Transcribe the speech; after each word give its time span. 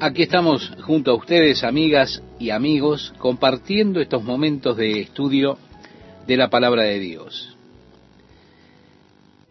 Aquí 0.00 0.22
estamos 0.22 0.70
junto 0.82 1.10
a 1.10 1.14
ustedes, 1.14 1.64
amigas 1.64 2.22
y 2.38 2.50
amigos, 2.50 3.12
compartiendo 3.18 4.00
estos 4.00 4.22
momentos 4.22 4.76
de 4.76 5.00
estudio 5.00 5.58
de 6.24 6.36
la 6.36 6.50
palabra 6.50 6.84
de 6.84 7.00
Dios. 7.00 7.56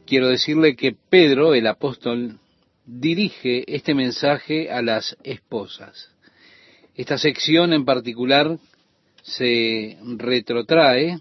Quiero 0.06 0.30
decirle 0.30 0.78
que 0.78 0.96
Pedro, 1.10 1.54
el 1.54 1.68
apóstol, 1.68 2.40
dirige 2.86 3.66
este 3.68 3.94
mensaje 3.94 4.72
a 4.72 4.82
las 4.82 5.18
esposas. 5.22 6.12
Esta 6.96 7.18
sección 7.18 7.74
en 7.74 7.84
particular 7.84 8.58
se 9.24 9.98
retrotrae 10.16 11.20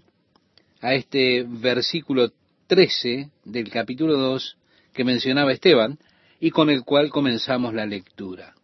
a 0.79 0.93
este 0.93 1.43
versículo 1.45 2.31
13 2.67 3.29
del 3.43 3.69
capítulo 3.71 4.15
2 4.15 4.55
que 4.93 5.03
mencionaba 5.03 5.51
Esteban 5.51 5.99
y 6.39 6.51
con 6.51 6.69
el 6.69 6.85
cual 6.85 7.09
comenzamos 7.09 7.73
la 7.73 7.85
lectura 7.85 8.56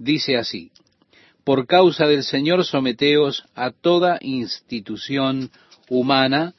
dice 0.00 0.38
así, 0.38 0.72
por 1.44 1.66
causa 1.66 2.06
del 2.06 2.24
Señor 2.24 2.64
someteos 2.64 3.44
a 3.54 3.70
toda 3.70 4.18
institución 4.22 5.50
humana, 5.88 6.54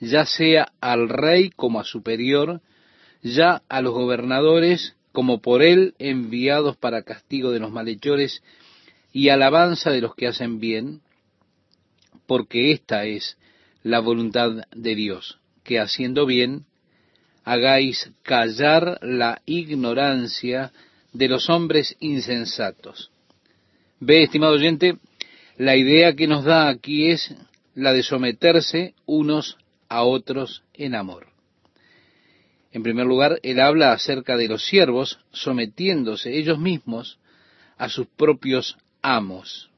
ya 0.00 0.24
sea 0.24 0.72
al 0.80 1.08
rey 1.08 1.50
como 1.50 1.78
a 1.78 1.84
superior, 1.84 2.62
ya 3.22 3.62
a 3.68 3.82
los 3.82 3.92
gobernadores 3.92 4.96
como 5.12 5.40
por 5.40 5.62
él 5.62 5.94
enviados 5.98 6.76
para 6.76 7.02
castigo 7.02 7.50
de 7.50 7.60
los 7.60 7.70
malhechores 7.70 8.42
y 9.12 9.28
alabanza 9.28 9.90
de 9.90 10.00
los 10.00 10.14
que 10.14 10.26
hacen 10.26 10.58
bien, 10.58 11.00
porque 12.26 12.72
esta 12.72 13.04
es 13.04 13.36
la 13.82 14.00
voluntad 14.00 14.66
de 14.74 14.94
Dios, 14.94 15.38
que 15.64 15.80
haciendo 15.80 16.26
bien 16.26 16.64
hagáis 17.44 18.10
callar 18.22 18.98
la 19.02 19.40
ignorancia 19.46 20.72
de 21.16 21.28
los 21.28 21.48
hombres 21.48 21.96
insensatos. 22.00 23.10
Ve, 24.00 24.22
estimado 24.22 24.54
oyente, 24.54 24.98
la 25.56 25.76
idea 25.76 26.14
que 26.14 26.26
nos 26.26 26.44
da 26.44 26.68
aquí 26.68 27.10
es 27.10 27.34
la 27.74 27.94
de 27.94 28.02
someterse 28.02 28.94
unos 29.06 29.56
a 29.88 30.02
otros 30.02 30.62
en 30.74 30.94
amor. 30.94 31.28
En 32.72 32.82
primer 32.82 33.06
lugar, 33.06 33.40
él 33.42 33.60
habla 33.60 33.92
acerca 33.92 34.36
de 34.36 34.48
los 34.48 34.66
siervos 34.66 35.18
sometiéndose 35.32 36.36
ellos 36.36 36.58
mismos 36.58 37.18
a 37.78 37.88
sus 37.88 38.06
propios 38.06 38.76
amos. 39.00 39.70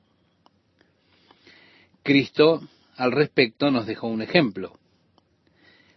Cristo 2.03 2.62
al 2.97 3.12
respecto 3.12 3.71
nos 3.71 3.87
dejó 3.87 4.09
un 4.09 4.23
ejemplo. 4.23 4.77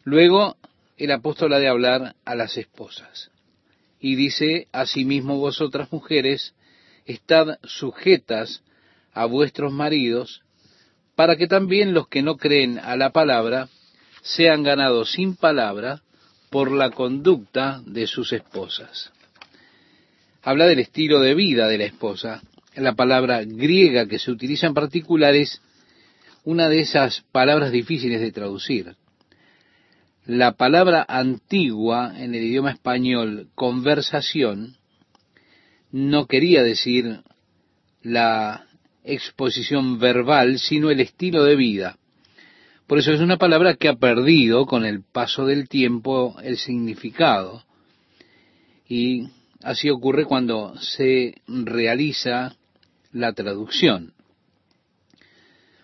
Luego 0.03 0.57
el 0.97 1.11
apóstol 1.11 1.53
ha 1.53 1.59
de 1.59 1.67
hablar 1.67 2.15
a 2.25 2.35
las 2.35 2.57
esposas 2.57 3.31
y 4.01 4.15
dice, 4.15 4.67
asimismo 4.71 5.37
vosotras 5.37 5.91
mujeres, 5.91 6.55
estad 7.05 7.59
sujetas 7.63 8.63
a 9.13 9.25
vuestros 9.25 9.71
maridos, 9.71 10.41
para 11.15 11.35
que 11.35 11.47
también 11.47 11.93
los 11.93 12.07
que 12.07 12.23
no 12.23 12.37
creen 12.37 12.79
a 12.79 12.95
la 12.95 13.11
palabra 13.11 13.69
sean 14.23 14.63
ganados 14.63 15.11
sin 15.11 15.35
palabra 15.35 16.01
por 16.49 16.71
la 16.71 16.89
conducta 16.89 17.81
de 17.85 18.07
sus 18.07 18.33
esposas. 18.33 19.11
Habla 20.41 20.65
del 20.65 20.79
estilo 20.79 21.19
de 21.19 21.35
vida 21.35 21.67
de 21.67 21.77
la 21.77 21.85
esposa. 21.85 22.41
La 22.75 22.95
palabra 22.95 23.43
griega 23.43 24.07
que 24.07 24.17
se 24.17 24.31
utiliza 24.31 24.65
en 24.65 24.73
particular 24.73 25.35
es 25.35 25.61
una 26.43 26.69
de 26.69 26.79
esas 26.79 27.21
palabras 27.31 27.71
difíciles 27.71 28.19
de 28.19 28.31
traducir. 28.31 28.95
La 30.25 30.51
palabra 30.51 31.03
antigua 31.07 32.13
en 32.15 32.35
el 32.35 32.43
idioma 32.43 32.71
español, 32.71 33.49
conversación, 33.55 34.77
no 35.91 36.27
quería 36.27 36.61
decir 36.61 37.21
la 38.03 38.67
exposición 39.03 39.97
verbal, 39.97 40.59
sino 40.59 40.91
el 40.91 40.99
estilo 40.99 41.43
de 41.43 41.55
vida. 41.55 41.97
Por 42.85 42.99
eso 42.99 43.11
es 43.13 43.19
una 43.19 43.37
palabra 43.37 43.73
que 43.75 43.87
ha 43.87 43.95
perdido 43.95 44.67
con 44.67 44.85
el 44.85 45.01
paso 45.01 45.47
del 45.47 45.67
tiempo 45.67 46.35
el 46.43 46.57
significado. 46.57 47.63
Y 48.87 49.29
así 49.63 49.89
ocurre 49.89 50.25
cuando 50.25 50.75
se 50.77 51.41
realiza 51.47 52.55
la 53.11 53.33
traducción. 53.33 54.13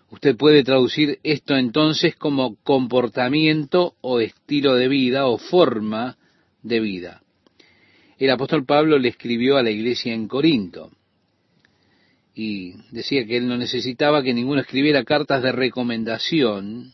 Usted 0.09 0.37
puede 0.37 0.63
traducir 0.63 1.19
esto 1.23 1.57
entonces 1.57 2.15
como 2.15 2.55
comportamiento 2.63 3.95
o 4.01 4.21
estilo 4.21 4.75
de 4.75 4.87
vida 4.87 5.27
o 5.27 5.37
forma 5.37 6.17
de 6.63 6.79
vida. 6.79 7.21
El 8.17 8.29
apóstol 8.29 8.65
Pablo 8.65 8.97
le 8.97 9.09
escribió 9.09 9.57
a 9.57 9.63
la 9.63 9.69
iglesia 9.69 10.13
en 10.13 10.27
Corinto 10.27 10.91
y 12.33 12.75
decía 12.91 13.25
que 13.25 13.37
él 13.37 13.47
no 13.47 13.57
necesitaba 13.57 14.23
que 14.23 14.33
ninguno 14.33 14.61
escribiera 14.61 15.03
cartas 15.03 15.43
de 15.43 15.51
recomendación 15.51 16.93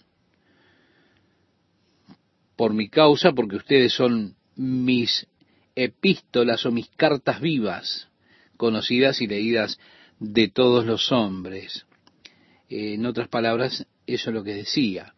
por 2.56 2.73
mi 2.73 2.90
causa, 2.90 3.31
porque 3.34 3.57
ustedes 3.57 3.94
son 3.94 4.35
mis 4.56 5.28
epístolas 5.75 6.66
o 6.66 6.72
mis 6.72 6.90
cartas 6.90 7.41
vivas, 7.41 8.07
conocidas 8.57 9.22
y 9.22 9.28
leídas 9.28 9.79
de 10.19 10.47
todos 10.47 10.85
los 10.85 11.12
hombres 11.12 11.85
en 12.69 13.06
otras 13.06 13.28
palabras, 13.28 13.85
eso 14.07 14.29
es 14.29 14.34
lo 14.34 14.44
que 14.44 14.53
decía. 14.53 15.13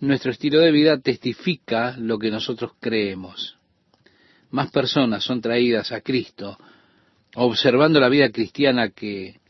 Nuestro 0.00 0.30
estilo 0.30 0.60
de 0.60 0.70
vida 0.70 0.98
testifica 0.98 1.96
lo 1.98 2.18
que 2.18 2.30
nosotros 2.30 2.72
creemos. 2.80 3.58
Más 4.50 4.70
personas 4.70 5.24
son 5.24 5.40
traídas 5.40 5.92
a 5.92 6.00
Cristo 6.00 6.58
observando 7.34 8.00
la 8.00 8.08
vida 8.08 8.30
cristiana 8.30 8.90
que 8.90 9.40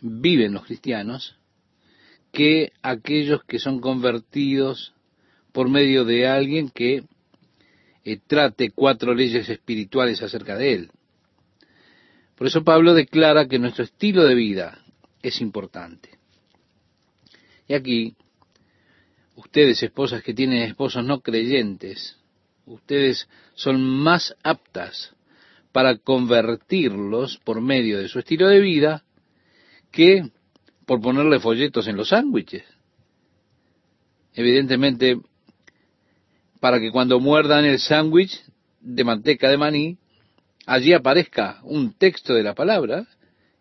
viven 0.00 0.54
los 0.54 0.64
cristianos 0.64 1.36
que 2.32 2.72
aquellos 2.82 3.44
que 3.44 3.58
son 3.58 3.80
convertidos 3.80 4.94
por 5.52 5.68
medio 5.68 6.04
de 6.04 6.28
alguien 6.28 6.70
que 6.70 7.04
eh, 8.04 8.18
trate 8.26 8.70
cuatro 8.70 9.14
leyes 9.14 9.48
espirituales 9.48 10.22
acerca 10.22 10.56
de 10.56 10.74
él. 10.74 10.90
Por 12.36 12.46
eso 12.46 12.64
Pablo 12.64 12.94
declara 12.94 13.46
que 13.46 13.58
nuestro 13.58 13.84
estilo 13.84 14.24
de 14.24 14.34
vida 14.34 14.78
es 15.22 15.40
importante. 15.40 16.19
Y 17.70 17.74
aquí, 17.74 18.16
ustedes, 19.36 19.80
esposas 19.80 20.24
que 20.24 20.34
tienen 20.34 20.62
esposos 20.62 21.04
no 21.04 21.20
creyentes, 21.20 22.16
ustedes 22.66 23.28
son 23.54 23.80
más 23.80 24.34
aptas 24.42 25.14
para 25.70 25.96
convertirlos 25.96 27.38
por 27.44 27.60
medio 27.60 27.98
de 27.98 28.08
su 28.08 28.18
estilo 28.18 28.48
de 28.48 28.58
vida 28.58 29.04
que 29.92 30.32
por 30.84 31.00
ponerle 31.00 31.38
folletos 31.38 31.86
en 31.86 31.96
los 31.96 32.08
sándwiches. 32.08 32.64
Evidentemente, 34.34 35.20
para 36.58 36.80
que 36.80 36.90
cuando 36.90 37.20
muerdan 37.20 37.64
el 37.66 37.78
sándwich 37.78 38.42
de 38.80 39.04
manteca 39.04 39.48
de 39.48 39.58
maní, 39.58 39.96
allí 40.66 40.92
aparezca 40.92 41.60
un 41.62 41.92
texto 41.92 42.34
de 42.34 42.42
la 42.42 42.56
palabra 42.56 43.06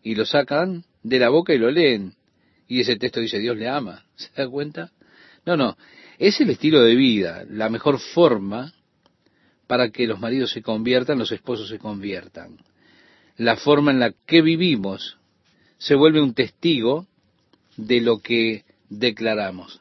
y 0.02 0.16
lo 0.16 0.26
sacan 0.26 0.84
de 1.04 1.20
la 1.20 1.30
boca 1.30 1.54
y 1.54 1.60
lo 1.60 1.70
leen. 1.70 2.16
Y 2.70 2.82
ese 2.82 2.96
texto 2.96 3.20
dice, 3.20 3.40
Dios 3.40 3.58
le 3.58 3.68
ama. 3.68 4.06
¿Se 4.16 4.30
da 4.34 4.48
cuenta? 4.48 4.92
No, 5.46 5.58
no. 5.58 5.76
Es 6.18 6.40
el 6.40 6.52
estilo 6.52 6.82
de 6.82 6.96
vida, 6.96 7.44
la 7.50 7.70
mejor 7.70 8.00
forma 8.00 8.74
para 9.68 9.90
que 9.90 10.08
los 10.08 10.20
maridos 10.20 10.52
se 10.52 10.62
conviertan, 10.62 11.20
los 11.20 11.32
esposos 11.32 11.68
se 11.68 11.80
conviertan. 11.80 12.58
La 13.38 13.56
forma 13.56 13.92
en 13.92 14.00
la 14.00 14.14
que 14.26 14.42
vivimos 14.42 15.18
se 15.78 15.96
vuelve 15.96 16.22
un 16.22 16.34
testigo 16.34 17.08
de 17.78 18.02
lo 18.02 18.20
que 18.20 18.66
declaramos. 18.90 19.80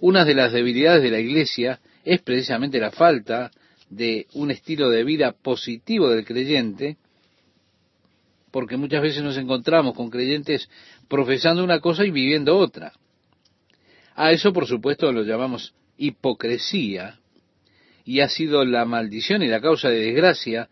Una 0.00 0.24
de 0.24 0.34
las 0.34 0.52
debilidades 0.52 1.02
de 1.02 1.10
la 1.10 1.20
iglesia 1.20 1.80
es 2.04 2.20
precisamente 2.22 2.78
la 2.78 2.90
falta 2.90 3.50
de 3.90 4.26
un 4.32 4.50
estilo 4.50 4.90
de 4.90 5.04
vida 5.04 5.32
positivo 5.32 6.08
del 6.10 6.24
creyente 6.24 6.96
porque 8.54 8.76
muchas 8.76 9.02
veces 9.02 9.20
nos 9.20 9.36
encontramos 9.36 9.96
con 9.96 10.10
creyentes 10.10 10.70
profesando 11.08 11.64
una 11.64 11.80
cosa 11.80 12.04
y 12.04 12.12
viviendo 12.12 12.56
otra. 12.56 12.92
A 14.14 14.30
eso, 14.30 14.52
por 14.52 14.68
supuesto, 14.68 15.10
lo 15.10 15.24
llamamos 15.24 15.74
hipocresía, 15.98 17.18
y 18.04 18.20
ha 18.20 18.28
sido 18.28 18.64
la 18.64 18.84
maldición 18.84 19.42
y 19.42 19.48
la 19.48 19.60
causa 19.60 19.88
de 19.88 19.98
desgracia 19.98 20.68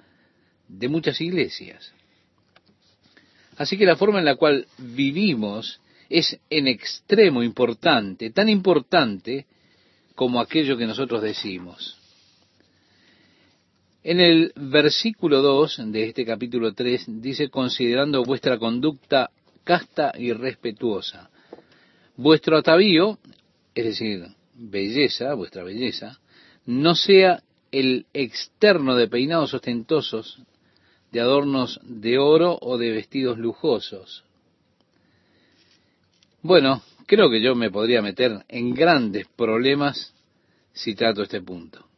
de 0.69 0.89
muchas 0.89 1.21
iglesias. 1.21 1.93
Así 3.57 3.77
que 3.77 3.85
la 3.85 3.97
forma 3.97 4.21
en 4.21 4.27
la 4.27 4.37
cual 4.37 4.69
vivimos 4.79 5.81
es 6.09 6.39
en 6.51 6.69
extremo 6.69 7.43
importante, 7.43 8.31
tan 8.31 8.49
importante 8.49 9.47
como 10.15 10.41
aquello 10.41 10.77
que 10.77 10.87
nosotros 10.87 11.21
decimos. 11.21 11.99
En 14.05 14.19
el 14.19 14.53
versículo 14.57 15.43
2 15.43 15.93
de 15.93 16.09
este 16.09 16.25
capítulo 16.25 16.73
3 16.73 17.23
dice, 17.23 17.49
considerando 17.51 18.25
vuestra 18.25 18.59
conducta 18.59 19.31
casta 19.63 20.13
y 20.19 20.33
respetuosa, 20.33 21.31
vuestro 22.17 22.59
atavío, 22.59 23.19
es 23.77 23.85
decir, 23.85 24.27
belleza, 24.55 25.35
vuestra 25.35 25.63
belleza, 25.63 26.19
no 26.67 26.97
sea 26.97 27.45
el 27.71 28.07
externo 28.13 28.97
de 28.97 29.07
peinados 29.07 29.55
ostentosos, 29.55 30.43
de 31.13 31.21
adornos 31.21 31.79
de 31.85 32.19
oro 32.19 32.59
o 32.61 32.79
de 32.79 32.91
vestidos 32.91 33.39
lujosos. 33.39 34.25
Bueno, 36.43 36.83
creo 37.07 37.31
que 37.31 37.41
yo 37.41 37.55
me 37.55 37.71
podría 37.71 38.03
meter 38.03 38.45
en 38.49 38.75
grandes 38.75 39.29
problemas 39.37 40.13
si 40.73 40.97
trato 40.97 41.23
este 41.23 41.41
punto. 41.41 41.92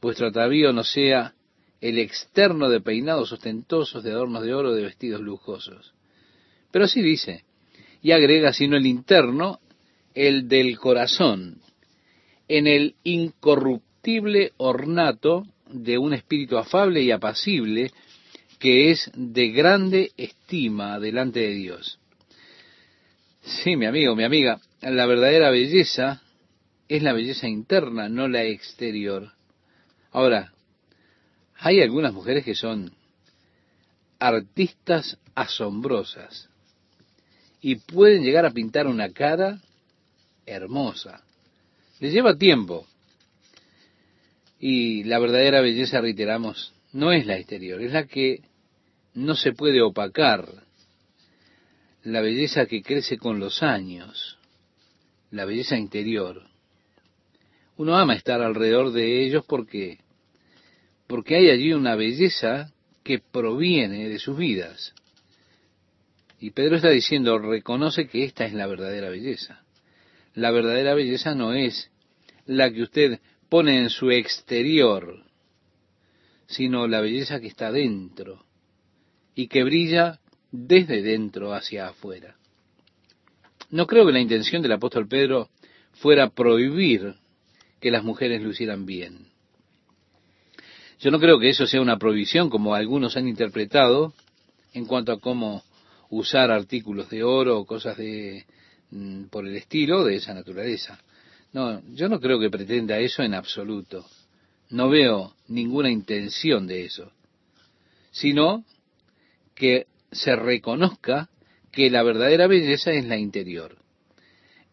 Vuestro 0.00 0.28
atavío 0.28 0.72
no 0.72 0.84
sea 0.84 1.34
el 1.80 1.98
externo 1.98 2.68
de 2.68 2.80
peinados 2.80 3.32
ostentosos, 3.32 4.02
de 4.02 4.10
adornos 4.10 4.42
de 4.42 4.54
oro, 4.54 4.72
de 4.72 4.82
vestidos 4.82 5.20
lujosos. 5.20 5.94
Pero 6.70 6.86
sí 6.86 7.02
dice, 7.02 7.44
y 8.02 8.12
agrega, 8.12 8.52
sino 8.52 8.76
el 8.76 8.86
interno, 8.86 9.60
el 10.14 10.48
del 10.48 10.78
corazón, 10.78 11.60
en 12.48 12.66
el 12.66 12.94
incorruptible 13.04 14.52
ornato 14.56 15.44
de 15.68 15.98
un 15.98 16.14
espíritu 16.14 16.58
afable 16.58 17.02
y 17.02 17.10
apacible, 17.10 17.90
que 18.58 18.90
es 18.90 19.10
de 19.14 19.50
grande 19.50 20.10
estima 20.16 20.98
delante 20.98 21.40
de 21.40 21.54
Dios. 21.54 21.98
Sí, 23.42 23.76
mi 23.76 23.86
amigo, 23.86 24.14
mi 24.14 24.24
amiga, 24.24 24.60
la 24.82 25.06
verdadera 25.06 25.50
belleza 25.50 26.22
es 26.88 27.02
la 27.02 27.12
belleza 27.12 27.48
interna, 27.48 28.08
no 28.08 28.28
la 28.28 28.44
exterior. 28.44 29.32
Ahora, 30.12 30.52
hay 31.54 31.80
algunas 31.80 32.12
mujeres 32.12 32.44
que 32.44 32.54
son 32.54 32.92
artistas 34.18 35.18
asombrosas 35.34 36.48
y 37.60 37.76
pueden 37.76 38.22
llegar 38.22 38.46
a 38.46 38.50
pintar 38.50 38.86
una 38.86 39.10
cara 39.10 39.60
hermosa. 40.46 41.22
Les 42.00 42.12
lleva 42.12 42.36
tiempo. 42.36 42.86
Y 44.58 45.04
la 45.04 45.18
verdadera 45.18 45.60
belleza, 45.60 46.00
reiteramos, 46.00 46.74
no 46.92 47.12
es 47.12 47.26
la 47.26 47.36
exterior, 47.36 47.80
es 47.80 47.92
la 47.92 48.06
que 48.06 48.42
no 49.14 49.34
se 49.34 49.52
puede 49.52 49.80
opacar. 49.82 50.46
La 52.02 52.20
belleza 52.20 52.66
que 52.66 52.82
crece 52.82 53.18
con 53.18 53.38
los 53.38 53.62
años, 53.62 54.38
la 55.30 55.44
belleza 55.44 55.76
interior. 55.76 56.49
Uno 57.80 57.96
ama 57.96 58.12
estar 58.12 58.42
alrededor 58.42 58.92
de 58.92 59.24
ellos 59.24 59.42
porque 59.48 60.00
porque 61.06 61.36
hay 61.36 61.48
allí 61.48 61.72
una 61.72 61.94
belleza 61.94 62.74
que 63.02 63.20
proviene 63.20 64.06
de 64.10 64.18
sus 64.18 64.36
vidas. 64.36 64.94
Y 66.38 66.50
Pedro 66.50 66.76
está 66.76 66.90
diciendo, 66.90 67.38
reconoce 67.38 68.06
que 68.06 68.24
esta 68.24 68.44
es 68.44 68.52
la 68.52 68.66
verdadera 68.66 69.08
belleza. 69.08 69.64
La 70.34 70.50
verdadera 70.50 70.92
belleza 70.92 71.34
no 71.34 71.54
es 71.54 71.90
la 72.44 72.70
que 72.70 72.82
usted 72.82 73.18
pone 73.48 73.80
en 73.80 73.88
su 73.88 74.10
exterior, 74.10 75.24
sino 76.48 76.86
la 76.86 77.00
belleza 77.00 77.40
que 77.40 77.48
está 77.48 77.72
dentro 77.72 78.44
y 79.34 79.48
que 79.48 79.64
brilla 79.64 80.20
desde 80.52 81.00
dentro 81.00 81.54
hacia 81.54 81.88
afuera. 81.88 82.36
No 83.70 83.86
creo 83.86 84.04
que 84.04 84.12
la 84.12 84.20
intención 84.20 84.60
del 84.60 84.72
apóstol 84.72 85.08
Pedro 85.08 85.48
fuera 85.92 86.28
prohibir 86.28 87.14
que 87.80 87.90
las 87.90 88.04
mujeres 88.04 88.42
lo 88.42 88.50
hicieran 88.50 88.86
bien. 88.86 89.26
Yo 91.00 91.10
no 91.10 91.18
creo 91.18 91.38
que 91.38 91.48
eso 91.48 91.66
sea 91.66 91.80
una 91.80 91.98
prohibición 91.98 92.50
como 92.50 92.74
algunos 92.74 93.16
han 93.16 93.26
interpretado 93.26 94.12
en 94.74 94.84
cuanto 94.84 95.12
a 95.12 95.20
cómo 95.20 95.62
usar 96.10 96.50
artículos 96.50 97.08
de 97.08 97.24
oro 97.24 97.58
o 97.58 97.66
cosas 97.66 97.96
de 97.96 98.44
mm, 98.90 99.24
por 99.24 99.46
el 99.46 99.56
estilo 99.56 100.04
de 100.04 100.16
esa 100.16 100.34
naturaleza. 100.34 101.00
No, 101.52 101.82
yo 101.94 102.08
no 102.08 102.20
creo 102.20 102.38
que 102.38 102.50
pretenda 102.50 102.98
eso 102.98 103.22
en 103.22 103.34
absoluto. 103.34 104.04
No 104.68 104.88
veo 104.88 105.34
ninguna 105.48 105.90
intención 105.90 106.66
de 106.66 106.84
eso, 106.84 107.10
sino 108.12 108.64
que 109.54 109.86
se 110.12 110.36
reconozca 110.36 111.28
que 111.72 111.90
la 111.90 112.02
verdadera 112.02 112.46
belleza 112.46 112.92
es 112.92 113.04
la 113.06 113.16
interior. 113.16 113.76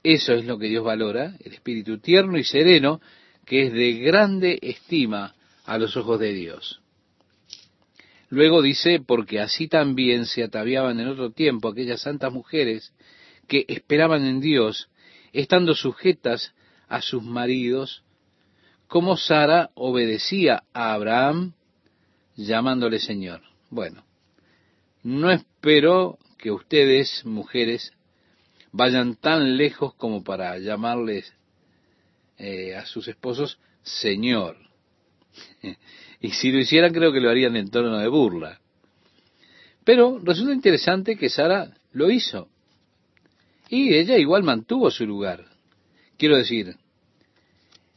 Eso 0.10 0.36
es 0.36 0.46
lo 0.46 0.58
que 0.58 0.70
Dios 0.70 0.86
valora, 0.86 1.36
el 1.44 1.52
espíritu 1.52 2.00
tierno 2.00 2.38
y 2.38 2.46
sereno, 2.46 3.02
que 3.46 3.64
es 3.64 3.74
de 3.74 3.92
grande 4.00 4.58
estima 4.62 5.36
a 5.66 5.78
los 5.78 5.98
ojos 5.98 6.18
de 6.18 6.32
Dios. 6.32 6.80
Luego 8.30 8.62
dice, 8.62 9.02
porque 9.06 9.42
así 9.42 9.68
también 9.68 10.26
se 10.26 10.46
ataviaban 10.46 11.02
en 11.02 11.10
otro 11.10 11.32
tiempo 11.32 11.68
aquellas 11.68 12.04
santas 12.04 12.32
mujeres 12.32 12.94
que 13.50 13.66
esperaban 13.68 14.26
en 14.26 14.40
Dios, 14.40 14.88
estando 15.34 15.76
sujetas 15.76 16.54
a 16.88 17.02
sus 17.02 17.22
maridos, 17.22 18.06
como 18.88 19.18
Sara 19.18 19.72
obedecía 19.74 20.64
a 20.72 20.94
Abraham 20.94 21.52
llamándole 22.38 23.00
Señor. 23.00 23.42
Bueno, 23.70 24.06
no 25.04 25.32
espero 25.32 26.18
que 26.38 26.52
ustedes, 26.52 27.26
mujeres, 27.26 27.92
vayan 28.78 29.16
tan 29.16 29.58
lejos 29.58 29.96
como 29.96 30.24
para 30.24 30.58
llamarles 30.60 31.34
eh, 32.38 32.76
a 32.76 32.86
sus 32.86 33.08
esposos 33.08 33.60
Señor. 33.82 34.58
y 36.22 36.30
si 36.32 36.52
lo 36.52 36.60
hicieran 36.60 36.94
creo 36.94 37.12
que 37.12 37.20
lo 37.20 37.30
harían 37.30 37.56
en 37.56 37.70
torno 37.72 37.98
de 37.98 38.08
burla. 38.08 38.62
Pero 39.84 40.20
resulta 40.20 40.54
interesante 40.54 41.18
que 41.18 41.30
Sara 41.30 41.74
lo 41.92 42.12
hizo. 42.12 42.50
Y 43.70 43.96
ella 43.96 44.18
igual 44.18 44.44
mantuvo 44.44 44.92
su 44.92 45.06
lugar. 45.06 45.46
Quiero 46.18 46.38
decir, 46.38 46.76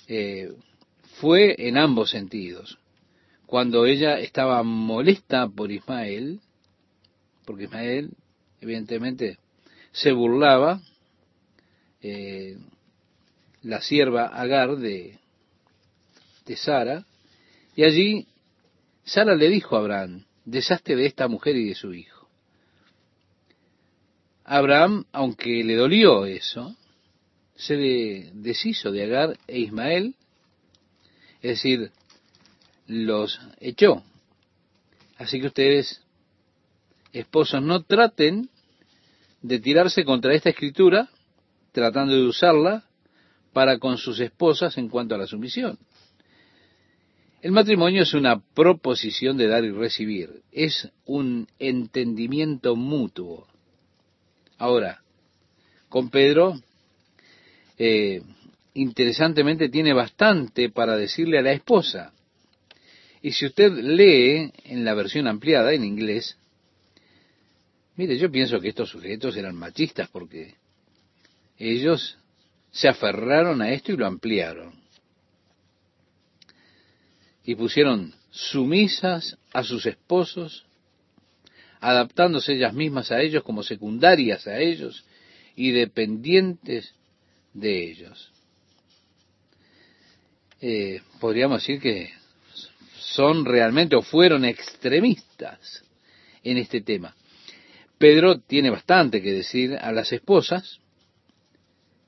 eh, 0.09 0.53
fue 1.21 1.55
en 1.59 1.76
ambos 1.76 2.11
sentidos. 2.11 2.79
Cuando 3.47 3.85
ella 3.85 4.19
estaba 4.19 4.62
molesta 4.62 5.49
por 5.49 5.71
Ismael, 5.71 6.41
porque 7.44 7.65
Ismael 7.65 8.11
evidentemente 8.61 9.38
se 9.93 10.13
burlaba, 10.13 10.81
eh, 12.03 12.57
la 13.63 13.81
sierva 13.81 14.27
Agar 14.27 14.77
de, 14.77 15.19
de 16.47 16.57
Sara, 16.57 17.05
y 17.77 17.85
allí 17.85 18.27
Sara 19.05 19.35
le 19.35 19.49
dijo 19.49 19.77
a 19.77 19.81
Abraham, 19.81 20.25
deshazte 20.45 20.97
de 20.97 21.07
esta 21.07 21.29
mujer 21.29 21.57
y 21.57 21.69
de 21.69 21.75
su 21.75 21.93
hijo. 21.93 22.29
Abraham, 24.45 25.05
aunque 25.13 25.63
le 25.63 25.77
dolió 25.77 26.27
eso, 26.27 26.77
se 27.55 27.77
le 27.77 28.31
deshizo 28.35 28.91
de 28.91 29.05
Agar 29.05 29.39
e 29.47 29.61
Ismael, 29.61 30.15
es 31.43 31.51
decir, 31.51 31.93
los 32.87 33.41
echó. 33.61 34.03
Así 35.17 35.41
que 35.41 35.49
ustedes, 35.49 36.03
esposos, 37.13 37.63
no 37.63 37.83
traten 37.83 38.49
de 39.42 39.59
tirarse 39.59 40.04
contra 40.04 40.35
esta 40.35 40.50
escritura, 40.50 41.09
tratando 41.73 42.14
de 42.14 42.25
usarla 42.25 42.85
para 43.52 43.78
con 43.78 43.99
sus 43.99 44.20
esposas 44.20 44.76
en 44.78 44.88
cuanto 44.88 45.14
a 45.14 45.18
la 45.18 45.26
sumisión. 45.26 45.78
El 47.42 47.52
matrimonio 47.52 48.02
es 48.02 48.12
una 48.12 48.40
proposición 48.40 49.38
de 49.38 49.49
dar 49.49 49.64
y 49.64 49.70
recibir, 49.70 50.42
es 50.52 50.90
un 51.06 51.49
entendimiento 51.59 52.76
mutuo. 52.76 53.47
Ahora, 54.59 55.00
con 55.88 56.11
Pedro, 56.11 56.61
eh, 57.78 58.20
interesantemente 58.75 59.70
tiene 59.70 59.94
bastante 59.94 60.68
para 60.68 60.97
decirle 60.97 61.38
a 61.38 61.42
la 61.42 61.52
esposa. 61.52 62.12
Y 63.23 63.32
si 63.32 63.47
usted 63.47 63.73
lee 63.73 64.52
en 64.64 64.85
la 64.85 64.92
versión 64.92 65.26
ampliada, 65.26 65.73
en 65.73 65.85
inglés, 65.85 66.37
mire, 68.00 68.16
yo 68.16 68.30
pienso 68.30 68.59
que 68.59 68.71
estos 68.71 68.88
sujetos 68.88 69.37
eran 69.37 69.54
machistas 69.54 70.09
porque 70.09 70.54
ellos 71.59 72.16
se 72.71 72.88
aferraron 72.88 73.61
a 73.61 73.73
esto 73.73 73.92
y 73.92 73.99
lo 73.99 74.07
ampliaron 74.07 74.73
y 77.45 77.54
pusieron 77.57 78.14
sumisas 78.30 79.37
a 79.52 79.62
sus 79.62 79.85
esposos, 79.85 80.64
adaptándose 81.78 82.54
ellas 82.54 82.73
mismas 82.73 83.12
a 83.12 83.21
ellos 83.21 83.42
como 83.42 83.62
secundarias 83.62 84.47
a 84.47 84.59
ellos 84.59 85.04
y 85.54 85.71
dependientes 85.71 86.95
de 87.52 87.90
ellos. 87.90 88.33
Eh, 90.62 91.02
podríamos 91.21 91.61
decir 91.61 91.83
que 91.83 92.14
son 92.99 93.45
realmente 93.45 93.95
o 93.95 94.00
fueron 94.00 94.47
extremistas 94.47 95.85
en 96.42 96.57
este 96.57 96.80
tema. 96.80 97.14
Pedro 98.00 98.40
tiene 98.40 98.71
bastante 98.71 99.21
que 99.21 99.30
decir 99.30 99.76
a 99.78 99.92
las 99.92 100.11
esposas 100.11 100.80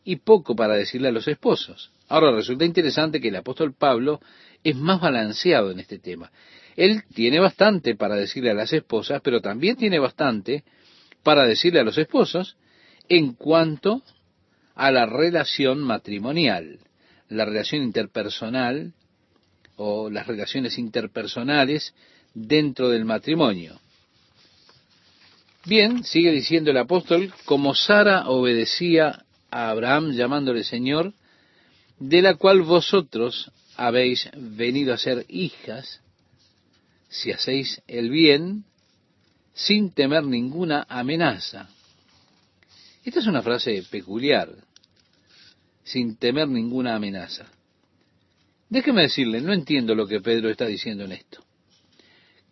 y 0.04 0.16
poco 0.16 0.56
para 0.56 0.74
decirle 0.74 1.08
a 1.08 1.12
los 1.12 1.28
esposos. 1.28 1.90
Ahora 2.08 2.34
resulta 2.34 2.64
interesante 2.64 3.20
que 3.20 3.28
el 3.28 3.36
apóstol 3.36 3.74
Pablo 3.74 4.18
es 4.64 4.74
más 4.74 5.02
balanceado 5.02 5.70
en 5.70 5.80
este 5.80 5.98
tema. 5.98 6.32
Él 6.76 7.02
tiene 7.12 7.40
bastante 7.40 7.94
para 7.94 8.14
decirle 8.14 8.50
a 8.50 8.54
las 8.54 8.72
esposas, 8.72 9.20
pero 9.22 9.42
también 9.42 9.76
tiene 9.76 9.98
bastante 9.98 10.64
para 11.22 11.44
decirle 11.44 11.80
a 11.80 11.84
los 11.84 11.98
esposos 11.98 12.56
en 13.10 13.34
cuanto 13.34 14.02
a 14.74 14.90
la 14.90 15.04
relación 15.04 15.80
matrimonial, 15.80 16.78
la 17.28 17.44
relación 17.44 17.82
interpersonal 17.82 18.94
o 19.76 20.08
las 20.08 20.26
relaciones 20.26 20.78
interpersonales 20.78 21.94
dentro 22.32 22.88
del 22.88 23.04
matrimonio. 23.04 23.78
Bien, 25.64 26.02
sigue 26.02 26.32
diciendo 26.32 26.72
el 26.72 26.76
apóstol, 26.76 27.32
como 27.44 27.74
Sara 27.76 28.28
obedecía 28.28 29.24
a 29.48 29.70
Abraham 29.70 30.10
llamándole 30.10 30.64
Señor, 30.64 31.14
de 32.00 32.20
la 32.20 32.34
cual 32.34 32.62
vosotros 32.62 33.52
habéis 33.76 34.28
venido 34.36 34.92
a 34.92 34.98
ser 34.98 35.24
hijas, 35.28 36.00
si 37.08 37.30
hacéis 37.30 37.80
el 37.86 38.10
bien, 38.10 38.64
sin 39.54 39.92
temer 39.92 40.24
ninguna 40.24 40.84
amenaza. 40.88 41.68
Esta 43.04 43.20
es 43.20 43.26
una 43.28 43.42
frase 43.42 43.84
peculiar, 43.88 44.48
sin 45.84 46.16
temer 46.16 46.48
ninguna 46.48 46.96
amenaza. 46.96 47.46
Déjeme 48.68 49.02
decirle, 49.02 49.40
no 49.40 49.52
entiendo 49.52 49.94
lo 49.94 50.08
que 50.08 50.20
Pedro 50.20 50.50
está 50.50 50.66
diciendo 50.66 51.04
en 51.04 51.12
esto. 51.12 51.44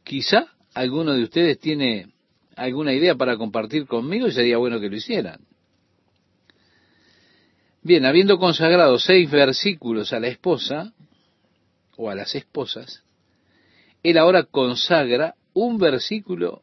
Quizá 0.05 0.47
alguno 0.75 1.13
de 1.15 1.25
ustedes 1.25 1.59
tiene 1.59 2.11
alguna 2.57 2.93
idea 2.93 3.15
para 3.15 3.37
compartir 3.37 3.87
conmigo 3.87 4.29
y 4.29 4.33
sería 4.33 4.59
bueno 4.59 4.81
que 4.81 4.89
lo 4.89 4.97
hicieran. 4.97 5.41
Bien, 7.83 8.05
habiendo 8.05 8.39
consagrado 8.39 8.99
seis 8.99 9.31
versículos 9.31 10.13
a 10.13 10.21
la 10.21 10.29
esposa, 10.29 10.93
o 12.01 12.09
a 12.09 12.15
las 12.15 12.35
esposas, 12.35 13.03
él 14.03 14.17
ahora 14.17 14.45
consagra 14.45 15.35
un 15.53 15.77
versículo 15.77 16.63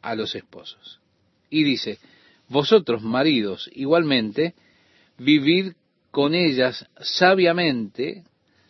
a 0.00 0.14
los 0.14 0.34
esposos. 0.34 1.00
Y 1.50 1.64
dice, 1.64 1.98
vosotros 2.48 3.02
maridos 3.02 3.70
igualmente, 3.74 4.54
vivid 5.18 5.72
con 6.10 6.34
ellas 6.34 6.86
sabiamente, 6.98 8.24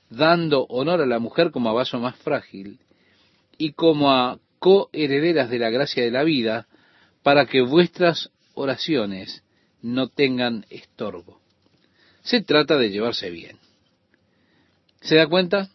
dando 0.09 0.65
honor 0.65 1.01
a 1.01 1.07
la 1.07 1.21
mujer 1.21 1.53
como 1.53 1.71
a 1.71 1.75
vaso 1.75 2.01
más 2.01 2.17
frágil, 2.17 2.81
y 3.57 3.73
como 3.73 4.11
a 4.11 4.41
coherederas 4.61 5.51
de 5.51 5.59
la 5.59 5.71
gracia 5.71 6.05
de 6.05 6.13
la 6.13 6.23
vida, 6.23 6.69
para 7.25 7.47
que 7.47 7.63
vuestras 7.63 8.31
oraciones 8.55 9.43
no 9.83 10.09
tengan 10.09 10.65
estorbo. 10.71 11.41
Se 12.23 12.43
trata 12.43 12.77
de 12.77 12.91
llevarse 12.91 13.31
bien. 13.31 13.59
¿Se 15.01 15.17
da 15.17 15.27
cuenta? 15.27 15.71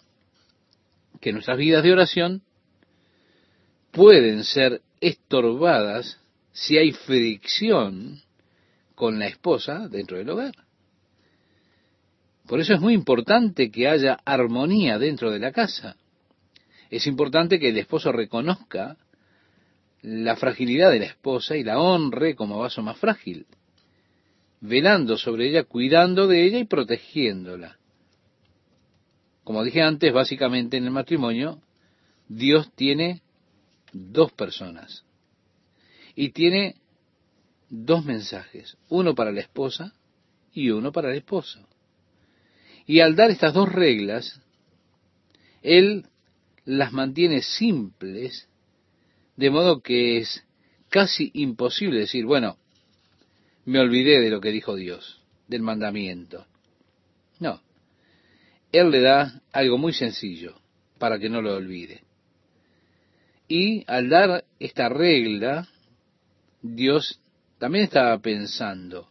Que 1.20 1.34
nuestras 1.34 1.58
vidas 1.58 1.84
de 1.84 1.92
oración 1.92 2.44
pueden 3.92 4.44
ser 4.44 4.82
estorbadas 5.02 6.20
si 6.52 6.78
hay 6.78 6.92
fricción 6.92 8.22
con 8.94 9.20
la 9.20 9.28
esposa 9.28 9.88
dentro 9.90 10.18
del 10.18 10.30
hogar. 10.30 10.54
Por 12.48 12.60
eso 12.60 12.74
es 12.74 12.80
muy 12.80 12.94
importante 12.94 13.72
que 13.72 13.88
haya 13.88 14.20
armonía 14.24 15.00
dentro 15.00 15.32
de 15.32 15.40
la 15.40 15.52
casa. 15.52 15.98
Es 16.90 17.08
importante 17.08 17.60
que 17.60 17.70
el 17.70 17.78
esposo 17.78 18.12
reconozca 18.12 18.98
la 20.02 20.36
fragilidad 20.36 20.92
de 20.92 21.00
la 21.00 21.06
esposa 21.06 21.58
y 21.58 21.64
la 21.64 21.80
honre 21.80 22.36
como 22.36 22.60
vaso 22.60 22.82
más 22.84 22.98
frágil, 22.98 23.48
velando 24.62 25.18
sobre 25.18 25.50
ella, 25.50 25.64
cuidando 25.64 26.28
de 26.28 26.46
ella 26.46 26.60
y 26.60 26.66
protegiéndola. 26.66 27.78
Como 29.44 29.64
dije 29.64 29.82
antes, 29.82 30.14
básicamente 30.14 30.78
en 30.78 30.86
el 30.86 30.92
matrimonio, 30.92 31.62
Dios 32.28 32.72
tiene 32.76 33.22
dos 33.94 34.32
personas 34.32 35.06
y 36.16 36.30
tiene 36.30 36.76
dos 37.70 38.06
mensajes, 38.06 38.78
uno 38.90 39.16
para 39.16 39.32
la 39.32 39.42
esposa 39.42 39.94
y 40.54 40.70
uno 40.70 40.92
para 40.92 41.12
el 41.12 41.18
esposo. 41.18 41.68
Y 42.86 43.00
al 43.00 43.16
dar 43.16 43.32
estas 43.32 43.54
dos 43.54 43.72
reglas, 43.72 44.40
Él 45.62 46.06
las 46.66 46.92
mantiene 46.92 47.42
simples, 47.42 48.50
de 49.38 49.50
modo 49.50 49.82
que 49.82 50.18
es 50.18 50.44
casi 50.90 51.32
imposible 51.34 52.00
decir, 52.02 52.26
bueno, 52.26 52.58
me 53.66 53.80
olvidé 53.80 54.20
de 54.20 54.30
lo 54.30 54.42
que 54.42 54.52
dijo 54.52 54.76
Dios, 54.76 55.22
del 55.48 55.62
mandamiento. 55.62 56.46
No, 57.40 57.62
Él 58.72 58.92
le 58.92 59.02
da 59.02 59.42
algo 59.52 59.78
muy 59.78 59.94
sencillo 59.94 60.60
para 60.98 61.20
que 61.20 61.30
no 61.30 61.42
lo 61.42 61.56
olvide. 61.56 62.04
Y 63.48 63.84
al 63.88 64.10
dar 64.10 64.46
esta 64.60 64.90
regla, 64.90 65.68
Dios 66.62 67.20
también 67.60 67.86
estaba 67.86 68.18
pensando 68.20 69.10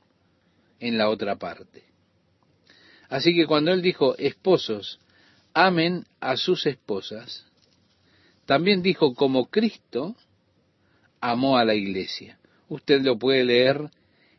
en 0.80 0.98
la 0.98 1.08
otra 1.08 1.36
parte. 1.36 1.84
Así 3.08 3.34
que 3.34 3.46
cuando 3.46 3.72
Él 3.72 3.80
dijo, 3.80 4.16
esposos, 4.16 4.98
amen 5.54 6.04
a 6.20 6.36
sus 6.36 6.66
esposas, 6.66 7.46
también 8.44 8.82
dijo 8.82 9.14
como 9.14 9.46
Cristo 9.46 10.16
amó 11.20 11.56
a 11.56 11.64
la 11.64 11.74
iglesia. 11.74 12.38
Usted 12.68 13.02
lo 13.02 13.18
puede 13.18 13.44
leer 13.44 13.88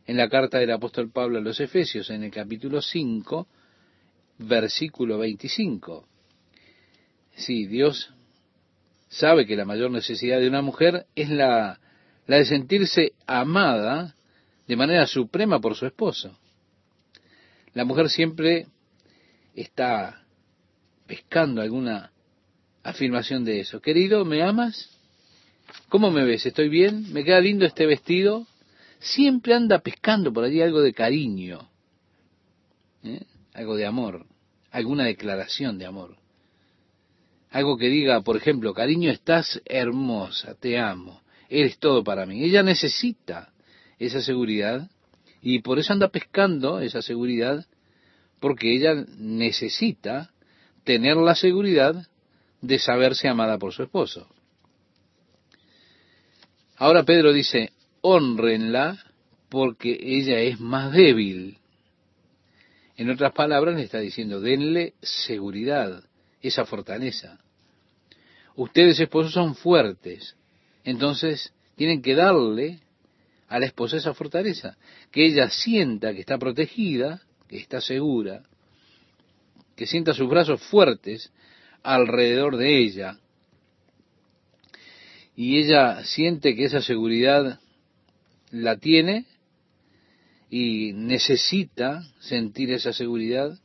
en 0.06 0.16
la 0.16 0.28
carta 0.28 0.58
del 0.58 0.70
apóstol 0.70 1.10
Pablo 1.10 1.38
a 1.38 1.40
los 1.42 1.58
Efesios, 1.58 2.10
en 2.10 2.22
el 2.22 2.30
capítulo 2.30 2.80
5, 2.80 3.48
versículo 4.38 5.18
25. 5.18 6.06
Sí, 7.34 7.66
Dios 7.66 8.12
sabe 9.08 9.46
que 9.46 9.56
la 9.56 9.64
mayor 9.64 9.90
necesidad 9.90 10.38
de 10.38 10.48
una 10.48 10.62
mujer 10.62 11.06
es 11.16 11.28
la, 11.28 11.80
la 12.26 12.36
de 12.36 12.44
sentirse 12.44 13.12
amada 13.26 14.14
de 14.68 14.76
manera 14.76 15.06
suprema 15.06 15.60
por 15.60 15.74
su 15.74 15.86
esposo. 15.86 16.38
La 17.74 17.84
mujer 17.84 18.08
siempre 18.08 18.66
está 19.54 20.25
pescando 21.06 21.62
alguna 21.62 22.10
afirmación 22.82 23.44
de 23.44 23.60
eso. 23.60 23.80
Querido, 23.80 24.24
¿me 24.24 24.42
amas? 24.42 24.90
¿Cómo 25.88 26.10
me 26.10 26.24
ves? 26.24 26.46
¿Estoy 26.46 26.68
bien? 26.68 27.12
¿Me 27.12 27.24
queda 27.24 27.40
lindo 27.40 27.64
este 27.64 27.86
vestido? 27.86 28.46
Siempre 28.98 29.54
anda 29.54 29.80
pescando 29.80 30.32
por 30.32 30.44
allí 30.44 30.60
algo 30.62 30.80
de 30.80 30.92
cariño, 30.92 31.68
¿eh? 33.04 33.22
algo 33.52 33.76
de 33.76 33.86
amor, 33.86 34.26
alguna 34.70 35.04
declaración 35.04 35.78
de 35.78 35.86
amor. 35.86 36.16
Algo 37.50 37.76
que 37.76 37.88
diga, 37.88 38.20
por 38.22 38.36
ejemplo, 38.36 38.74
cariño, 38.74 39.10
estás 39.10 39.60
hermosa, 39.64 40.54
te 40.54 40.78
amo, 40.78 41.22
eres 41.48 41.78
todo 41.78 42.02
para 42.02 42.26
mí. 42.26 42.42
Ella 42.42 42.62
necesita 42.62 43.52
esa 43.98 44.20
seguridad 44.20 44.90
y 45.40 45.60
por 45.60 45.78
eso 45.78 45.92
anda 45.92 46.08
pescando 46.08 46.80
esa 46.80 47.02
seguridad, 47.02 47.66
porque 48.40 48.74
ella 48.74 49.04
necesita 49.18 50.30
tener 50.86 51.16
la 51.16 51.34
seguridad 51.34 52.06
de 52.62 52.78
saberse 52.78 53.28
amada 53.28 53.58
por 53.58 53.74
su 53.74 53.82
esposo. 53.82 54.28
Ahora 56.76 57.02
Pedro 57.02 57.32
dice, 57.32 57.72
honrenla 58.02 59.04
porque 59.48 59.98
ella 60.00 60.38
es 60.38 60.60
más 60.60 60.92
débil. 60.92 61.58
En 62.96 63.10
otras 63.10 63.32
palabras, 63.32 63.74
le 63.74 63.82
está 63.82 63.98
diciendo, 63.98 64.40
denle 64.40 64.94
seguridad, 65.02 66.04
esa 66.40 66.64
fortaleza. 66.64 67.40
Ustedes 68.54 69.00
esposos 69.00 69.32
son 69.32 69.56
fuertes, 69.56 70.36
entonces 70.84 71.52
tienen 71.74 72.00
que 72.00 72.14
darle 72.14 72.80
a 73.48 73.58
la 73.58 73.66
esposa 73.66 73.96
esa 73.96 74.14
fortaleza, 74.14 74.78
que 75.10 75.26
ella 75.26 75.50
sienta 75.50 76.14
que 76.14 76.20
está 76.20 76.38
protegida, 76.38 77.22
que 77.48 77.58
está 77.58 77.80
segura, 77.80 78.44
que 79.76 79.86
sienta 79.86 80.14
sus 80.14 80.28
brazos 80.28 80.62
fuertes 80.62 81.30
alrededor 81.82 82.56
de 82.56 82.78
ella. 82.78 83.18
Y 85.36 85.58
ella 85.58 86.02
siente 86.04 86.56
que 86.56 86.64
esa 86.64 86.80
seguridad 86.80 87.60
la 88.50 88.78
tiene 88.78 89.26
y 90.50 90.92
necesita 90.94 92.02
sentir 92.20 92.70
esa 92.70 92.92
seguridad, 92.92 93.58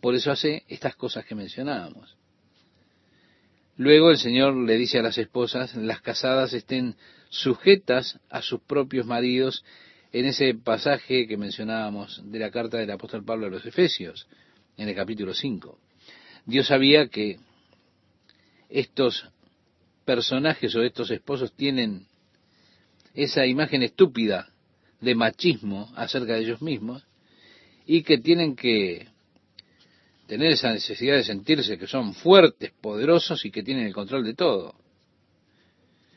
por 0.00 0.14
eso 0.14 0.30
hace 0.30 0.64
estas 0.68 0.96
cosas 0.96 1.26
que 1.26 1.34
mencionábamos. 1.34 2.16
Luego 3.76 4.10
el 4.10 4.16
Señor 4.16 4.56
le 4.56 4.76
dice 4.76 4.98
a 4.98 5.02
las 5.02 5.18
esposas, 5.18 5.74
las 5.74 6.00
casadas 6.00 6.54
estén 6.54 6.96
sujetas 7.28 8.18
a 8.30 8.40
sus 8.40 8.60
propios 8.62 9.04
maridos 9.04 9.64
en 10.12 10.24
ese 10.24 10.54
pasaje 10.54 11.26
que 11.26 11.36
mencionábamos 11.36 12.22
de 12.24 12.38
la 12.38 12.50
carta 12.50 12.78
del 12.78 12.90
apóstol 12.90 13.24
Pablo 13.24 13.46
a 13.46 13.50
los 13.50 13.66
Efesios, 13.66 14.26
en 14.76 14.88
el 14.88 14.94
capítulo 14.94 15.34
5. 15.34 15.78
Dios 16.44 16.66
sabía 16.66 17.08
que 17.08 17.38
estos 18.68 19.28
personajes 20.04 20.74
o 20.74 20.82
estos 20.82 21.10
esposos 21.10 21.52
tienen 21.54 22.06
esa 23.14 23.46
imagen 23.46 23.82
estúpida 23.82 24.48
de 25.00 25.14
machismo 25.14 25.92
acerca 25.96 26.34
de 26.34 26.40
ellos 26.40 26.62
mismos 26.62 27.04
y 27.86 28.02
que 28.02 28.18
tienen 28.18 28.56
que 28.56 29.08
tener 30.26 30.52
esa 30.52 30.72
necesidad 30.72 31.16
de 31.16 31.24
sentirse 31.24 31.78
que 31.78 31.86
son 31.86 32.14
fuertes, 32.14 32.72
poderosos 32.80 33.44
y 33.44 33.50
que 33.50 33.62
tienen 33.62 33.86
el 33.86 33.94
control 33.94 34.24
de 34.24 34.34
todo. 34.34 34.74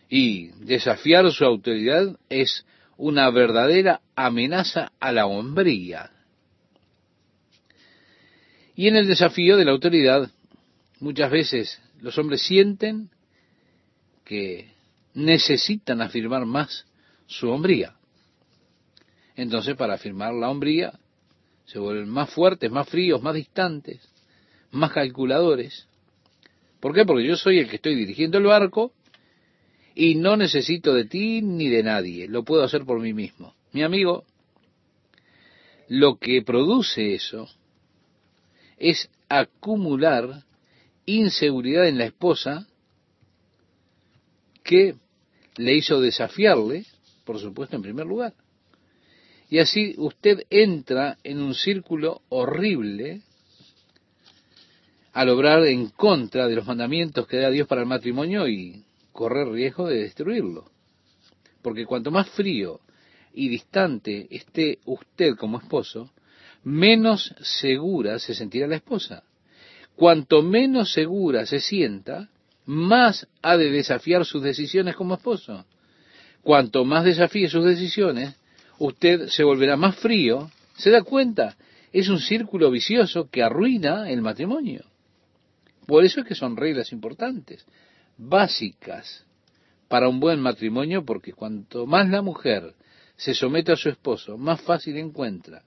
Y 0.09 0.47
desafiar 0.65 1.31
su 1.31 1.45
autoridad 1.45 2.17
es 2.29 2.65
una 2.97 3.29
verdadera 3.29 4.01
amenaza 4.15 4.91
a 4.99 5.11
la 5.11 5.27
hombría. 5.27 6.11
Y 8.79 8.88
en 8.88 8.95
el 8.95 9.07
desafío 9.07 9.57
de 9.57 9.65
la 9.65 9.71
autoridad, 9.71 10.31
muchas 11.01 11.29
veces 11.29 11.81
los 12.00 12.17
hombres 12.17 12.43
sienten 12.43 13.09
que 14.24 14.69
necesitan 15.13 16.01
afirmar 16.01 16.45
más 16.45 16.86
su 17.27 17.50
hombría. 17.50 17.98
Entonces, 19.36 19.75
para 19.75 19.95
afirmar 19.95 20.33
la 20.33 20.50
hombría, 20.50 20.98
se 21.65 21.77
vuelven 21.77 22.07
más 22.07 22.29
fuertes, 22.29 22.71
más 22.71 22.88
fríos, 22.88 23.21
más 23.21 23.36
distantes, 23.36 24.00
más 24.71 24.93
calculadores. 24.93 25.86
¿Por 26.79 26.93
qué? 26.93 27.03
Porque 27.03 27.27
yo 27.27 27.36
soy 27.36 27.59
el 27.59 27.67
que 27.67 27.75
estoy 27.75 27.95
dirigiendo 27.95 28.38
el 28.38 28.45
barco 28.45 28.93
y 29.93 30.15
no 30.15 30.38
necesito 30.38 30.93
de 30.93 31.03
ti 31.03 31.41
ni 31.41 31.67
de 31.67 31.83
nadie, 31.83 32.29
lo 32.29 32.43
puedo 32.45 32.63
hacer 32.63 32.86
por 32.86 33.01
mí 33.01 33.12
mismo. 33.12 33.53
Mi 33.74 33.83
amigo, 33.83 34.24
lo 35.89 36.17
que 36.17 36.41
produce 36.43 37.13
eso 37.13 37.50
es 38.79 39.09
acumular 39.27 40.43
inseguridad 41.05 41.88
en 41.88 41.98
la 41.98 42.05
esposa 42.05 42.67
que 44.63 44.95
le 45.57 45.75
hizo 45.75 46.00
desafiarle, 46.00 46.86
por 47.25 47.39
supuesto, 47.39 47.75
en 47.75 47.81
primer 47.81 48.05
lugar. 48.05 48.33
Y 49.50 49.59
así 49.59 49.95
usted 49.98 50.43
entra 50.50 51.17
en 51.24 51.41
un 51.41 51.55
círculo 51.55 52.21
horrible 52.29 53.21
al 55.13 55.29
obrar 55.29 55.65
en 55.65 55.88
contra 55.88 56.48
de 56.48 56.55
los 56.55 56.67
mandamientos 56.67 57.27
que 57.27 57.38
da 57.38 57.50
Dios 57.50 57.67
para 57.67 57.81
el 57.81 57.88
matrimonio 57.88 58.48
y 58.48 58.83
correr 59.12 59.48
riesgo 59.50 59.88
de 59.88 60.03
destruirlo. 60.03 60.69
Porque 61.62 61.86
cuanto 61.86 62.12
más 62.12 62.29
frío 62.29 62.79
y 63.33 63.50
distante 63.50 64.27
esté 64.29 64.79
usted 64.86 65.36
como 65.36 65.57
esposo, 65.57 66.12
menos 66.69 67.33
segura 67.41 68.19
se 68.19 68.33
sentirá 68.33 68.67
la 68.67 68.75
esposa. 68.75 69.23
Cuanto 69.95 70.41
menos 70.43 70.93
segura 70.93 71.45
se 71.45 71.59
sienta, 71.59 72.29
más 72.65 73.27
ha 73.41 73.57
de 73.57 73.71
desafiar 73.71 74.23
sus 74.23 74.43
decisiones 74.43 74.95
como 74.95 75.15
esposo. 75.15 75.65
Cuanto 76.41 76.85
más 76.85 77.03
desafíe 77.03 77.49
sus 77.49 77.65
decisiones, 77.65 78.35
usted 78.77 79.27
se 79.27 79.43
volverá 79.43 79.75
más 79.75 79.95
frío. 79.97 80.51
¿Se 80.77 80.91
da 80.91 81.01
cuenta? 81.01 81.57
Es 81.91 82.07
un 82.07 82.19
círculo 82.19 82.69
vicioso 82.71 83.29
que 83.29 83.43
arruina 83.43 84.09
el 84.09 84.21
matrimonio. 84.21 84.85
Por 85.88 86.05
eso 86.05 86.21
es 86.21 86.27
que 86.27 86.35
son 86.35 86.55
reglas 86.55 86.91
importantes, 86.91 87.65
básicas 88.15 89.25
para 89.88 90.07
un 90.07 90.19
buen 90.19 90.39
matrimonio, 90.39 91.03
porque 91.03 91.33
cuanto 91.33 91.88
más 91.88 92.07
la 92.09 92.21
mujer 92.21 92.75
se 93.17 93.33
somete 93.33 93.71
a 93.71 93.75
su 93.75 93.89
esposo, 93.89 94.38
más 94.38 94.61
fácil 94.61 94.97
encuentra 94.97 95.63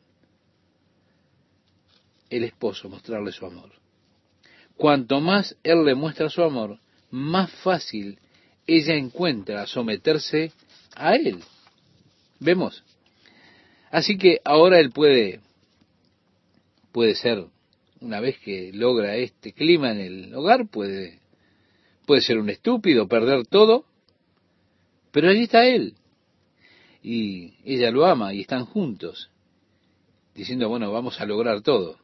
el 2.37 2.45
esposo 2.45 2.89
mostrarle 2.89 3.31
su 3.31 3.45
amor. 3.45 3.71
Cuanto 4.77 5.21
más 5.21 5.57
él 5.63 5.85
le 5.85 5.95
muestra 5.95 6.31
su 6.31 6.43
amor, 6.43 6.79
más 7.11 7.51
fácil 7.63 8.19
ella 8.67 8.95
encuentra 8.95 9.67
someterse 9.67 10.53
a 10.95 11.15
él. 11.15 11.41
¿Vemos? 12.41 12.83
Así 13.91 14.17
que 14.17 14.41
ahora 14.45 14.81
él 14.81 14.91
puede, 14.91 15.41
puede 16.91 17.15
ser, 17.15 17.45
una 18.01 18.21
vez 18.21 18.39
que 18.39 18.73
logra 18.73 19.17
este 19.17 19.53
clima 19.53 19.93
en 19.93 20.01
el 20.01 20.35
hogar, 20.35 20.67
puede, 20.67 21.21
puede 22.07 22.23
ser 22.23 22.39
un 22.39 22.49
estúpido, 22.49 23.09
perder 23.09 23.47
todo, 23.47 23.85
pero 25.11 25.29
allí 25.29 25.43
está 25.43 25.67
él. 25.67 25.95
Y 27.03 27.55
ella 27.65 27.91
lo 27.91 28.07
ama 28.07 28.33
y 28.33 28.41
están 28.41 28.65
juntos, 28.65 29.31
diciendo, 30.35 30.71
bueno, 30.71 30.91
vamos 30.91 31.21
a 31.21 31.27
lograr 31.27 31.61
todo. 31.61 32.02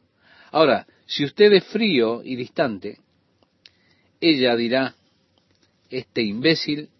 Ahora, 0.50 0.86
si 1.06 1.24
usted 1.24 1.52
es 1.52 1.64
frío 1.64 2.22
y 2.22 2.36
distante, 2.36 2.98
ella 4.20 4.56
dirá, 4.56 4.94
este 5.90 6.22
imbécil 6.22 6.90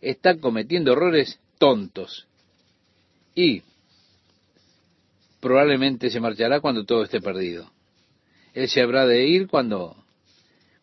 está 0.00 0.38
cometiendo 0.38 0.92
errores 0.92 1.40
tontos. 1.58 2.26
Y 3.34 3.62
probablemente 5.40 6.10
se 6.10 6.20
marchará 6.20 6.60
cuando 6.60 6.84
todo 6.84 7.04
esté 7.04 7.20
perdido. 7.20 7.70
Él 8.54 8.68
se 8.68 8.80
habrá 8.80 9.06
de 9.06 9.26
ir 9.26 9.48
cuando, 9.48 9.96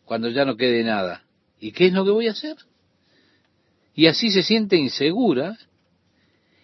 cuando 0.04 0.28
ya 0.28 0.44
no 0.44 0.56
quede 0.56 0.84
nada. 0.84 1.24
¿Y 1.60 1.72
qué 1.72 1.86
es 1.86 1.92
lo 1.92 2.04
que 2.04 2.10
voy 2.10 2.28
a 2.28 2.32
hacer? 2.32 2.56
Y 3.94 4.06
así 4.06 4.30
se 4.30 4.42
siente 4.42 4.76
insegura 4.76 5.56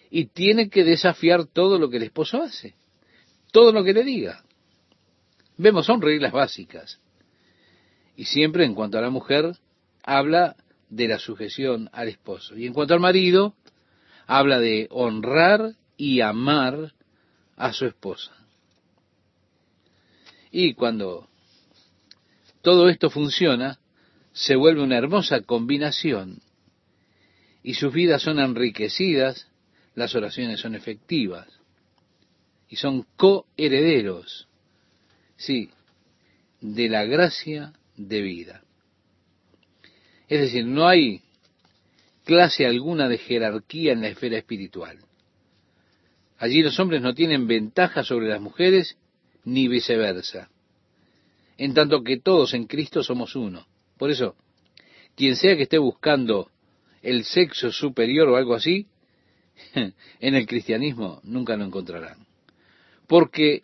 y 0.09 0.25
tiene 0.25 0.69
que 0.69 0.83
desafiar 0.83 1.45
todo 1.45 1.79
lo 1.79 1.89
que 1.89 1.97
el 1.97 2.03
esposo 2.03 2.41
hace, 2.41 2.75
todo 3.51 3.71
lo 3.71 3.83
que 3.83 3.93
le 3.93 4.03
diga. 4.03 4.43
Vemos, 5.61 5.85
son 5.85 6.01
reglas 6.01 6.31
básicas. 6.31 6.99
Y 8.15 8.25
siempre 8.25 8.65
en 8.65 8.73
cuanto 8.73 8.97
a 8.97 9.01
la 9.01 9.11
mujer, 9.11 9.55
habla 10.01 10.55
de 10.89 11.07
la 11.07 11.19
sujeción 11.19 11.87
al 11.93 12.07
esposo. 12.07 12.57
Y 12.57 12.65
en 12.65 12.73
cuanto 12.73 12.95
al 12.95 12.99
marido, 12.99 13.53
habla 14.25 14.59
de 14.59 14.87
honrar 14.89 15.75
y 15.97 16.21
amar 16.21 16.93
a 17.57 17.73
su 17.73 17.85
esposa. 17.85 18.31
Y 20.49 20.73
cuando 20.73 21.27
todo 22.63 22.89
esto 22.89 23.11
funciona, 23.11 23.77
se 24.33 24.55
vuelve 24.55 24.81
una 24.81 24.97
hermosa 24.97 25.41
combinación 25.41 26.41
y 27.61 27.75
sus 27.75 27.93
vidas 27.93 28.23
son 28.23 28.39
enriquecidas, 28.39 29.47
las 29.93 30.15
oraciones 30.15 30.59
son 30.59 30.73
efectivas 30.73 31.47
y 32.67 32.77
son 32.77 33.05
coherederos 33.15 34.47
sí, 35.41 35.69
de 36.61 36.87
la 36.87 37.05
gracia 37.05 37.73
de 37.97 38.21
vida. 38.21 38.61
Es 40.27 40.39
decir, 40.39 40.65
no 40.65 40.87
hay 40.87 41.21
clase 42.23 42.65
alguna 42.65 43.09
de 43.09 43.17
jerarquía 43.17 43.91
en 43.91 44.01
la 44.01 44.09
esfera 44.09 44.37
espiritual. 44.37 44.99
Allí 46.37 46.61
los 46.61 46.79
hombres 46.79 47.01
no 47.01 47.13
tienen 47.13 47.47
ventaja 47.47 48.03
sobre 48.03 48.29
las 48.29 48.39
mujeres 48.39 48.97
ni 49.43 49.67
viceversa, 49.67 50.49
en 51.57 51.73
tanto 51.73 52.03
que 52.03 52.19
todos 52.19 52.53
en 52.53 52.65
Cristo 52.65 53.03
somos 53.03 53.35
uno. 53.35 53.67
Por 53.97 54.11
eso, 54.11 54.35
quien 55.15 55.35
sea 55.35 55.55
que 55.55 55.63
esté 55.63 55.77
buscando 55.77 56.49
el 57.01 57.25
sexo 57.25 57.71
superior 57.71 58.29
o 58.29 58.37
algo 58.37 58.53
así, 58.53 58.87
en 59.73 60.35
el 60.35 60.45
cristianismo 60.45 61.19
nunca 61.23 61.57
lo 61.57 61.65
encontrarán. 61.65 62.25
Porque 63.07 63.63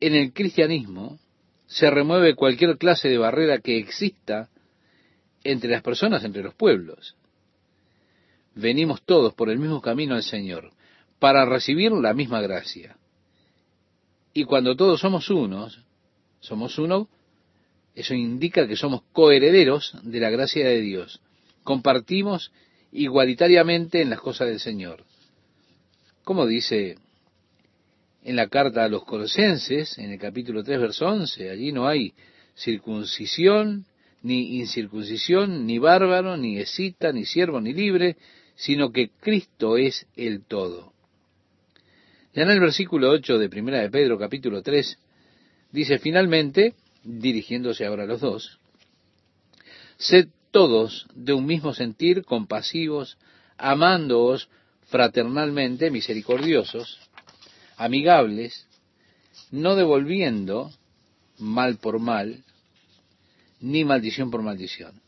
en 0.00 0.14
el 0.14 0.32
cristianismo 0.32 1.18
se 1.66 1.90
remueve 1.90 2.34
cualquier 2.34 2.76
clase 2.78 3.08
de 3.08 3.18
barrera 3.18 3.58
que 3.58 3.78
exista 3.78 4.48
entre 5.42 5.70
las 5.70 5.82
personas, 5.82 6.24
entre 6.24 6.42
los 6.42 6.54
pueblos. 6.54 7.16
Venimos 8.54 9.02
todos 9.02 9.34
por 9.34 9.50
el 9.50 9.58
mismo 9.58 9.80
camino 9.80 10.14
al 10.14 10.22
Señor 10.22 10.72
para 11.18 11.44
recibir 11.44 11.92
la 11.92 12.14
misma 12.14 12.40
gracia. 12.40 12.96
Y 14.32 14.44
cuando 14.44 14.76
todos 14.76 15.00
somos 15.00 15.30
unos, 15.30 15.80
somos 16.40 16.78
uno, 16.78 17.08
eso 17.94 18.14
indica 18.14 18.66
que 18.66 18.76
somos 18.76 19.02
coherederos 19.12 19.96
de 20.02 20.20
la 20.20 20.30
gracia 20.30 20.66
de 20.66 20.80
Dios. 20.80 21.20
Compartimos 21.62 22.52
igualitariamente 22.92 24.02
en 24.02 24.10
las 24.10 24.20
cosas 24.20 24.48
del 24.48 24.60
Señor. 24.60 25.04
Como 26.24 26.46
dice 26.46 26.96
en 28.24 28.36
la 28.36 28.48
carta 28.48 28.84
a 28.84 28.88
los 28.88 29.04
colosenses, 29.04 29.98
en 29.98 30.10
el 30.10 30.18
capítulo 30.18 30.64
3, 30.64 30.80
verso 30.80 31.06
11. 31.06 31.50
Allí 31.50 31.72
no 31.72 31.86
hay 31.86 32.14
circuncisión, 32.56 33.84
ni 34.22 34.58
incircuncisión, 34.58 35.66
ni 35.66 35.78
bárbaro, 35.78 36.36
ni 36.38 36.58
escita, 36.58 37.12
ni 37.12 37.26
siervo, 37.26 37.60
ni 37.60 37.74
libre, 37.74 38.16
sino 38.56 38.90
que 38.90 39.10
Cristo 39.20 39.76
es 39.76 40.06
el 40.16 40.42
todo. 40.42 40.94
Ya 42.32 42.42
en 42.42 42.50
el 42.50 42.60
versículo 42.60 43.10
8 43.10 43.38
de 43.38 43.48
Primera 43.50 43.80
de 43.80 43.90
Pedro, 43.90 44.18
capítulo 44.18 44.62
3, 44.62 44.98
dice 45.70 45.98
finalmente, 45.98 46.74
dirigiéndose 47.04 47.84
ahora 47.84 48.04
a 48.04 48.06
los 48.06 48.20
dos, 48.20 48.58
sed 49.98 50.28
todos 50.50 51.06
de 51.14 51.34
un 51.34 51.44
mismo 51.44 51.74
sentir, 51.74 52.24
compasivos, 52.24 53.18
amándoos 53.58 54.48
fraternalmente, 54.86 55.90
misericordiosos, 55.90 56.98
amigables, 57.76 58.66
no 59.50 59.74
devolviendo 59.76 60.70
mal 61.38 61.76
por 61.78 61.98
mal, 61.98 62.44
ni 63.60 63.84
maldición 63.84 64.30
por 64.30 64.42
maldición. 64.42 65.00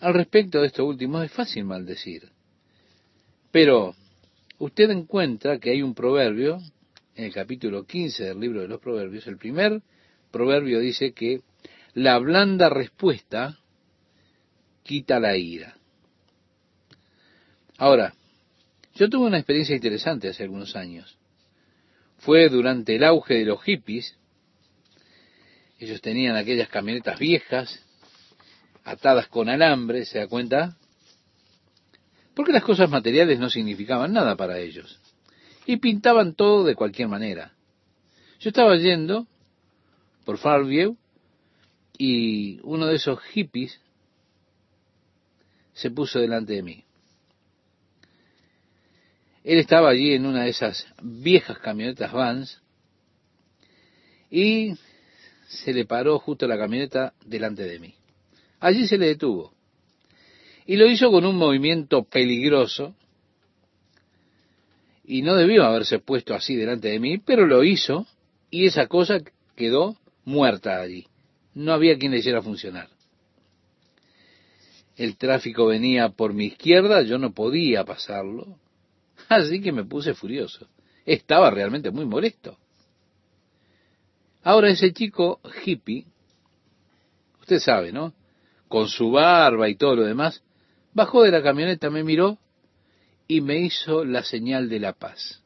Al 0.00 0.14
respecto 0.14 0.60
de 0.60 0.66
esto 0.66 0.84
último 0.84 1.22
es 1.22 1.32
fácil 1.32 1.64
maldecir, 1.64 2.28
pero 3.50 3.94
usted 4.58 4.90
encuentra 4.90 5.58
que 5.58 5.70
hay 5.70 5.82
un 5.82 5.94
proverbio 5.94 6.60
en 7.16 7.24
el 7.24 7.32
capítulo 7.32 7.84
15 7.86 8.24
del 8.24 8.40
libro 8.40 8.60
de 8.60 8.68
los 8.68 8.80
proverbios, 8.80 9.26
el 9.26 9.38
primer 9.38 9.82
proverbio 10.30 10.80
dice 10.80 11.12
que 11.12 11.42
la 11.94 12.18
blanda 12.18 12.68
respuesta 12.68 13.58
quita 14.82 15.20
la 15.20 15.36
ira. 15.36 15.76
Ahora, 17.78 18.14
yo 18.94 19.08
tuve 19.08 19.26
una 19.26 19.38
experiencia 19.38 19.74
interesante 19.74 20.28
hace 20.28 20.42
algunos 20.42 20.76
años 20.76 21.16
fue 22.24 22.48
durante 22.48 22.96
el 22.96 23.04
auge 23.04 23.34
de 23.34 23.44
los 23.44 23.62
hippies. 23.62 24.16
Ellos 25.78 26.00
tenían 26.00 26.36
aquellas 26.36 26.68
camionetas 26.68 27.18
viejas, 27.18 27.84
atadas 28.82 29.28
con 29.28 29.48
alambre, 29.50 30.06
¿se 30.06 30.18
da 30.18 30.26
cuenta? 30.26 30.76
Porque 32.34 32.52
las 32.52 32.64
cosas 32.64 32.88
materiales 32.88 33.38
no 33.38 33.50
significaban 33.50 34.12
nada 34.12 34.36
para 34.36 34.58
ellos. 34.58 34.98
Y 35.66 35.76
pintaban 35.76 36.34
todo 36.34 36.64
de 36.64 36.74
cualquier 36.74 37.08
manera. 37.08 37.52
Yo 38.40 38.48
estaba 38.48 38.76
yendo 38.76 39.26
por 40.24 40.38
Farview 40.38 40.96
y 41.98 42.58
uno 42.62 42.86
de 42.86 42.96
esos 42.96 43.20
hippies 43.20 43.80
se 45.74 45.90
puso 45.90 46.18
delante 46.18 46.54
de 46.54 46.62
mí. 46.62 46.84
Él 49.44 49.58
estaba 49.58 49.90
allí 49.90 50.14
en 50.14 50.24
una 50.24 50.44
de 50.44 50.50
esas 50.50 50.86
viejas 51.02 51.58
camionetas 51.58 52.12
vans 52.12 52.62
y 54.30 54.74
se 55.46 55.74
le 55.74 55.84
paró 55.84 56.18
justo 56.18 56.48
la 56.48 56.56
camioneta 56.56 57.12
delante 57.24 57.62
de 57.64 57.78
mí. 57.78 57.94
Allí 58.58 58.88
se 58.88 58.96
le 58.96 59.08
detuvo. 59.08 59.52
Y 60.66 60.76
lo 60.76 60.86
hizo 60.86 61.10
con 61.10 61.26
un 61.26 61.36
movimiento 61.36 62.04
peligroso. 62.04 62.96
Y 65.04 65.20
no 65.20 65.34
debió 65.34 65.64
haberse 65.64 65.98
puesto 65.98 66.34
así 66.34 66.56
delante 66.56 66.88
de 66.88 66.98
mí, 66.98 67.18
pero 67.18 67.46
lo 67.46 67.62
hizo 67.62 68.06
y 68.50 68.64
esa 68.64 68.86
cosa 68.86 69.20
quedó 69.54 69.98
muerta 70.24 70.80
allí. 70.80 71.06
No 71.52 71.74
había 71.74 71.98
quien 71.98 72.12
le 72.12 72.18
hiciera 72.18 72.40
funcionar. 72.40 72.88
El 74.96 75.18
tráfico 75.18 75.66
venía 75.66 76.08
por 76.08 76.32
mi 76.32 76.46
izquierda, 76.46 77.02
yo 77.02 77.18
no 77.18 77.34
podía 77.34 77.84
pasarlo. 77.84 78.58
Así 79.28 79.60
que 79.60 79.72
me 79.72 79.84
puse 79.84 80.14
furioso. 80.14 80.68
Estaba 81.04 81.50
realmente 81.50 81.90
muy 81.90 82.06
molesto. 82.06 82.58
Ahora 84.42 84.70
ese 84.70 84.92
chico 84.92 85.40
hippie, 85.64 86.04
usted 87.40 87.58
sabe, 87.58 87.92
¿no? 87.92 88.12
Con 88.68 88.88
su 88.88 89.10
barba 89.10 89.68
y 89.68 89.76
todo 89.76 89.96
lo 89.96 90.04
demás, 90.04 90.42
bajó 90.92 91.22
de 91.22 91.30
la 91.30 91.42
camioneta, 91.42 91.90
me 91.90 92.04
miró 92.04 92.38
y 93.26 93.40
me 93.40 93.58
hizo 93.58 94.04
la 94.04 94.22
señal 94.22 94.68
de 94.68 94.80
la 94.80 94.92
paz. 94.92 95.42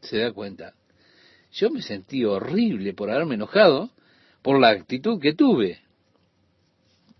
¿Se 0.00 0.18
da 0.18 0.32
cuenta? 0.32 0.74
Yo 1.52 1.70
me 1.70 1.82
sentí 1.82 2.24
horrible 2.24 2.94
por 2.94 3.10
haberme 3.10 3.34
enojado 3.36 3.90
por 4.42 4.58
la 4.58 4.70
actitud 4.70 5.20
que 5.20 5.34
tuve. 5.34 5.80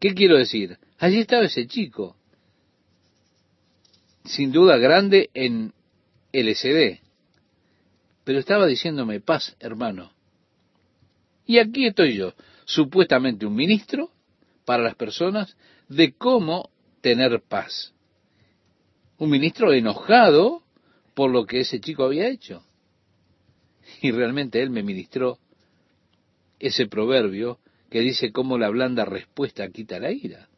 ¿Qué 0.00 0.14
quiero 0.14 0.36
decir? 0.36 0.78
Allí 0.98 1.20
estaba 1.20 1.44
ese 1.44 1.66
chico, 1.66 2.16
sin 4.24 4.52
duda 4.52 4.78
grande 4.78 5.30
en 5.34 5.72
LSD, 6.32 7.00
pero 8.24 8.38
estaba 8.38 8.66
diciéndome 8.66 9.20
paz, 9.20 9.56
hermano. 9.60 10.12
Y 11.46 11.58
aquí 11.58 11.86
estoy 11.86 12.16
yo, 12.16 12.32
supuestamente 12.64 13.46
un 13.46 13.54
ministro 13.54 14.10
para 14.64 14.82
las 14.82 14.94
personas 14.94 15.56
de 15.88 16.14
cómo 16.14 16.70
tener 17.02 17.42
paz. 17.42 17.92
Un 19.18 19.30
ministro 19.30 19.72
enojado 19.72 20.62
por 21.12 21.30
lo 21.30 21.44
que 21.44 21.60
ese 21.60 21.80
chico 21.80 22.04
había 22.04 22.28
hecho. 22.28 22.64
Y 24.00 24.10
realmente 24.10 24.60
él 24.62 24.70
me 24.70 24.82
ministró 24.82 25.38
ese 26.58 26.86
proverbio 26.86 27.58
que 27.90 28.00
dice 28.00 28.32
cómo 28.32 28.56
la 28.56 28.70
blanda 28.70 29.04
respuesta 29.04 29.68
quita 29.68 30.00
la 30.00 30.10
ira. 30.10 30.48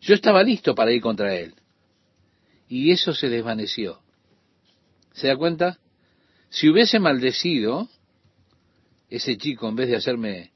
Yo 0.00 0.14
estaba 0.14 0.42
listo 0.42 0.74
para 0.74 0.92
ir 0.92 1.02
contra 1.02 1.34
él. 1.34 1.54
Y 2.70 2.92
eso 2.92 3.12
se 3.12 3.28
desvaneció. 3.28 3.98
¿Se 5.12 5.26
da 5.26 5.36
cuenta? 5.36 5.80
Si 6.50 6.68
hubiese 6.68 7.00
maldecido 7.00 7.88
ese 9.10 9.36
chico 9.36 9.68
en 9.68 9.74
vez 9.74 9.88
de 9.88 9.96
hacerme 9.96 10.52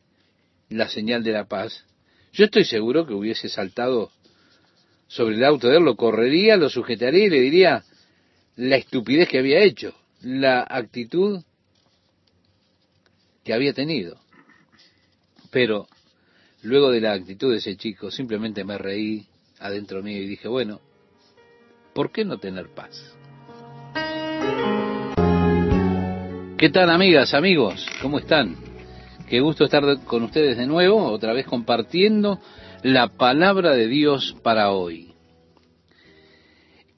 la 0.68 0.88
señal 0.88 1.24
de 1.24 1.32
la 1.32 1.46
paz, 1.46 1.84
yo 2.32 2.44
estoy 2.44 2.64
seguro 2.64 3.04
que 3.04 3.14
hubiese 3.14 3.48
saltado 3.48 4.12
sobre 5.08 5.34
el 5.34 5.44
auto 5.44 5.68
de 5.68 5.78
él, 5.78 5.82
lo 5.82 5.96
correría, 5.96 6.56
lo 6.56 6.70
sujetaría 6.70 7.24
y 7.24 7.30
le 7.30 7.40
diría 7.40 7.84
la 8.54 8.76
estupidez 8.76 9.28
que 9.28 9.40
había 9.40 9.64
hecho, 9.64 9.92
la 10.22 10.64
actitud 10.68 11.42
que 13.42 13.52
había 13.52 13.72
tenido. 13.72 14.20
Pero 15.50 15.88
luego 16.62 16.92
de 16.92 17.00
la 17.00 17.12
actitud 17.12 17.50
de 17.50 17.58
ese 17.58 17.76
chico, 17.76 18.12
simplemente 18.12 18.62
me 18.62 18.78
reí 18.78 19.26
adentro 19.58 20.00
mío 20.00 20.22
y 20.22 20.28
dije, 20.28 20.46
bueno, 20.46 20.80
¿por 21.94 22.10
qué 22.10 22.24
no 22.24 22.38
tener 22.38 22.68
paz? 22.74 22.90
¿Qué 26.58 26.70
tal 26.70 26.90
amigas, 26.90 27.34
amigos? 27.34 27.86
¿Cómo 28.02 28.18
están? 28.18 28.56
Qué 29.28 29.40
gusto 29.40 29.64
estar 29.64 29.82
con 30.04 30.24
ustedes 30.24 30.56
de 30.56 30.66
nuevo, 30.66 31.04
otra 31.04 31.32
vez 31.32 31.46
compartiendo 31.46 32.40
la 32.82 33.08
palabra 33.08 33.72
de 33.72 33.86
Dios 33.86 34.36
para 34.42 34.70
hoy. 34.70 35.14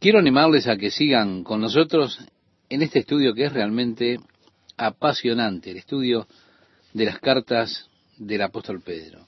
Quiero 0.00 0.18
animarles 0.18 0.66
a 0.66 0.76
que 0.76 0.90
sigan 0.90 1.44
con 1.44 1.61
nosotros 1.61 2.18
en 2.68 2.82
este 2.82 3.00
estudio 3.00 3.35
que 3.35 3.44
es 3.44 3.52
realmente 3.52 4.18
apasionante, 4.76 5.70
el 5.70 5.78
estudio 5.78 6.26
de 6.92 7.04
las 7.04 7.18
cartas 7.18 7.88
del 8.18 8.42
apóstol 8.42 8.80
Pedro. 8.82 9.26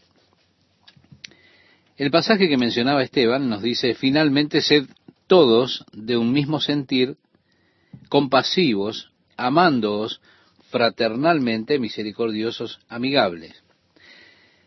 El 1.96 2.10
pasaje 2.10 2.48
que 2.48 2.56
mencionaba 2.56 3.02
Esteban 3.02 3.48
nos 3.48 3.62
dice, 3.62 3.94
finalmente 3.94 4.60
sed 4.60 4.86
todos 5.28 5.84
de 5.92 6.16
un 6.16 6.32
mismo 6.32 6.60
sentir, 6.60 7.16
compasivos, 8.08 9.12
amándoos 9.36 10.20
fraternalmente, 10.70 11.78
misericordiosos, 11.78 12.80
amigables. 12.88 13.62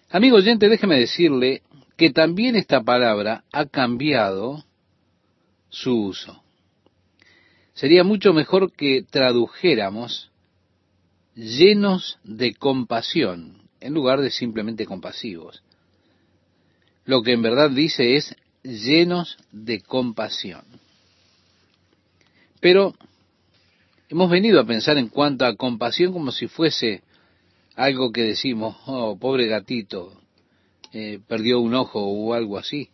Amigo 0.09 0.37
oyente, 0.37 0.69
déjeme 0.69 0.97
decirle 0.97 1.61
que 1.97 2.11
también 2.11 2.55
esta 2.55 2.81
palabra 2.81 3.43
ha 3.51 3.65
cambiado 3.65 4.63
su 5.69 6.05
uso. 6.05 6.41
Sería 7.73 8.03
mucho 8.03 8.33
mejor 8.33 8.71
que 8.71 9.03
tradujéramos 9.09 10.31
llenos 11.35 12.19
de 12.23 12.53
compasión 12.53 13.61
en 13.79 13.93
lugar 13.93 14.21
de 14.21 14.31
simplemente 14.31 14.85
compasivos. 14.85 15.63
Lo 17.05 17.23
que 17.23 17.33
en 17.33 17.41
verdad 17.41 17.71
dice 17.71 18.15
es 18.15 18.35
llenos 18.63 19.37
de 19.51 19.81
compasión. 19.81 20.63
Pero 22.59 22.93
hemos 24.09 24.29
venido 24.29 24.59
a 24.59 24.65
pensar 24.65 24.97
en 24.97 25.07
cuanto 25.07 25.45
a 25.45 25.55
compasión 25.55 26.13
como 26.13 26.31
si 26.31 26.47
fuese 26.47 27.01
algo 27.75 28.11
que 28.11 28.23
decimos, 28.23 28.77
oh, 28.85 29.17
pobre 29.17 29.47
gatito, 29.47 30.21
eh, 30.93 31.19
perdió 31.27 31.59
un 31.59 31.73
ojo 31.73 32.01
o 32.01 32.33
algo 32.33 32.57
así. 32.57 32.89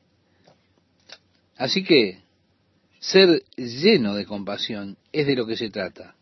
Así 1.57 1.83
que 1.83 2.19
ser 2.99 3.43
lleno 3.55 4.13
de 4.13 4.25
compasión 4.25 4.97
es 5.11 5.25
de 5.25 5.35
lo 5.35 5.45
que 5.45 5.57
se 5.57 5.69
trata. 5.69 6.15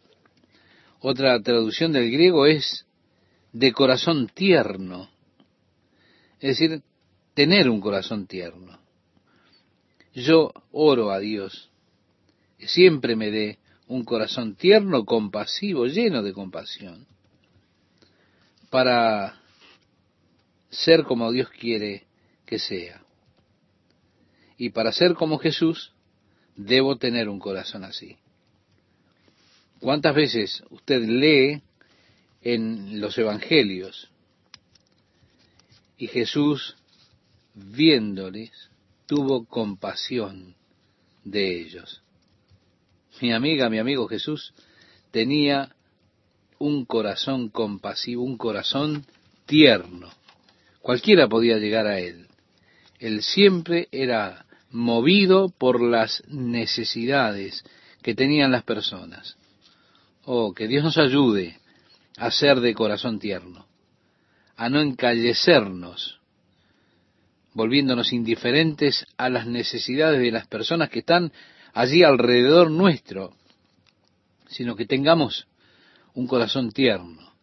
Otra 1.01 1.39
traducción 1.41 1.91
del 1.91 2.10
griego 2.10 2.45
es 2.47 2.86
de 3.51 3.73
corazón 3.73 4.29
tierno. 4.34 5.10
Es 6.39 6.58
decir, 6.58 6.81
tener 7.34 7.69
un 7.69 7.81
corazón 7.81 8.27
tierno. 8.27 8.79
Yo 10.15 10.54
oro 10.71 11.12
a 11.12 11.19
Dios 11.19 11.69
siempre 12.67 13.15
me 13.15 13.32
dé 13.32 13.60
un 13.88 14.04
corazón 14.04 14.56
tierno, 14.56 15.06
compasivo, 15.06 15.86
lleno 15.86 16.23
de 16.23 16.34
compasión, 16.34 17.06
para 18.69 19.39
ser 20.69 21.04
como 21.04 21.32
Dios 21.32 21.49
quiere 21.49 22.06
que 22.45 22.60
sea. 22.60 23.04
Y 24.58 24.69
para 24.69 24.91
ser 24.91 25.13
como 25.13 25.38
Jesús, 25.38 25.93
debo 26.56 26.95
tener 26.95 27.30
un 27.30 27.39
corazón 27.39 27.84
así. 27.84 28.17
¿Cuántas 29.80 30.15
veces 30.15 30.63
usted 30.69 31.01
lee 31.04 31.62
en 32.41 33.01
los 33.01 33.17
evangelios 33.17 34.10
y 35.97 36.08
Jesús, 36.08 36.75
viéndoles, 37.54 38.51
tuvo 39.06 39.46
compasión 39.46 40.56
de 41.24 41.62
ellos? 41.62 42.02
Mi 43.22 43.32
amiga, 43.32 43.70
mi 43.70 43.80
amigo 43.80 44.08
Jesús, 44.08 44.54
tenía 45.12 45.76
un 46.60 46.86
corazón 46.86 47.50
compasivo, 47.50 48.24
un 48.24 48.38
corazón 48.38 49.06
tierno. 49.46 50.10
Cualquiera 50.82 51.28
podía 51.28 51.58
llegar 51.58 51.88
a 51.88 52.00
él. 52.00 52.28
Él 53.00 53.22
siempre 53.22 53.88
era 53.91 54.46
movido 54.70 55.50
por 55.50 55.82
las 55.82 56.24
necesidades 56.28 57.63
que 58.02 58.15
tenían 58.15 58.52
las 58.52 58.63
personas. 58.63 59.38
Oh, 60.26 60.54
que 60.54 60.68
Dios 60.68 60.84
nos 60.84 60.98
ayude 60.98 61.60
a 62.18 62.32
ser 62.32 62.60
de 62.60 62.74
corazón 62.74 63.20
tierno, 63.20 63.65
a 64.56 64.70
no 64.70 64.82
encallecernos, 64.82 66.20
volviéndonos 67.56 68.13
indiferentes 68.13 69.08
a 69.18 69.30
las 69.30 69.48
necesidades 69.48 70.20
de 70.20 70.30
las 70.30 70.46
personas 70.46 70.89
que 70.89 71.00
están 71.00 71.32
allí 71.74 72.04
alrededor 72.04 72.70
nuestro, 72.70 73.34
sino 74.48 74.76
que 74.76 74.86
tengamos 74.86 75.48
un 76.13 76.28
corazón 76.28 76.72
tierno, 76.72 77.34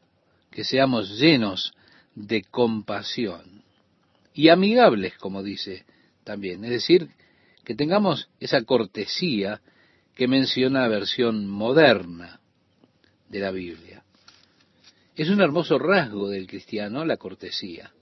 que 0.51 0.65
seamos 0.65 1.19
llenos 1.19 1.73
de 2.15 2.45
compasión. 2.45 3.63
y 4.35 4.49
amigables, 4.49 5.19
como 5.19 5.43
dice 5.43 5.85
también. 6.25 6.65
Es 6.65 6.71
decir, 6.71 7.11
que 7.65 7.75
tengamos 7.75 8.31
esa 8.41 8.63
cortesía 8.63 9.61
que 10.15 10.27
menciona 10.27 10.81
la 10.81 10.89
versión 10.89 11.47
moderna 11.47 12.41
de 13.29 13.41
la 13.41 13.51
Biblia. 13.51 14.03
Es 15.17 15.29
un 15.29 15.43
hermoso 15.43 15.79
rasgo 15.79 16.31
del 16.31 16.47
cristiano 16.47 17.05
la 17.05 17.19
cortesía. 17.19 17.93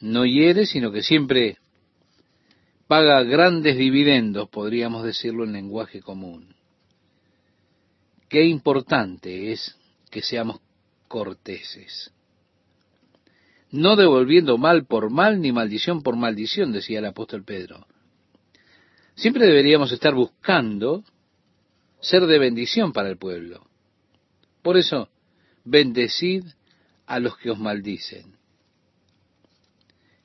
No 0.00 0.24
hiere, 0.24 0.66
sino 0.66 0.92
que 0.92 1.02
siempre 1.02 1.58
paga 2.86 3.22
grandes 3.22 3.76
dividendos, 3.76 4.48
podríamos 4.48 5.04
decirlo 5.04 5.44
en 5.44 5.52
lenguaje 5.52 6.00
común. 6.00 6.54
Qué 8.28 8.44
importante 8.44 9.52
es 9.52 9.76
que 10.10 10.22
seamos 10.22 10.60
corteses. 11.08 12.12
No 13.70 13.96
devolviendo 13.96 14.56
mal 14.56 14.86
por 14.86 15.10
mal 15.10 15.40
ni 15.40 15.52
maldición 15.52 16.02
por 16.02 16.16
maldición, 16.16 16.72
decía 16.72 17.00
el 17.00 17.06
apóstol 17.06 17.44
Pedro. 17.44 17.86
Siempre 19.14 19.46
deberíamos 19.46 19.92
estar 19.92 20.14
buscando 20.14 21.04
ser 22.00 22.26
de 22.26 22.38
bendición 22.38 22.92
para 22.92 23.08
el 23.08 23.18
pueblo. 23.18 23.66
Por 24.62 24.76
eso, 24.76 25.08
bendecid 25.64 26.44
a 27.06 27.18
los 27.18 27.36
que 27.36 27.50
os 27.50 27.58
maldicen. 27.58 28.37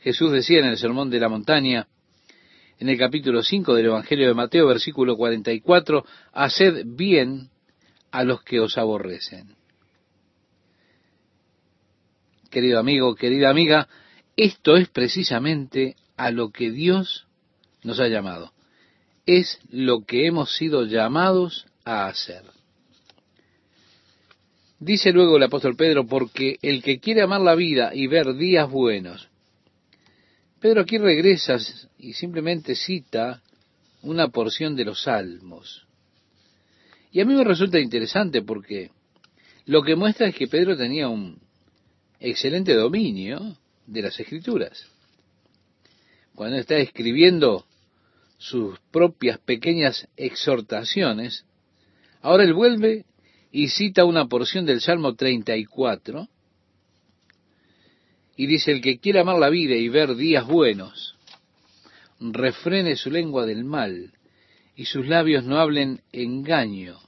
Jesús 0.03 0.33
decía 0.33 0.59
en 0.59 0.65
el 0.65 0.77
Sermón 0.77 1.09
de 1.09 1.19
la 1.19 1.29
Montaña, 1.29 1.87
en 2.77 2.89
el 2.89 2.97
capítulo 2.97 3.41
5 3.41 3.73
del 3.73 3.85
Evangelio 3.85 4.27
de 4.27 4.33
Mateo, 4.33 4.67
versículo 4.67 5.15
44, 5.15 6.05
haced 6.33 6.83
bien 6.85 7.49
a 8.11 8.25
los 8.25 8.43
que 8.43 8.59
os 8.59 8.77
aborrecen. 8.77 9.55
Querido 12.49 12.79
amigo, 12.79 13.15
querida 13.15 13.49
amiga, 13.49 13.87
esto 14.35 14.75
es 14.75 14.89
precisamente 14.89 15.95
a 16.17 16.31
lo 16.31 16.51
que 16.51 16.69
Dios 16.69 17.25
nos 17.83 18.01
ha 18.01 18.09
llamado. 18.09 18.51
Es 19.25 19.61
lo 19.69 20.03
que 20.03 20.27
hemos 20.27 20.53
sido 20.57 20.85
llamados 20.85 21.65
a 21.85 22.07
hacer. 22.07 22.43
Dice 24.79 25.13
luego 25.13 25.37
el 25.37 25.43
apóstol 25.43 25.77
Pedro, 25.77 26.05
porque 26.05 26.57
el 26.61 26.83
que 26.83 26.99
quiere 26.99 27.21
amar 27.21 27.39
la 27.39 27.55
vida 27.55 27.95
y 27.95 28.07
ver 28.07 28.35
días 28.35 28.69
buenos, 28.69 29.29
Pedro 30.63 30.79
aquí 30.79 30.97
regresa 30.97 31.57
y 31.99 32.13
simplemente 32.13 32.73
cita 32.73 33.41
una 34.01 34.29
porción 34.29 34.77
de 34.77 34.85
los 34.85 35.03
salmos. 35.03 35.85
Y 37.11 37.19
a 37.19 37.25
mí 37.25 37.33
me 37.33 37.43
resulta 37.43 37.81
interesante 37.81 38.41
porque 38.43 38.89
lo 39.65 39.83
que 39.83 39.97
muestra 39.97 40.29
es 40.29 40.35
que 40.35 40.47
Pedro 40.47 40.77
tenía 40.77 41.09
un 41.09 41.37
excelente 42.17 42.73
dominio 42.75 43.57
de 43.87 44.03
las 44.03 44.17
escrituras. 44.17 44.87
Cuando 46.33 46.55
está 46.55 46.77
escribiendo 46.77 47.65
sus 48.37 48.79
propias 48.89 49.39
pequeñas 49.39 50.07
exhortaciones, 50.15 51.43
ahora 52.21 52.45
él 52.45 52.53
vuelve 52.53 53.03
y 53.51 53.67
cita 53.67 54.05
una 54.05 54.29
porción 54.29 54.65
del 54.65 54.79
Salmo 54.79 55.13
34 55.13 56.29
y 58.35 58.47
dice, 58.47 58.71
el 58.71 58.81
que 58.81 58.99
quiera 58.99 59.21
amar 59.21 59.37
la 59.37 59.49
vida 59.49 59.75
y 59.75 59.89
ver 59.89 60.15
días 60.15 60.47
buenos, 60.47 61.15
refrene 62.19 62.95
su 62.95 63.11
lengua 63.11 63.45
del 63.45 63.63
mal 63.63 64.13
y 64.75 64.85
sus 64.85 65.07
labios 65.07 65.43
no 65.43 65.59
hablen 65.59 66.01
engaño. 66.11 66.99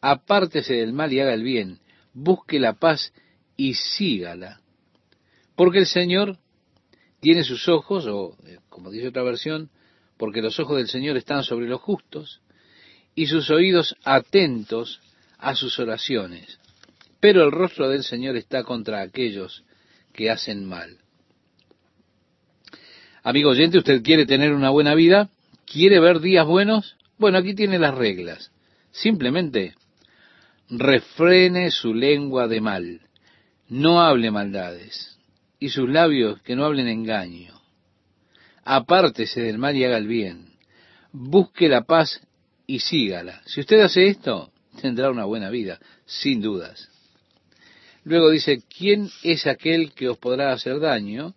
Apártese 0.00 0.74
del 0.74 0.92
mal 0.92 1.12
y 1.12 1.20
haga 1.20 1.34
el 1.34 1.42
bien, 1.42 1.78
busque 2.12 2.58
la 2.58 2.74
paz 2.74 3.12
y 3.56 3.74
sígala. 3.74 4.60
Porque 5.54 5.78
el 5.78 5.86
Señor 5.86 6.38
tiene 7.20 7.44
sus 7.44 7.68
ojos, 7.68 8.06
o 8.06 8.36
eh, 8.46 8.58
como 8.68 8.90
dice 8.90 9.08
otra 9.08 9.22
versión, 9.22 9.70
porque 10.16 10.42
los 10.42 10.58
ojos 10.58 10.78
del 10.78 10.88
Señor 10.88 11.16
están 11.16 11.44
sobre 11.44 11.68
los 11.68 11.80
justos 11.80 12.40
y 13.14 13.26
sus 13.26 13.50
oídos 13.50 13.96
atentos 14.04 15.00
a 15.38 15.54
sus 15.54 15.78
oraciones. 15.78 16.58
Pero 17.20 17.44
el 17.44 17.52
rostro 17.52 17.88
del 17.88 18.02
Señor 18.02 18.36
está 18.36 18.64
contra 18.64 19.02
aquellos 19.02 19.64
que 20.12 20.30
hacen 20.30 20.64
mal. 20.64 20.98
Amigo 23.22 23.50
oyente, 23.50 23.78
¿usted 23.78 24.02
quiere 24.02 24.26
tener 24.26 24.52
una 24.52 24.70
buena 24.70 24.94
vida? 24.94 25.30
¿Quiere 25.66 26.00
ver 26.00 26.20
días 26.20 26.46
buenos? 26.46 26.96
Bueno, 27.18 27.38
aquí 27.38 27.54
tiene 27.54 27.78
las 27.78 27.94
reglas. 27.94 28.50
Simplemente 28.90 29.74
refrene 30.70 31.70
su 31.70 31.92
lengua 31.94 32.48
de 32.48 32.60
mal, 32.60 33.00
no 33.68 34.00
hable 34.00 34.30
maldades, 34.30 35.18
y 35.58 35.68
sus 35.68 35.88
labios 35.88 36.40
que 36.42 36.56
no 36.56 36.64
hablen 36.64 36.88
engaño. 36.88 37.60
Apártese 38.64 39.42
del 39.42 39.58
mal 39.58 39.76
y 39.76 39.84
haga 39.84 39.98
el 39.98 40.06
bien. 40.06 40.54
Busque 41.12 41.68
la 41.68 41.82
paz 41.82 42.20
y 42.66 42.80
sígala. 42.80 43.42
Si 43.46 43.60
usted 43.60 43.80
hace 43.80 44.06
esto, 44.06 44.52
tendrá 44.80 45.10
una 45.10 45.24
buena 45.24 45.50
vida, 45.50 45.78
sin 46.06 46.40
dudas. 46.40 46.89
Luego 48.04 48.30
dice, 48.30 48.62
¿quién 48.76 49.10
es 49.22 49.46
aquel 49.46 49.92
que 49.92 50.08
os 50.08 50.18
podrá 50.18 50.52
hacer 50.52 50.80
daño 50.80 51.34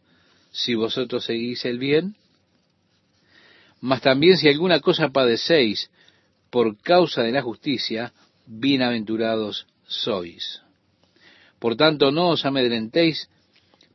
si 0.51 0.75
vosotros 0.75 1.25
seguís 1.25 1.65
el 1.65 1.77
bien? 1.77 2.15
Mas 3.81 4.01
también 4.01 4.37
si 4.37 4.47
alguna 4.47 4.79
cosa 4.79 5.09
padecéis 5.09 5.89
por 6.49 6.77
causa 6.81 7.21
de 7.21 7.31
la 7.31 7.41
justicia, 7.41 8.13
bienaventurados 8.45 9.67
sois. 9.87 10.61
Por 11.59 11.75
tanto, 11.75 12.11
no 12.11 12.29
os 12.29 12.45
amedrentéis 12.45 13.29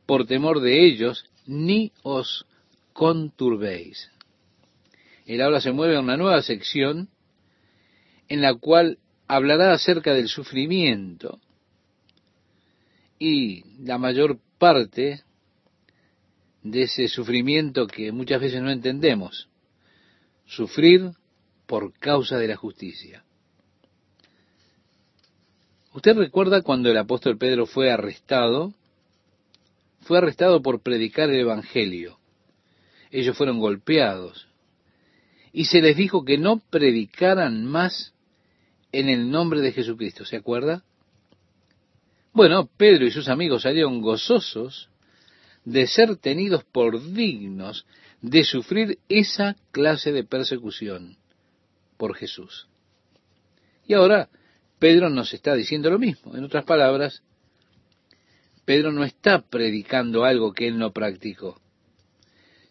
por 0.05 0.27
temor 0.27 0.59
de 0.59 0.85
ellos, 0.85 1.25
ni 1.47 1.91
os 2.03 2.45
conturbéis. 2.93 4.11
El 5.25 5.41
ahora 5.41 5.61
se 5.61 5.71
mueve 5.71 5.95
a 5.95 6.01
una 6.01 6.17
nueva 6.17 6.41
sección 6.41 7.09
en 8.27 8.41
la 8.41 8.53
cual 8.55 8.99
hablará 9.27 9.73
acerca 9.73 10.13
del 10.13 10.27
sufrimiento 10.27 11.39
y 13.19 13.65
la 13.83 13.97
mayor 13.97 14.39
parte 14.57 15.23
de 16.63 16.81
ese 16.83 17.07
sufrimiento 17.09 17.85
que 17.85 18.11
muchas 18.11 18.41
veces 18.41 18.61
no 18.61 18.71
entendemos, 18.71 19.49
sufrir 20.45 21.11
por 21.67 21.93
causa 21.99 22.37
de 22.37 22.47
la 22.47 22.55
justicia. 22.55 23.23
¿Usted 25.93 26.15
recuerda 26.15 26.61
cuando 26.61 26.89
el 26.89 26.97
apóstol 26.97 27.37
Pedro 27.37 27.65
fue 27.65 27.91
arrestado? 27.91 28.73
Fue 30.01 30.17
arrestado 30.17 30.61
por 30.61 30.81
predicar 30.81 31.29
el 31.29 31.41
Evangelio. 31.41 32.19
Ellos 33.11 33.35
fueron 33.35 33.59
golpeados. 33.59 34.47
Y 35.51 35.65
se 35.65 35.81
les 35.81 35.97
dijo 35.97 36.23
que 36.25 36.37
no 36.37 36.61
predicaran 36.69 37.65
más 37.65 38.13
en 38.91 39.09
el 39.09 39.31
nombre 39.31 39.61
de 39.61 39.71
Jesucristo. 39.71 40.25
¿Se 40.25 40.37
acuerda? 40.37 40.83
Bueno, 42.39 42.69
Pedro 42.77 43.05
y 43.05 43.11
sus 43.11 43.27
amigos 43.27 43.63
salieron 43.63 43.99
gozosos 43.99 44.87
de 45.65 45.87
ser 45.87 46.15
tenidos 46.15 46.63
por 46.63 47.11
dignos 47.11 47.85
de 48.21 48.45
sufrir 48.45 48.97
esa 49.09 49.57
clase 49.73 50.13
de 50.13 50.23
persecución 50.23 51.17
por 51.97 52.15
Jesús. 52.15 52.69
Y 53.85 53.93
ahora 53.93 54.29
Pedro 54.79 55.09
nos 55.09 55.33
está 55.33 55.53
diciendo 55.53 55.89
lo 55.89 55.99
mismo. 55.99 56.33
En 56.33 56.45
otras 56.45 56.63
palabras, 56.63 57.23
Pedro 58.63 58.93
no 58.93 59.03
está 59.03 59.41
predicando 59.41 60.23
algo 60.23 60.53
que 60.53 60.69
él 60.69 60.77
no 60.77 60.93
practicó, 60.93 61.59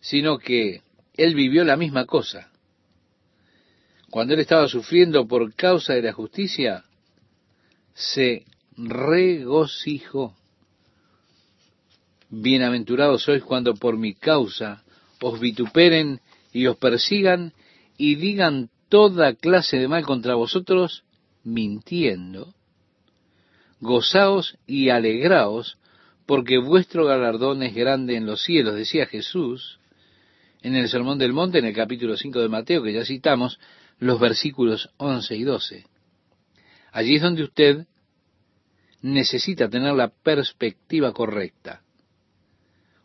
sino 0.00 0.38
que 0.38 0.81
él 1.12 1.35
vivió 1.35 1.62
la 1.64 1.76
misma 1.76 2.07
cosa. 2.07 2.50
Cuando 4.09 4.33
él 4.33 4.40
estaba 4.40 4.66
sufriendo 4.66 5.28
por 5.28 5.54
causa 5.54 5.92
de 5.92 6.00
la 6.00 6.14
justicia, 6.14 6.87
se 7.92 8.46
regocijó. 8.79 10.35
Bienaventurados 12.31 13.23
sois 13.25 13.43
cuando 13.43 13.75
por 13.75 13.97
mi 13.97 14.14
causa 14.14 14.85
os 15.21 15.41
vituperen 15.41 16.21
y 16.53 16.67
os 16.67 16.77
persigan 16.77 17.53
y 17.97 18.14
digan 18.14 18.71
toda 18.88 19.35
clase 19.35 19.79
de 19.79 19.88
mal 19.88 20.05
contra 20.05 20.35
vosotros, 20.35 21.03
mintiendo. 21.43 22.55
Gozaos 23.81 24.57
y 24.67 24.91
alegraos, 24.91 25.79
porque 26.27 26.59
vuestro 26.59 27.05
galardón 27.05 27.62
es 27.62 27.75
grande 27.75 28.17
en 28.17 28.27
los 28.27 28.43
cielos, 28.43 28.77
decía 28.77 29.07
Jesús 29.07 29.79
en 30.62 30.75
el 30.77 30.88
Sermón 30.88 31.19
del 31.19 31.33
Monte, 31.33 31.59
en 31.59 31.67
el 31.67 31.75
capítulo 31.75 32.17
5 32.17 32.41
de 32.41 32.49
Mateo, 32.49 32.83
que 32.83 32.93
ya 32.93 33.05
citamos, 33.05 33.59
los 33.99 34.21
versículos 34.21 34.91
11 34.99 35.37
y 35.37 35.45
12. 35.45 35.87
Allí 36.93 37.17
es 37.17 37.23
donde 37.23 37.45
usted 37.45 37.87
necesita 39.03 39.69
tener 39.69 39.95
la 39.95 40.09
perspectiva 40.09 41.13
correcta. 41.13 41.83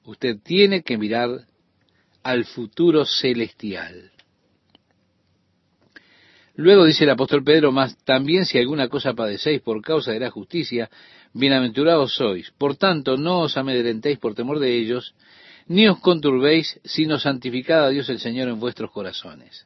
Usted 0.05 0.37
tiene 0.43 0.83
que 0.83 0.97
mirar 0.97 1.45
al 2.23 2.45
futuro 2.45 3.05
celestial. 3.05 4.11
Luego 6.55 6.85
dice 6.85 7.03
el 7.03 7.09
apóstol 7.09 7.43
Pedro, 7.43 7.71
más 7.71 7.97
también 8.05 8.45
si 8.45 8.59
alguna 8.59 8.87
cosa 8.87 9.13
padecéis 9.13 9.61
por 9.61 9.81
causa 9.81 10.11
de 10.11 10.19
la 10.19 10.29
justicia, 10.29 10.89
bienaventurados 11.33 12.15
sois. 12.15 12.51
Por 12.51 12.75
tanto, 12.77 13.17
no 13.17 13.41
os 13.41 13.57
amedrentéis 13.57 14.19
por 14.19 14.35
temor 14.35 14.59
de 14.59 14.77
ellos, 14.77 15.15
ni 15.67 15.87
os 15.87 15.99
conturbéis, 15.99 16.79
sino 16.83 17.17
santificad 17.17 17.85
a 17.85 17.89
Dios 17.89 18.07
el 18.09 18.19
Señor 18.19 18.49
en 18.49 18.59
vuestros 18.59 18.91
corazones. 18.91 19.65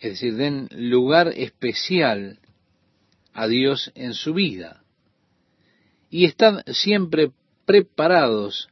Es 0.00 0.12
decir, 0.12 0.34
den 0.36 0.68
lugar 0.72 1.28
especial 1.36 2.38
a 3.32 3.46
Dios 3.46 3.92
en 3.94 4.14
su 4.14 4.34
vida. 4.34 4.82
Y 6.10 6.24
están 6.24 6.62
siempre 6.66 7.30
preparados 7.64 8.68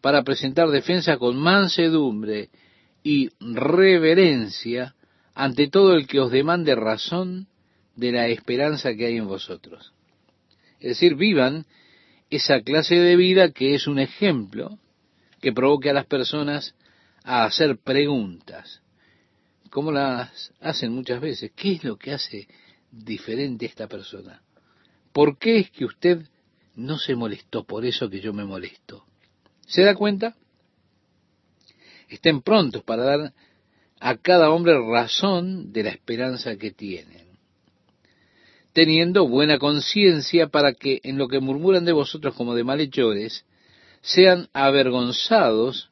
para 0.00 0.22
presentar 0.22 0.68
defensa 0.68 1.16
con 1.16 1.36
mansedumbre 1.36 2.50
y 3.02 3.30
reverencia 3.40 4.94
ante 5.34 5.68
todo 5.68 5.94
el 5.94 6.06
que 6.06 6.20
os 6.20 6.30
demande 6.30 6.74
razón 6.74 7.48
de 7.94 8.12
la 8.12 8.28
esperanza 8.28 8.94
que 8.94 9.06
hay 9.06 9.16
en 9.16 9.26
vosotros. 9.26 9.92
Es 10.80 10.90
decir, 10.90 11.16
vivan 11.16 11.66
esa 12.30 12.60
clase 12.60 12.96
de 12.96 13.16
vida 13.16 13.50
que 13.50 13.74
es 13.74 13.86
un 13.86 13.98
ejemplo 13.98 14.78
que 15.40 15.52
provoque 15.52 15.90
a 15.90 15.94
las 15.94 16.06
personas 16.06 16.74
a 17.24 17.44
hacer 17.44 17.78
preguntas, 17.78 18.82
como 19.70 19.92
las 19.92 20.52
hacen 20.60 20.92
muchas 20.92 21.20
veces. 21.20 21.52
¿Qué 21.54 21.72
es 21.72 21.84
lo 21.84 21.96
que 21.96 22.12
hace 22.12 22.48
diferente 22.90 23.66
esta 23.66 23.88
persona? 23.88 24.42
¿Por 25.12 25.38
qué 25.38 25.58
es 25.58 25.70
que 25.70 25.84
usted 25.84 26.26
no 26.74 26.98
se 26.98 27.14
molestó 27.14 27.64
por 27.64 27.84
eso 27.84 28.10
que 28.10 28.20
yo 28.20 28.32
me 28.32 28.44
molesto? 28.44 29.04
¿Se 29.66 29.82
da 29.82 29.94
cuenta? 29.94 30.36
Estén 32.08 32.42
prontos 32.42 32.82
para 32.84 33.04
dar 33.04 33.32
a 33.98 34.16
cada 34.16 34.50
hombre 34.50 34.78
razón 34.78 35.72
de 35.72 35.82
la 35.82 35.90
esperanza 35.90 36.56
que 36.56 36.70
tienen, 36.70 37.26
teniendo 38.72 39.26
buena 39.26 39.58
conciencia 39.58 40.48
para 40.48 40.74
que 40.74 41.00
en 41.02 41.18
lo 41.18 41.28
que 41.28 41.40
murmuran 41.40 41.84
de 41.84 41.92
vosotros 41.92 42.34
como 42.34 42.54
de 42.54 42.64
malhechores, 42.64 43.44
sean 44.02 44.48
avergonzados 44.52 45.88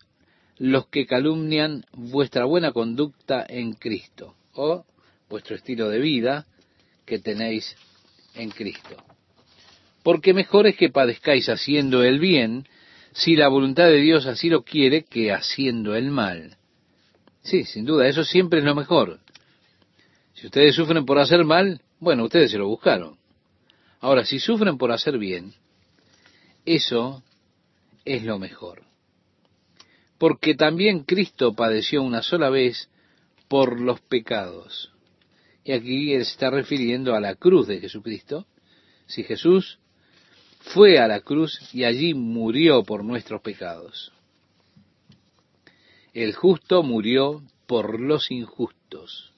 los 0.59 0.87
que 0.87 1.07
calumnian 1.07 1.85
vuestra 1.93 2.45
buena 2.45 2.73
conducta 2.73 3.45
en 3.49 3.73
Cristo, 3.73 4.37
o 4.53 4.85
vuestro 5.29 5.57
estilo 5.57 5.89
de 5.89 5.99
vida 5.99 6.47
que 7.05 7.19
tenéis 7.19 7.77
en 8.35 8.51
Cristo. 8.51 8.97
Porque 10.03 10.35
mejor 10.35 10.67
es 10.67 10.77
que 10.77 10.91
padezcáis 10.91 11.49
haciendo 11.49 12.03
el 12.05 12.19
bien, 12.19 12.67
si 13.13 13.37
la 13.37 13.49
voluntad 13.49 13.87
de 13.87 14.01
Dios 14.01 14.27
así 14.27 14.49
lo 14.49 14.63
quiere, 14.63 15.05
que 15.05 15.33
haciendo 15.33 15.95
el 15.95 16.11
mal. 16.11 16.57
Sí, 17.43 17.65
sin 17.65 17.85
duda, 17.85 18.09
eso 18.09 18.25
siempre 18.25 18.59
es 18.59 18.65
lo 18.65 18.75
mejor. 18.75 19.21
Si 20.35 20.47
ustedes 20.47 20.75
sufren 20.75 21.05
por 21.05 21.19
hacer 21.19 21.45
mal, 21.45 21.81
bueno, 22.01 22.25
ustedes 22.25 22.51
se 22.51 22.59
lo 22.59 22.67
buscaron. 22.67 23.17
Ahora, 24.01 24.25
si 24.25 24.39
sufren 24.39 24.77
por 24.77 24.93
hacer 24.93 25.17
bien, 25.17 25.55
eso 26.67 27.23
es 28.05 28.23
lo 28.25 28.39
mejor. 28.39 28.83
Porque 30.19 30.55
también 30.55 31.05
Cristo 31.05 31.55
padeció 31.55 32.03
una 32.03 32.23
sola 32.23 32.51
vez 32.51 32.89
por 33.49 33.81
los 33.81 34.01
pecados. 34.01 34.94
Y 35.65 35.73
aquí 35.73 36.13
él 36.13 36.25
se 36.25 36.33
está 36.33 36.51
refiriendo 36.51 37.15
a 37.15 37.21
la 37.21 37.35
cruz 37.35 37.67
de 37.67 37.81
Jesucristo. 37.81 38.47
Si 39.07 39.23
Jesús 39.25 39.79
fue 40.61 40.99
a 40.99 41.09
la 41.09 41.21
cruz 41.21 41.59
y 41.73 41.85
allí 41.85 42.15
murió 42.15 42.85
por 42.85 43.05
nuestros 43.05 43.41
pecados. 43.41 44.13
El 46.13 46.35
justo 46.35 46.83
murió 46.83 47.43
por 47.67 48.01
los 48.01 48.31
injustos. 48.31 49.33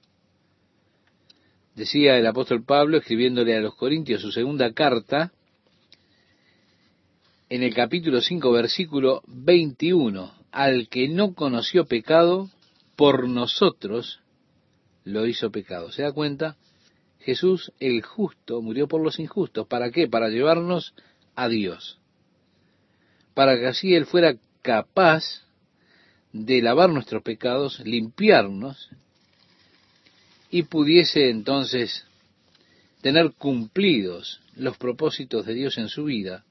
Decía 1.74 2.16
el 2.16 2.26
apóstol 2.26 2.64
Pablo, 2.64 2.98
escribiéndole 2.98 3.56
a 3.56 3.60
los 3.60 3.74
Corintios 3.74 4.22
su 4.22 4.32
segunda 4.32 4.72
carta, 4.72 5.32
en 7.48 7.62
el 7.62 7.74
capítulo 7.74 8.20
5, 8.20 8.50
versículo 8.50 9.22
21, 9.26 10.32
al 10.50 10.88
que 10.88 11.08
no 11.08 11.34
conoció 11.34 11.84
pecado, 11.84 12.50
por 12.96 13.28
nosotros 13.28 14.20
lo 15.06 15.26
hizo 15.26 15.50
pecado. 15.50 15.90
¿Se 15.92 16.02
da 16.02 16.12
cuenta? 16.12 16.56
Jesús 17.20 17.72
el 17.80 18.02
justo 18.02 18.60
murió 18.60 18.88
por 18.88 19.00
los 19.00 19.18
injustos. 19.18 19.66
¿Para 19.66 19.90
qué? 19.90 20.08
Para 20.08 20.28
llevarnos 20.28 20.94
a 21.34 21.48
Dios. 21.48 21.98
Para 23.32 23.56
que 23.56 23.66
así 23.66 23.94
Él 23.94 24.04
fuera 24.04 24.36
capaz 24.62 25.24
de 26.32 26.60
lavar 26.60 26.90
nuestros 26.90 27.22
pecados, 27.22 27.80
limpiarnos, 27.80 28.90
y 30.50 30.64
pudiese 30.64 31.30
entonces 31.30 32.04
tener 33.00 33.32
cumplidos 33.32 34.40
los 34.56 34.76
propósitos 34.76 35.46
de 35.46 35.54
Dios 35.54 35.78
en 35.78 35.88
su 35.88 36.04
vida, 36.04 36.44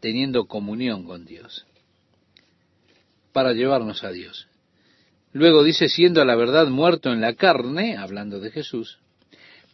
teniendo 0.00 0.46
comunión 0.46 1.04
con 1.04 1.24
Dios, 1.24 1.66
para 3.32 3.52
llevarnos 3.52 4.02
a 4.02 4.10
Dios. 4.10 4.47
Luego 5.38 5.62
dice, 5.62 5.88
siendo 5.88 6.20
a 6.20 6.24
la 6.24 6.34
verdad 6.34 6.66
muerto 6.66 7.12
en 7.12 7.20
la 7.20 7.34
carne, 7.34 7.96
hablando 7.96 8.40
de 8.40 8.50
Jesús, 8.50 8.98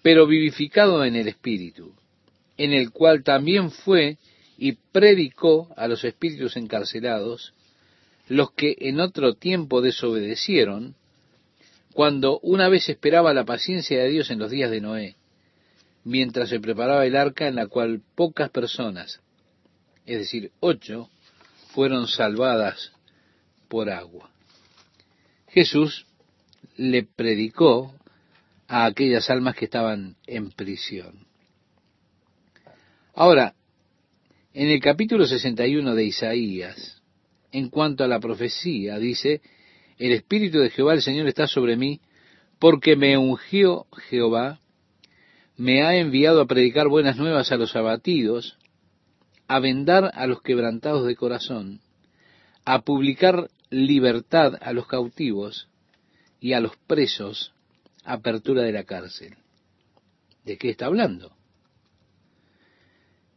pero 0.02 0.26
vivificado 0.26 1.06
en 1.06 1.16
el 1.16 1.26
Espíritu, 1.26 1.94
en 2.58 2.74
el 2.74 2.90
cual 2.90 3.24
también 3.24 3.70
fue 3.70 4.18
y 4.58 4.72
predicó 4.72 5.72
a 5.78 5.88
los 5.88 6.04
espíritus 6.04 6.58
encarcelados, 6.58 7.54
los 8.28 8.52
que 8.52 8.76
en 8.78 9.00
otro 9.00 9.36
tiempo 9.36 9.80
desobedecieron, 9.80 10.96
cuando 11.94 12.40
una 12.40 12.68
vez 12.68 12.90
esperaba 12.90 13.32
la 13.32 13.46
paciencia 13.46 14.02
de 14.02 14.10
Dios 14.10 14.30
en 14.30 14.40
los 14.40 14.50
días 14.50 14.70
de 14.70 14.82
Noé, 14.82 15.16
mientras 16.04 16.50
se 16.50 16.60
preparaba 16.60 17.06
el 17.06 17.16
arca 17.16 17.48
en 17.48 17.54
la 17.54 17.68
cual 17.68 18.02
pocas 18.14 18.50
personas, 18.50 19.22
es 20.04 20.18
decir, 20.18 20.52
ocho, 20.60 21.08
fueron 21.72 22.06
salvadas 22.06 22.92
por 23.68 23.88
agua. 23.88 24.33
Jesús 25.54 26.04
le 26.76 27.04
predicó 27.04 27.94
a 28.66 28.86
aquellas 28.86 29.30
almas 29.30 29.54
que 29.54 29.66
estaban 29.66 30.16
en 30.26 30.50
prisión. 30.50 31.28
Ahora, 33.14 33.54
en 34.52 34.68
el 34.68 34.80
capítulo 34.80 35.26
61 35.26 35.94
de 35.94 36.04
Isaías, 36.04 37.00
en 37.52 37.68
cuanto 37.68 38.02
a 38.02 38.08
la 38.08 38.18
profecía, 38.18 38.98
dice, 38.98 39.42
el 39.96 40.10
Espíritu 40.10 40.58
de 40.58 40.70
Jehová 40.70 40.94
el 40.94 41.02
Señor 41.02 41.28
está 41.28 41.46
sobre 41.46 41.76
mí, 41.76 42.00
porque 42.58 42.96
me 42.96 43.16
ungió 43.16 43.86
Jehová, 44.08 44.58
me 45.56 45.84
ha 45.84 45.94
enviado 45.94 46.40
a 46.40 46.46
predicar 46.46 46.88
buenas 46.88 47.16
nuevas 47.16 47.52
a 47.52 47.56
los 47.56 47.76
abatidos, 47.76 48.58
a 49.46 49.60
vendar 49.60 50.10
a 50.14 50.26
los 50.26 50.42
quebrantados 50.42 51.06
de 51.06 51.14
corazón, 51.14 51.80
a 52.64 52.80
publicar 52.80 53.50
libertad 53.74 54.54
a 54.60 54.72
los 54.72 54.86
cautivos 54.86 55.68
y 56.40 56.52
a 56.52 56.60
los 56.60 56.76
presos 56.86 57.52
apertura 58.04 58.62
de 58.62 58.72
la 58.72 58.84
cárcel. 58.84 59.36
¿De 60.44 60.58
qué 60.58 60.70
está 60.70 60.86
hablando? 60.86 61.34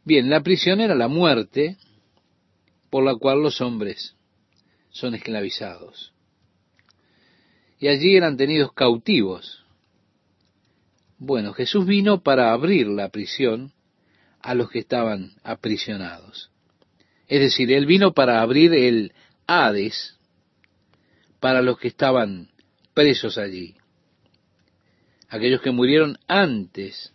Bien, 0.04 0.30
la 0.30 0.42
prisión 0.42 0.80
era 0.80 0.94
la 0.94 1.08
muerte, 1.08 1.76
por 2.90 3.04
la 3.04 3.16
cual 3.16 3.42
los 3.42 3.60
hombres 3.60 4.14
son 4.90 5.14
esclavizados. 5.14 6.12
Y 7.78 7.88
allí 7.88 8.16
eran 8.16 8.36
tenidos 8.36 8.72
cautivos. 8.72 9.64
Bueno, 11.18 11.52
Jesús 11.52 11.86
vino 11.86 12.22
para 12.22 12.52
abrir 12.52 12.86
la 12.88 13.08
prisión 13.08 13.72
a 14.40 14.54
los 14.54 14.70
que 14.70 14.78
estaban 14.78 15.32
aprisionados. 15.42 16.50
Es 17.26 17.40
decir, 17.40 17.72
Él 17.72 17.86
vino 17.86 18.12
para 18.12 18.40
abrir 18.40 18.72
el 18.72 19.12
Hades 19.46 20.17
para 21.40 21.62
los 21.62 21.78
que 21.78 21.88
estaban 21.88 22.50
presos 22.94 23.38
allí. 23.38 23.76
Aquellos 25.28 25.60
que 25.60 25.70
murieron 25.70 26.18
antes 26.26 27.12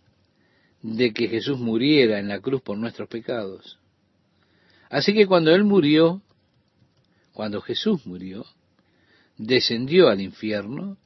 de 0.82 1.14
que 1.14 1.28
Jesús 1.28 1.60
muriera 1.60 2.20
en 2.20 2.28
la 2.28 2.40
cruz 2.40 2.62
por 2.62 2.78
nuestros 2.78 3.10
pecados. 3.10 3.80
Así 4.90 5.14
que 5.14 5.26
cuando 5.26 5.54
Él 5.56 5.64
murió, 5.64 6.22
cuando 7.32 7.62
Jesús 7.62 8.06
murió, 8.06 8.46
descendió 9.38 10.10
al 10.10 10.22
infierno 10.22 10.98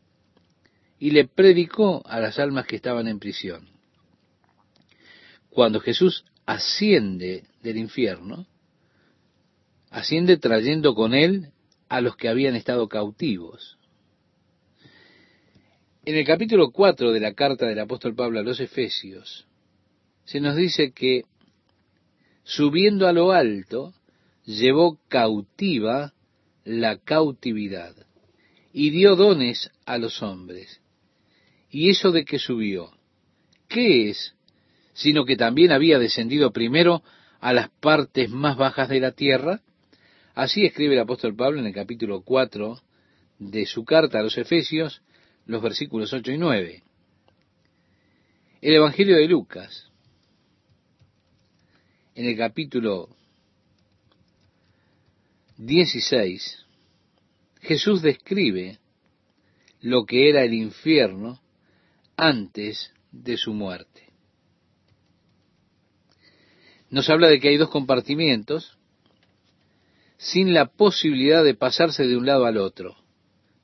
y 1.00 1.12
le 1.12 1.28
predicó 1.28 2.02
a 2.06 2.20
las 2.20 2.40
almas 2.40 2.66
que 2.66 2.76
estaban 2.76 3.08
en 3.08 3.20
prisión. 3.20 3.70
Cuando 5.50 5.80
Jesús 5.80 6.26
asciende 6.46 7.46
del 7.62 7.78
infierno, 7.78 8.48
asciende 9.90 10.38
trayendo 10.38 10.94
con 10.96 11.14
él 11.14 11.52
a 11.90 12.02
los 12.02 12.16
que 12.16 12.30
habían 12.30 12.56
estado 12.56 12.88
cautivos. 12.88 13.78
En 16.06 16.16
el 16.16 16.26
capítulo 16.26 16.72
4 16.72 17.12
de 17.12 17.20
la 17.20 17.34
carta 17.34 17.66
del 17.66 17.80
apóstol 17.80 18.16
Pablo 18.16 18.40
a 18.40 18.44
los 18.44 18.60
Efesios, 18.60 19.46
se 20.26 20.40
nos 20.40 20.56
dice 20.56 20.92
que 20.92 21.24
subiendo 22.44 23.08
a 23.08 23.14
lo 23.14 23.32
alto, 23.32 23.94
llevó 24.46 25.00
cautiva 25.10 26.14
la 26.64 26.98
cautividad 26.98 27.96
y 28.72 28.90
dio 28.90 29.16
dones 29.16 29.70
a 29.86 29.98
los 29.98 30.22
hombres. 30.22 30.82
¿Y 31.70 31.90
eso 31.90 32.12
de 32.12 32.24
que 32.24 32.40
subió? 32.40 32.92
¿Qué 33.68 34.10
es? 34.10 34.34
Sino 34.94 35.26
que 35.26 35.36
también 35.36 35.72
había 35.72 36.00
descendido 36.00 36.52
primero 36.52 37.04
a 37.40 37.54
las 37.54 37.70
partes 37.70 38.30
más 38.30 38.58
bajas 38.58 38.90
de 38.90 39.00
la 39.00 39.12
tierra. 39.12 39.62
Así 40.38 40.68
escribe 40.68 40.94
el 40.94 41.00
apóstol 41.00 41.36
Pablo 41.36 41.60
en 41.60 41.66
el 41.66 41.74
capítulo 41.74 42.22
4 42.22 42.80
de 43.40 43.66
su 43.66 43.84
carta 43.84 44.20
a 44.20 44.22
los 44.22 44.38
Efesios, 44.38 45.02
los 45.48 45.64
versículos 45.64 46.14
8 46.14 46.32
y 46.32 46.38
9. 46.38 46.84
El 48.62 48.76
Evangelio 48.76 49.18
de 49.18 49.28
Lucas, 49.28 49.90
en 52.14 52.28
el 52.28 52.38
capítulo 52.38 53.10
16, 55.58 56.66
Jesús 57.62 58.04
describe 58.04 58.78
lo 59.82 60.06
que 60.06 60.30
era 60.30 60.44
el 60.44 60.54
infierno 60.54 61.42
antes 62.16 62.94
de 63.12 63.38
su 63.38 63.54
muerte. 63.54 64.04
Nos 66.92 67.10
habla 67.10 67.28
de 67.28 67.40
que 67.40 67.48
hay 67.50 67.58
dos 67.58 67.72
compartimientos 67.72 68.77
sin 70.18 70.54
la 70.54 70.66
posibilidad 70.66 71.44
de 71.44 71.56
pasarse 71.56 72.08
de 72.08 72.18
un 72.18 72.26
lado 72.26 72.46
al 72.46 72.58
otro, 72.58 72.96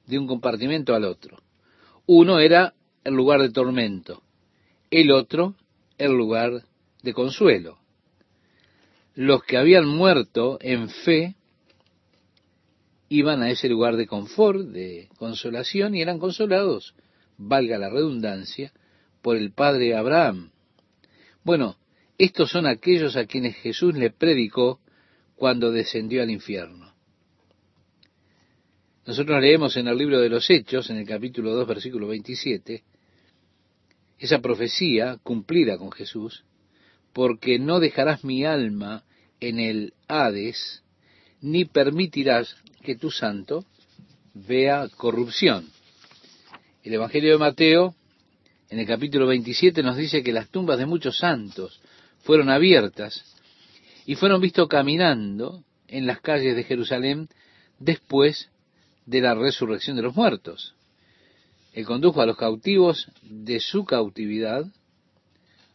de 0.05 0.19
un 0.19 0.27
compartimento 0.27 0.95
al 0.95 1.05
otro. 1.05 1.37
Uno 2.05 2.39
era 2.39 2.73
el 3.03 3.13
lugar 3.13 3.41
de 3.41 3.49
tormento, 3.49 4.23
el 4.91 5.11
otro 5.11 5.55
el 5.97 6.11
lugar 6.11 6.63
de 7.01 7.13
consuelo. 7.13 7.79
Los 9.15 9.43
que 9.43 9.57
habían 9.57 9.87
muerto 9.87 10.57
en 10.61 10.89
fe 10.89 11.35
iban 13.09 13.43
a 13.43 13.51
ese 13.51 13.69
lugar 13.69 13.95
de 13.95 14.07
confort, 14.07 14.61
de 14.61 15.09
consolación, 15.17 15.95
y 15.95 16.01
eran 16.01 16.17
consolados, 16.17 16.95
valga 17.37 17.77
la 17.77 17.89
redundancia, 17.89 18.73
por 19.21 19.37
el 19.37 19.51
padre 19.51 19.95
Abraham. 19.95 20.51
Bueno, 21.43 21.77
estos 22.17 22.49
son 22.49 22.65
aquellos 22.65 23.15
a 23.15 23.25
quienes 23.25 23.55
Jesús 23.57 23.95
le 23.95 24.09
predicó 24.09 24.79
cuando 25.35 25.71
descendió 25.71 26.21
al 26.21 26.29
infierno. 26.29 26.93
Nosotros 29.05 29.41
leemos 29.41 29.75
en 29.75 29.87
el 29.87 29.97
libro 29.97 30.21
de 30.21 30.29
los 30.29 30.49
Hechos, 30.49 30.89
en 30.89 30.97
el 30.97 31.05
capítulo 31.05 31.53
2, 31.53 31.67
versículo 31.67 32.07
27, 32.07 32.83
esa 34.17 34.39
profecía 34.39 35.17
cumplida 35.21 35.77
con 35.77 35.91
Jesús, 35.91 36.45
porque 37.11 37.59
no 37.59 37.79
dejarás 37.81 38.23
mi 38.23 38.45
alma 38.45 39.03
en 39.41 39.59
el 39.59 39.93
Hades, 40.07 40.83
ni 41.41 41.65
permitirás 41.65 42.55
que 42.81 42.95
tu 42.95 43.11
santo 43.11 43.65
vea 44.33 44.87
corrupción. 44.95 45.67
El 46.83 46.93
Evangelio 46.93 47.33
de 47.33 47.37
Mateo, 47.37 47.95
en 48.69 48.79
el 48.79 48.87
capítulo 48.87 49.27
27, 49.27 49.83
nos 49.83 49.97
dice 49.97 50.23
que 50.23 50.31
las 50.31 50.49
tumbas 50.49 50.77
de 50.77 50.85
muchos 50.85 51.17
santos 51.17 51.81
fueron 52.21 52.49
abiertas 52.49 53.32
y 54.05 54.15
fueron 54.15 54.41
vistos 54.41 54.67
caminando 54.67 55.63
en 55.87 56.07
las 56.07 56.21
calles 56.21 56.55
de 56.55 56.63
Jerusalén 56.63 57.29
después 57.79 58.49
de 59.05 59.21
la 59.21 59.35
resurrección 59.35 59.95
de 59.95 60.03
los 60.03 60.15
muertos. 60.15 60.75
Él 61.73 61.85
condujo 61.85 62.21
a 62.21 62.25
los 62.25 62.37
cautivos 62.37 63.07
de 63.23 63.59
su 63.59 63.85
cautividad, 63.85 64.65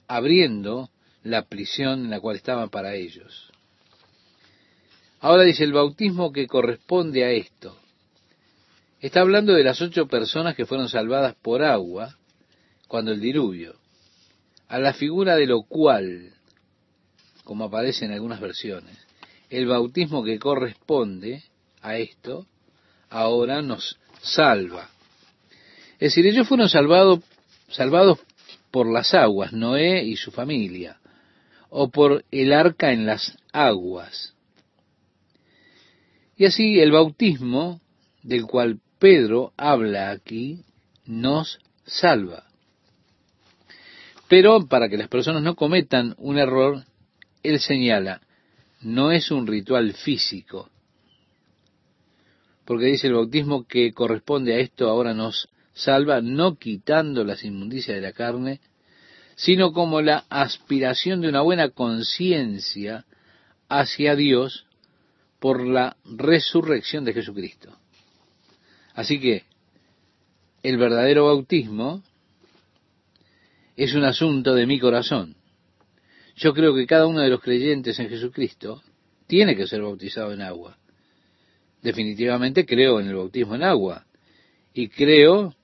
abriendo 0.07 0.91
la 1.22 1.43
prisión 1.47 2.05
en 2.05 2.11
la 2.11 2.20
cual 2.20 2.37
estaban 2.37 2.70
para 2.70 2.95
ellos. 2.95 3.51
Ahora 5.20 5.43
dice 5.43 5.64
el 5.64 5.72
bautismo 5.72 6.33
que 6.33 6.47
corresponde 6.47 7.24
a 7.24 7.31
esto. 7.33 7.76
Está 9.01 9.20
hablando 9.20 9.53
de 9.53 9.64
las 9.64 9.81
ocho 9.81 10.07
personas 10.07 10.55
que 10.55 10.66
fueron 10.66 10.89
salvadas 10.89 11.35
por 11.37 11.62
agua 11.62 12.16
cuando 12.87 13.12
el 13.12 13.20
diluvio, 13.20 13.74
a 14.68 14.79
la 14.79 14.93
figura 14.93 15.37
de 15.37 15.47
lo 15.47 15.62
cual, 15.62 16.33
como 17.49 17.64
aparece 17.64 18.05
en 18.05 18.12
algunas 18.12 18.40
versiones, 18.40 18.94
el 19.49 19.66
bautismo 19.66 20.22
que 20.22 20.38
corresponde 20.38 21.44
a 21.80 21.96
esto, 21.96 22.46
ahora 23.09 23.62
nos 23.62 23.99
salva. 24.20 24.90
Es 25.94 26.12
decir, 26.12 26.26
ellos 26.26 26.46
fueron 26.46 26.68
salvados, 26.68 27.20
salvados 27.70 28.18
por 28.70 28.86
las 28.86 29.14
aguas, 29.14 29.55
Noé 29.55 30.05
y 30.05 30.16
su 30.16 30.30
familia, 30.30 30.99
o 31.70 31.88
por 31.88 32.22
el 32.30 32.53
arca 32.53 32.92
en 32.92 33.07
las 33.07 33.38
aguas. 33.51 34.34
Y 36.36 36.44
así 36.44 36.78
el 36.80 36.92
bautismo 36.92 37.80
del 38.22 38.44
cual 38.44 38.78
Pedro 38.99 39.55
habla 39.57 40.11
aquí 40.11 40.64
nos 41.07 41.61
salva. 41.86 42.44
Pero 44.28 44.66
para 44.66 44.90
que 44.90 44.99
las 44.99 45.09
personas 45.09 45.42
no 45.42 45.57
cometan 45.57 46.14
un 46.18 46.36
error, 46.36 46.84
él 47.49 47.61
señala, 47.61 48.20
no 48.80 49.12
es 49.12 49.30
un 49.30 49.46
ritual 49.46 49.92
físico, 49.94 50.70
porque 52.64 52.86
dice 52.86 53.07
el 53.07 53.14
bautismo 53.14 53.66
que 53.66 53.92
corresponde 53.92 54.55
a 54.55 54.59
esto 54.59 54.88
ahora 54.88 55.14
nos 55.14 55.49
salva, 55.72 56.20
no 56.20 56.57
quitando 56.57 57.24
las 57.24 57.44
inmundicias 57.44 57.96
de 57.96 58.03
la 58.03 58.12
carne, 58.12 58.61
sino 59.36 59.72
como 59.72 60.03
la 60.03 60.24
aspiración 60.28 61.20
de 61.20 61.28
una 61.28 61.40
buena 61.40 61.70
conciencia 61.70 63.07
hacia 63.68 64.16
Dios 64.16 64.66
por 65.38 65.64
la 65.64 65.96
resurrección 66.05 67.05
de 67.05 67.14
Jesucristo. 67.14 67.78
Así 68.94 69.20
que 69.20 69.44
el 70.62 70.76
verdadero 70.76 71.26
bautismo 71.26 72.03
es 73.76 73.94
un 73.94 74.05
asunto 74.05 74.55
de 74.55 74.66
mi 74.66 74.80
corazón. 74.80 75.38
Yo 76.39 76.55
creo 76.55 76.72
que 76.72 76.86
cada 76.86 77.07
uno 77.07 77.20
de 77.20 77.30
los 77.30 77.41
creyentes 77.41 77.99
en 77.99 78.09
Jesucristo 78.09 78.80
tiene 79.26 79.57
que 79.57 79.66
ser 79.66 79.82
bautizado 79.82 80.32
en 80.32 80.41
agua. 80.41 80.78
Definitivamente 81.82 82.64
creo 82.64 83.01
en 83.01 83.09
el 83.09 83.16
bautismo 83.16 83.57
en 83.57 83.64
agua 83.64 84.07
y 84.72 84.89
creo 84.89 85.55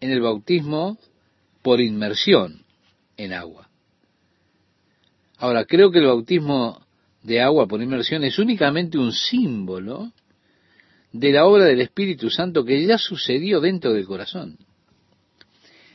en 0.00 0.10
el 0.10 0.20
bautismo 0.20 0.98
por 1.62 1.80
inmersión 1.80 2.62
en 3.16 3.32
agua. 3.32 3.70
Ahora, 5.38 5.64
creo 5.64 5.90
que 5.90 5.98
el 5.98 6.06
bautismo 6.06 6.86
de 7.22 7.40
agua 7.40 7.66
por 7.66 7.80
inmersión 7.80 8.22
es 8.22 8.38
únicamente 8.38 8.98
un 8.98 9.12
símbolo 9.12 10.12
de 11.10 11.32
la 11.32 11.46
obra 11.46 11.64
del 11.64 11.80
Espíritu 11.80 12.28
Santo 12.28 12.66
que 12.66 12.84
ya 12.84 12.98
sucedió 12.98 13.60
dentro 13.60 13.94
del 13.94 14.04
corazón. 14.04 14.58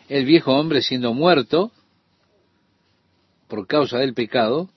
El 0.09 0.25
viejo 0.25 0.53
hombre 0.53 0.81
siendo 0.81 1.13
muerto 1.13 1.71
por 3.53 3.67
causa 3.67 3.99
del 3.99 4.15
pecado, 4.15 4.67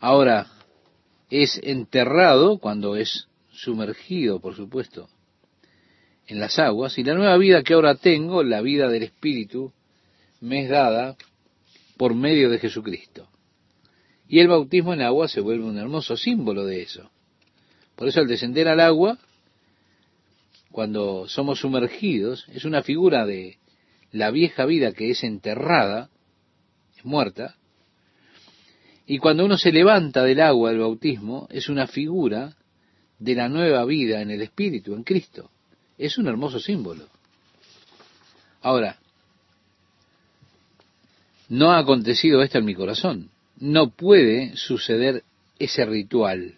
ahora 0.00 0.48
es 1.30 1.60
enterrado 1.62 2.58
cuando 2.58 2.96
es 2.96 3.28
sumergido, 3.52 4.40
por 4.40 4.56
supuesto, 4.56 5.08
en 6.26 6.40
las 6.40 6.58
aguas, 6.58 6.98
y 6.98 7.04
la 7.04 7.14
nueva 7.14 7.36
vida 7.36 7.62
que 7.62 7.74
ahora 7.74 7.94
tengo, 7.94 8.42
la 8.42 8.62
vida 8.62 8.88
del 8.88 9.04
Espíritu, 9.04 9.72
me 10.40 10.64
es 10.64 10.70
dada 10.70 11.16
por 11.96 12.16
medio 12.16 12.50
de 12.50 12.58
Jesucristo. 12.58 13.28
Y 14.26 14.40
el 14.40 14.48
bautismo 14.48 14.92
en 14.92 15.02
agua 15.02 15.28
se 15.28 15.40
vuelve 15.40 15.66
un 15.66 15.78
hermoso 15.78 16.16
símbolo 16.16 16.64
de 16.64 16.82
eso. 16.82 17.12
Por 17.94 18.08
eso 18.08 18.18
al 18.18 18.26
descender 18.26 18.66
al 18.66 18.80
agua, 18.80 19.18
cuando 20.72 21.28
somos 21.28 21.60
sumergidos, 21.60 22.48
es 22.48 22.64
una 22.64 22.82
figura 22.82 23.24
de 23.24 23.58
la 24.10 24.32
vieja 24.32 24.64
vida 24.66 24.90
que 24.90 25.10
es 25.10 25.22
enterrada, 25.22 26.10
muerta, 27.04 27.56
y 29.06 29.18
cuando 29.18 29.44
uno 29.44 29.58
se 29.58 29.72
levanta 29.72 30.22
del 30.22 30.40
agua 30.40 30.70
del 30.70 30.80
bautismo, 30.80 31.48
es 31.50 31.68
una 31.68 31.86
figura 31.86 32.54
de 33.18 33.34
la 33.34 33.48
nueva 33.48 33.84
vida 33.84 34.20
en 34.20 34.30
el 34.30 34.42
Espíritu, 34.42 34.94
en 34.94 35.02
Cristo. 35.02 35.50
Es 35.98 36.16
un 36.16 36.28
hermoso 36.28 36.60
símbolo. 36.60 37.06
Ahora, 38.62 38.98
no 41.48 41.72
ha 41.72 41.78
acontecido 41.78 42.42
esto 42.42 42.58
en 42.58 42.64
mi 42.64 42.74
corazón 42.74 43.30
no 43.60 43.90
puede 43.90 44.56
suceder 44.56 45.22
ese 45.58 45.84
ritual. 45.84 46.54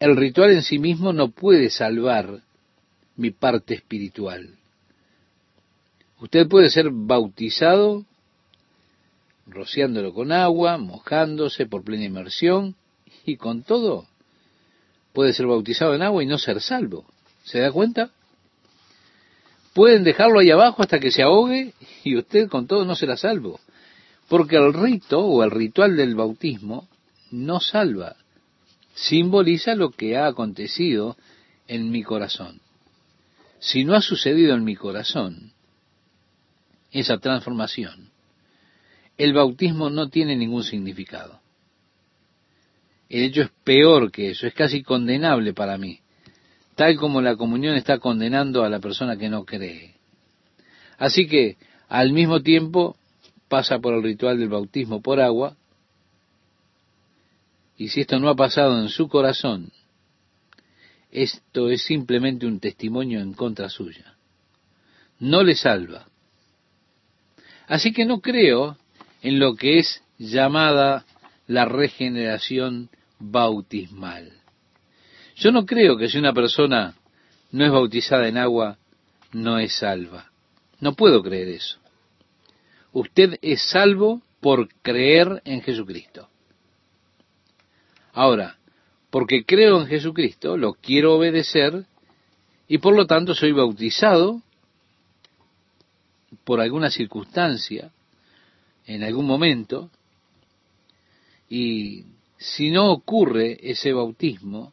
El 0.00 0.16
ritual 0.16 0.52
en 0.52 0.62
sí 0.62 0.78
mismo 0.78 1.12
no 1.12 1.30
puede 1.30 1.70
salvar 1.70 2.40
mi 3.16 3.30
parte 3.30 3.74
espiritual. 3.74 4.48
Usted 6.20 6.48
puede 6.48 6.70
ser 6.70 6.88
bautizado 6.90 8.04
rociándolo 9.48 10.12
con 10.12 10.32
agua, 10.32 10.78
mojándose 10.78 11.66
por 11.66 11.82
plena 11.82 12.04
inmersión 12.04 12.76
y 13.24 13.36
con 13.36 13.62
todo 13.62 14.06
puede 15.12 15.32
ser 15.32 15.46
bautizado 15.46 15.96
en 15.96 16.02
agua 16.02 16.22
y 16.22 16.26
no 16.26 16.38
ser 16.38 16.60
salvo. 16.60 17.04
¿Se 17.42 17.58
da 17.58 17.72
cuenta? 17.72 18.10
Pueden 19.72 20.04
dejarlo 20.04 20.38
ahí 20.38 20.50
abajo 20.50 20.82
hasta 20.82 21.00
que 21.00 21.10
se 21.10 21.22
ahogue 21.22 21.74
y 22.04 22.16
usted 22.16 22.48
con 22.48 22.68
todo 22.68 22.84
no 22.84 22.94
será 22.94 23.16
salvo. 23.16 23.58
Porque 24.28 24.56
el 24.56 24.72
rito 24.72 25.20
o 25.20 25.42
el 25.42 25.50
ritual 25.50 25.96
del 25.96 26.14
bautismo 26.14 26.88
no 27.30 27.58
salva, 27.58 28.16
simboliza 28.94 29.74
lo 29.74 29.90
que 29.90 30.16
ha 30.16 30.26
acontecido 30.26 31.16
en 31.66 31.90
mi 31.90 32.02
corazón. 32.02 32.60
Si 33.58 33.84
no 33.84 33.94
ha 33.94 34.02
sucedido 34.02 34.54
en 34.54 34.62
mi 34.62 34.76
corazón, 34.76 35.52
esa 36.92 37.18
transformación, 37.18 38.10
el 39.18 39.32
bautismo 39.32 39.90
no 39.90 40.08
tiene 40.08 40.36
ningún 40.36 40.62
significado. 40.62 41.40
El 43.08 43.24
hecho 43.24 43.42
es 43.42 43.50
peor 43.64 44.12
que 44.12 44.30
eso, 44.30 44.46
es 44.46 44.54
casi 44.54 44.82
condenable 44.82 45.52
para 45.52 45.76
mí, 45.76 46.00
tal 46.76 46.96
como 46.96 47.20
la 47.20 47.36
comunión 47.36 47.74
está 47.74 47.98
condenando 47.98 48.64
a 48.64 48.68
la 48.68 48.78
persona 48.78 49.16
que 49.16 49.28
no 49.28 49.44
cree. 49.44 49.94
Así 50.98 51.26
que, 51.26 51.56
al 51.88 52.12
mismo 52.12 52.42
tiempo, 52.42 52.96
pasa 53.48 53.80
por 53.80 53.94
el 53.94 54.02
ritual 54.02 54.38
del 54.38 54.50
bautismo 54.50 55.02
por 55.02 55.20
agua, 55.20 55.56
y 57.76 57.88
si 57.88 58.02
esto 58.02 58.18
no 58.18 58.28
ha 58.28 58.36
pasado 58.36 58.80
en 58.80 58.88
su 58.88 59.08
corazón, 59.08 59.72
esto 61.10 61.70
es 61.70 61.82
simplemente 61.82 62.46
un 62.46 62.60
testimonio 62.60 63.20
en 63.20 63.32
contra 63.32 63.68
suya. 63.68 64.14
No 65.18 65.42
le 65.42 65.54
salva. 65.54 66.06
Así 67.66 67.92
que 67.92 68.04
no 68.04 68.20
creo 68.20 68.76
en 69.22 69.38
lo 69.38 69.54
que 69.54 69.78
es 69.78 70.02
llamada 70.18 71.04
la 71.46 71.64
regeneración 71.64 72.90
bautismal. 73.18 74.32
Yo 75.36 75.52
no 75.52 75.66
creo 75.66 75.96
que 75.96 76.08
si 76.08 76.18
una 76.18 76.32
persona 76.32 76.94
no 77.50 77.64
es 77.64 77.70
bautizada 77.70 78.28
en 78.28 78.38
agua, 78.38 78.78
no 79.32 79.58
es 79.58 79.74
salva. 79.78 80.30
No 80.80 80.94
puedo 80.94 81.22
creer 81.22 81.48
eso. 81.48 81.78
Usted 82.92 83.38
es 83.42 83.62
salvo 83.62 84.22
por 84.40 84.68
creer 84.82 85.42
en 85.44 85.62
Jesucristo. 85.62 86.28
Ahora, 88.12 88.58
porque 89.10 89.44
creo 89.44 89.80
en 89.80 89.86
Jesucristo, 89.86 90.56
lo 90.56 90.74
quiero 90.74 91.14
obedecer 91.14 91.86
y 92.66 92.78
por 92.78 92.94
lo 92.94 93.06
tanto 93.06 93.34
soy 93.34 93.52
bautizado 93.52 94.42
por 96.44 96.60
alguna 96.60 96.90
circunstancia, 96.90 97.90
en 98.88 99.04
algún 99.04 99.26
momento, 99.26 99.90
y 101.48 102.04
si 102.38 102.70
no 102.70 102.90
ocurre 102.90 103.58
ese 103.62 103.92
bautismo, 103.92 104.72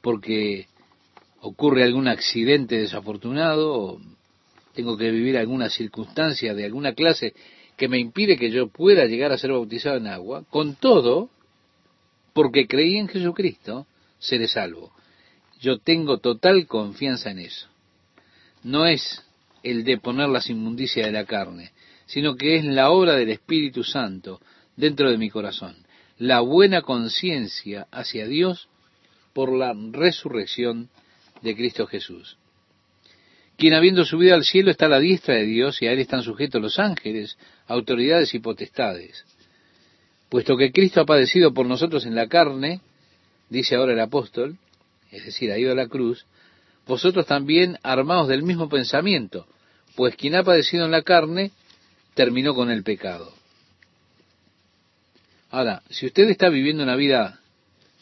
porque 0.00 0.66
ocurre 1.40 1.84
algún 1.84 2.08
accidente 2.08 2.76
desafortunado, 2.76 3.72
o 3.72 4.00
tengo 4.74 4.96
que 4.96 5.12
vivir 5.12 5.38
alguna 5.38 5.70
circunstancia 5.70 6.54
de 6.54 6.64
alguna 6.64 6.94
clase 6.94 7.34
que 7.76 7.86
me 7.86 8.00
impide 8.00 8.36
que 8.36 8.50
yo 8.50 8.66
pueda 8.66 9.04
llegar 9.06 9.30
a 9.30 9.38
ser 9.38 9.52
bautizado 9.52 9.96
en 9.96 10.08
agua, 10.08 10.44
con 10.50 10.74
todo, 10.74 11.30
porque 12.32 12.66
creí 12.66 12.96
en 12.96 13.08
Jesucristo, 13.08 13.86
seré 14.18 14.48
salvo. 14.48 14.90
Yo 15.60 15.78
tengo 15.78 16.18
total 16.18 16.66
confianza 16.66 17.30
en 17.30 17.38
eso. 17.38 17.68
No 18.64 18.86
es 18.86 19.22
el 19.62 19.84
de 19.84 19.98
poner 19.98 20.28
las 20.30 20.50
inmundicias 20.50 21.06
de 21.06 21.12
la 21.12 21.26
carne, 21.26 21.70
sino 22.06 22.36
que 22.36 22.56
es 22.56 22.64
la 22.64 22.90
obra 22.90 23.14
del 23.14 23.30
Espíritu 23.30 23.84
Santo 23.84 24.40
dentro 24.76 25.10
de 25.10 25.18
mi 25.18 25.30
corazón 25.30 25.84
la 26.18 26.40
buena 26.40 26.82
conciencia 26.82 27.86
hacia 27.90 28.26
Dios 28.26 28.68
por 29.32 29.52
la 29.52 29.74
resurrección 29.74 30.88
de 31.42 31.56
Cristo 31.56 31.86
Jesús. 31.86 32.36
Quien 33.56 33.74
habiendo 33.74 34.04
subido 34.04 34.34
al 34.34 34.44
cielo 34.44 34.70
está 34.70 34.86
a 34.86 34.90
la 34.90 35.00
diestra 35.00 35.34
de 35.34 35.44
Dios 35.44 35.80
y 35.80 35.86
a 35.86 35.92
él 35.92 36.00
están 36.00 36.22
sujetos 36.22 36.60
los 36.60 36.78
ángeles, 36.78 37.36
autoridades 37.66 38.34
y 38.34 38.40
potestades. 38.40 39.24
Puesto 40.28 40.56
que 40.56 40.72
Cristo 40.72 41.00
ha 41.00 41.06
padecido 41.06 41.52
por 41.52 41.66
nosotros 41.66 42.06
en 42.06 42.14
la 42.14 42.28
carne, 42.28 42.80
dice 43.48 43.76
ahora 43.76 43.92
el 43.92 44.00
apóstol, 44.00 44.58
es 45.10 45.24
decir, 45.24 45.52
ha 45.52 45.58
ido 45.58 45.72
a 45.72 45.76
la 45.76 45.86
cruz, 45.86 46.26
vosotros 46.86 47.26
también 47.26 47.78
armados 47.82 48.28
del 48.28 48.42
mismo 48.42 48.68
pensamiento, 48.68 49.46
pues 49.94 50.16
quien 50.16 50.34
ha 50.34 50.42
padecido 50.42 50.84
en 50.84 50.90
la 50.90 51.02
carne 51.02 51.52
terminó 52.14 52.54
con 52.54 52.70
el 52.70 52.82
pecado. 52.82 53.32
Ahora, 55.50 55.82
si 55.88 56.06
usted 56.06 56.28
está 56.30 56.48
viviendo 56.48 56.82
una 56.82 56.96
vida 56.96 57.40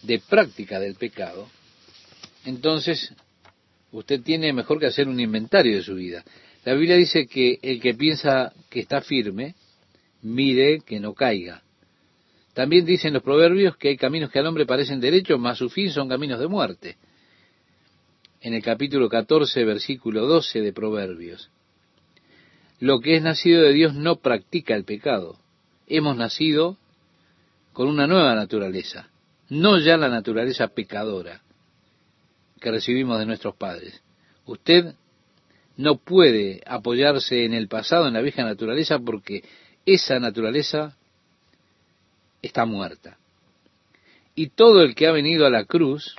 de 0.02 0.20
práctica 0.20 0.80
del 0.80 0.94
pecado, 0.94 1.48
entonces 2.44 3.12
usted 3.90 4.22
tiene 4.22 4.52
mejor 4.52 4.78
que 4.80 4.86
hacer 4.86 5.08
un 5.08 5.20
inventario 5.20 5.76
de 5.76 5.82
su 5.82 5.94
vida. 5.94 6.24
La 6.64 6.74
Biblia 6.74 6.96
dice 6.96 7.26
que 7.26 7.58
el 7.62 7.80
que 7.80 7.94
piensa 7.94 8.52
que 8.70 8.80
está 8.80 9.00
firme, 9.00 9.54
mire 10.22 10.80
que 10.80 11.00
no 11.00 11.12
caiga. 11.12 11.62
También 12.54 12.84
dicen 12.84 13.14
los 13.14 13.22
proverbios 13.22 13.76
que 13.76 13.88
hay 13.88 13.96
caminos 13.96 14.30
que 14.30 14.38
al 14.38 14.46
hombre 14.46 14.66
parecen 14.66 15.00
derechos, 15.00 15.38
mas 15.40 15.58
su 15.58 15.70
fin 15.70 15.90
son 15.90 16.08
caminos 16.08 16.38
de 16.38 16.48
muerte. 16.48 16.96
En 18.40 18.54
el 18.54 18.62
capítulo 18.62 19.08
14, 19.08 19.64
versículo 19.64 20.26
12 20.26 20.60
de 20.60 20.72
Proverbios. 20.72 21.50
Lo 22.83 22.99
que 22.99 23.14
es 23.14 23.22
nacido 23.22 23.62
de 23.62 23.72
Dios 23.72 23.95
no 23.95 24.16
practica 24.16 24.74
el 24.74 24.83
pecado. 24.83 25.39
Hemos 25.87 26.16
nacido 26.16 26.78
con 27.72 27.87
una 27.87 28.09
nueva 28.09 28.35
naturaleza, 28.35 29.09
no 29.49 29.78
ya 29.78 29.97
la 29.97 30.09
naturaleza 30.09 30.66
pecadora 30.66 31.43
que 32.59 32.72
recibimos 32.72 33.20
de 33.20 33.26
nuestros 33.26 33.55
padres. 33.55 34.03
Usted 34.47 34.97
no 35.76 35.99
puede 35.99 36.61
apoyarse 36.66 37.45
en 37.45 37.55
el 37.55 37.68
pasado, 37.68 38.09
en 38.09 38.14
la 38.14 38.20
vieja 38.20 38.43
naturaleza, 38.43 38.99
porque 38.99 39.45
esa 39.87 40.18
naturaleza 40.18 40.97
está 42.43 42.64
muerta. 42.64 43.16
Y 44.35 44.49
todo 44.49 44.83
el 44.83 44.97
que 44.97 45.07
ha 45.07 45.12
venido 45.12 45.47
a 45.47 45.51
la 45.51 45.66
cruz 45.66 46.16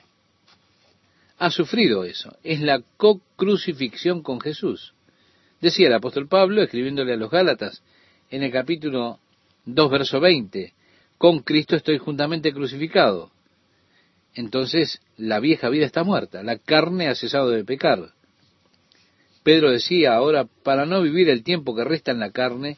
ha 1.40 1.50
sufrido 1.50 2.06
eso. 2.06 2.38
Es 2.42 2.62
la 2.62 2.82
co-crucifixión 2.96 4.24
con 4.24 4.40
Jesús. 4.40 4.94
Decía 5.64 5.88
el 5.88 5.94
apóstol 5.94 6.28
Pablo, 6.28 6.62
escribiéndole 6.62 7.14
a 7.14 7.16
los 7.16 7.32
Gálatas, 7.32 7.82
en 8.30 8.44
el 8.44 8.52
capítulo 8.52 9.20
2, 9.64 9.92
verso 9.92 10.20
20, 10.20 10.74
con 11.18 11.40
Cristo 11.40 11.78
estoy 11.78 12.00
juntamente 12.00 12.52
crucificado. 12.52 13.32
Entonces 14.36 15.00
la 15.16 15.40
vieja 15.40 15.70
vida 15.70 15.86
está 15.86 16.04
muerta, 16.04 16.44
la 16.44 16.58
carne 16.58 17.08
ha 17.08 17.16
cesado 17.16 17.50
de 17.50 17.64
pecar. 17.64 18.10
Pedro 19.44 19.72
decía 19.72 20.16
ahora, 20.16 20.50
para 20.64 20.86
no 20.86 21.02
vivir 21.02 21.30
el 21.30 21.46
tiempo 21.46 21.74
que 21.74 21.86
resta 21.86 22.12
en 22.12 22.20
la 22.20 22.32
carne, 22.32 22.76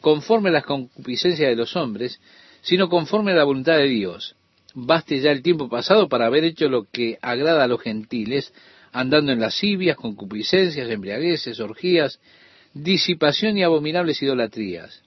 conforme 0.00 0.50
a 0.50 0.52
las 0.52 0.64
concupiscencias 0.64 1.50
de 1.50 1.56
los 1.56 1.74
hombres, 1.74 2.20
sino 2.60 2.88
conforme 2.88 3.32
a 3.32 3.34
la 3.34 3.42
voluntad 3.42 3.78
de 3.78 3.88
Dios. 3.88 4.36
Baste 4.74 5.18
ya 5.18 5.32
el 5.32 5.42
tiempo 5.42 5.68
pasado 5.68 6.08
para 6.08 6.26
haber 6.26 6.44
hecho 6.44 6.68
lo 6.68 6.84
que 6.84 7.18
agrada 7.20 7.64
a 7.64 7.68
los 7.68 7.80
gentiles, 7.80 8.54
andando 8.92 9.32
en 9.32 9.40
lascivias, 9.40 9.96
concupiscencias, 9.96 10.88
embriagueces, 10.90 11.60
orgías, 11.60 12.20
disipación 12.74 13.58
y 13.58 13.62
abominables 13.62 14.22
idolatrías. 14.22 15.02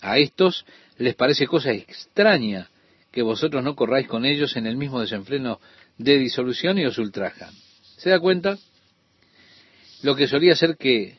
A 0.00 0.18
estos 0.18 0.64
les 0.98 1.14
parece 1.14 1.46
cosa 1.46 1.72
extraña 1.72 2.68
que 3.10 3.22
vosotros 3.22 3.62
no 3.62 3.76
corráis 3.76 4.08
con 4.08 4.24
ellos 4.24 4.56
en 4.56 4.66
el 4.66 4.76
mismo 4.76 5.00
desenfreno 5.00 5.60
de 5.98 6.18
disolución 6.18 6.78
y 6.78 6.86
os 6.86 6.98
ultrajan. 6.98 7.52
¿Se 7.98 8.10
da 8.10 8.18
cuenta? 8.18 8.58
Lo 10.02 10.16
que 10.16 10.26
solía 10.26 10.56
ser 10.56 10.76
que 10.76 11.16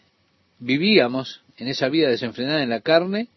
vivíamos 0.60 1.42
en 1.58 1.68
esa 1.68 1.88
vida 1.90 2.10
desenfrenada 2.10 2.64
en 2.64 2.70
la 2.70 2.82
carne, 2.82 3.28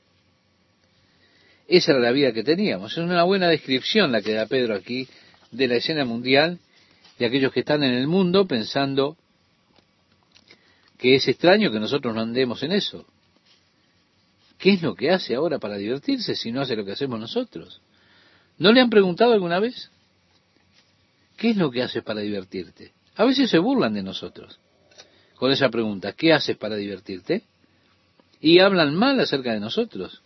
esa 1.69 1.93
era 1.93 2.01
la 2.01 2.13
vida 2.13 2.33
que 2.33 2.43
teníamos. 2.43 2.93
Es 2.93 2.99
una 2.99 3.23
buena 3.25 3.49
descripción 3.49 4.13
la 4.13 4.23
que 4.23 4.33
da 4.33 4.47
Pedro 4.47 4.75
aquí 4.75 5.09
de 5.51 5.69
la 5.69 5.77
escena 5.77 6.05
mundial, 6.05 6.59
de 7.19 7.27
aquellos 7.27 7.53
que 7.53 7.61
están 7.61 7.83
en 7.83 7.95
el 7.95 8.07
mundo 8.07 8.47
pensando 8.47 9.17
que 10.99 11.15
es 11.15 11.29
extraño 11.29 11.71
que 11.71 11.81
nosotros 11.81 12.15
no 12.15 12.21
andemos 12.21 12.63
en 12.63 12.73
eso. 12.73 13.07
¿Qué 14.59 14.73
es 14.73 14.83
lo 14.83 14.95
que 14.95 15.11
hace 15.11 15.35
ahora 15.35 15.59
para 15.59 15.77
divertirse 15.77 16.35
si 16.35 16.51
no 16.51 16.63
hace 16.63 16.77
lo 16.77 16.85
que 16.85 16.93
hacemos 16.93 17.21
nosotros? 17.21 17.83
¿No 18.59 18.73
le 18.73 18.81
han 18.81 18.91
preguntado 18.91 19.33
alguna 19.33 19.61
vez? 19.61 19.91
¿Qué 21.37 21.51
es 21.51 21.57
lo 21.57 21.71
que 21.71 21.83
haces 21.83 22.03
para 22.03 22.21
divertirte? 22.21 22.93
A 23.17 23.25
veces 23.25 23.51
se 23.51 23.59
burlan 23.59 23.93
de 23.93 24.03
nosotros 24.03 24.59
con 25.37 25.53
esa 25.53 25.69
pregunta, 25.69 26.13
¿qué 26.13 26.33
haces 26.33 26.57
para 26.57 26.77
divertirte? 26.77 27.43
Y 28.41 28.59
hablan 28.59 28.95
mal 28.95 29.21
acerca 29.21 29.53
de 29.53 29.61
nosotros. 29.61 30.23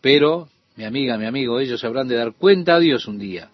Pero, 0.00 0.48
mi 0.76 0.84
amiga, 0.84 1.18
mi 1.18 1.26
amigo, 1.26 1.60
ellos 1.60 1.84
habrán 1.84 2.08
de 2.08 2.16
dar 2.16 2.32
cuenta 2.32 2.76
a 2.76 2.80
Dios 2.80 3.06
un 3.06 3.18
día. 3.18 3.50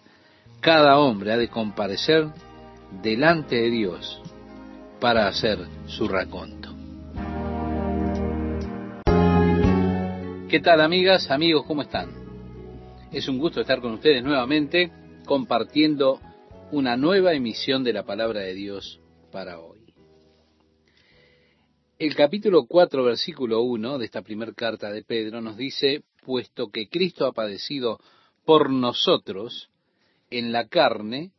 Cada 0.61 0.97
hombre 0.97 1.33
ha 1.33 1.37
de 1.37 1.49
comparecer 1.49 2.27
delante 3.01 3.55
de 3.55 3.69
Dios 3.69 4.21
para 4.99 5.27
hacer 5.27 5.59
su 5.85 6.07
raconto. 6.07 6.75
¿Qué 10.49 10.59
tal 10.61 10.81
amigas, 10.81 11.29
amigos? 11.29 11.65
¿Cómo 11.65 11.81
están? 11.81 12.09
Es 13.11 13.27
un 13.27 13.37
gusto 13.37 13.61
estar 13.61 13.81
con 13.81 13.93
ustedes 13.93 14.23
nuevamente 14.23 14.91
compartiendo 15.25 16.19
una 16.71 16.97
nueva 16.97 17.33
emisión 17.33 17.83
de 17.83 17.93
la 17.93 18.03
palabra 18.03 18.41
de 18.41 18.53
Dios 18.53 18.99
para 19.31 19.59
hoy. 19.59 19.77
El 21.99 22.15
capítulo 22.15 22.65
4, 22.65 23.03
versículo 23.03 23.61
1 23.61 23.97
de 23.97 24.05
esta 24.05 24.21
primera 24.21 24.53
carta 24.53 24.91
de 24.91 25.03
Pedro 25.03 25.41
nos 25.41 25.57
dice, 25.57 26.03
puesto 26.23 26.69
que 26.69 26.87
Cristo 26.89 27.25
ha 27.25 27.31
padecido 27.31 27.99
por 28.45 28.69
nosotros 28.69 29.69
en 30.29 30.51
la 30.51 30.67
carne, 30.67 31.31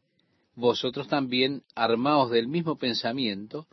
vosotros 0.58 1.06
también 1.06 1.62
armaos 1.76 2.32
del 2.32 2.48
mismo 2.48 2.76
pensamiento, 2.76 3.68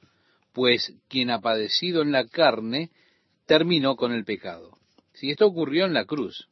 pues 0.54 0.94
quien 1.08 1.32
ha 1.32 1.42
padecido 1.42 2.04
en 2.04 2.12
la 2.12 2.28
carne, 2.28 2.92
terminó 3.48 3.96
con 3.96 4.12
el 4.12 4.24
pecado. 4.24 4.78
Si 5.14 5.32
esto 5.32 5.48
ocurrió 5.48 5.86
en 5.86 5.96
la 5.96 6.06
cruz, 6.06 6.48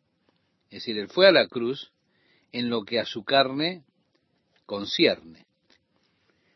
es 0.65 0.79
decir, 0.79 0.97
él 0.97 1.07
fue 1.07 1.27
a 1.27 1.31
la 1.31 1.47
cruz 1.47 1.91
en 2.51 2.71
lo 2.71 2.83
que 2.83 2.99
a 2.99 3.05
su 3.05 3.23
carne 3.23 3.83
concierne. 4.65 5.45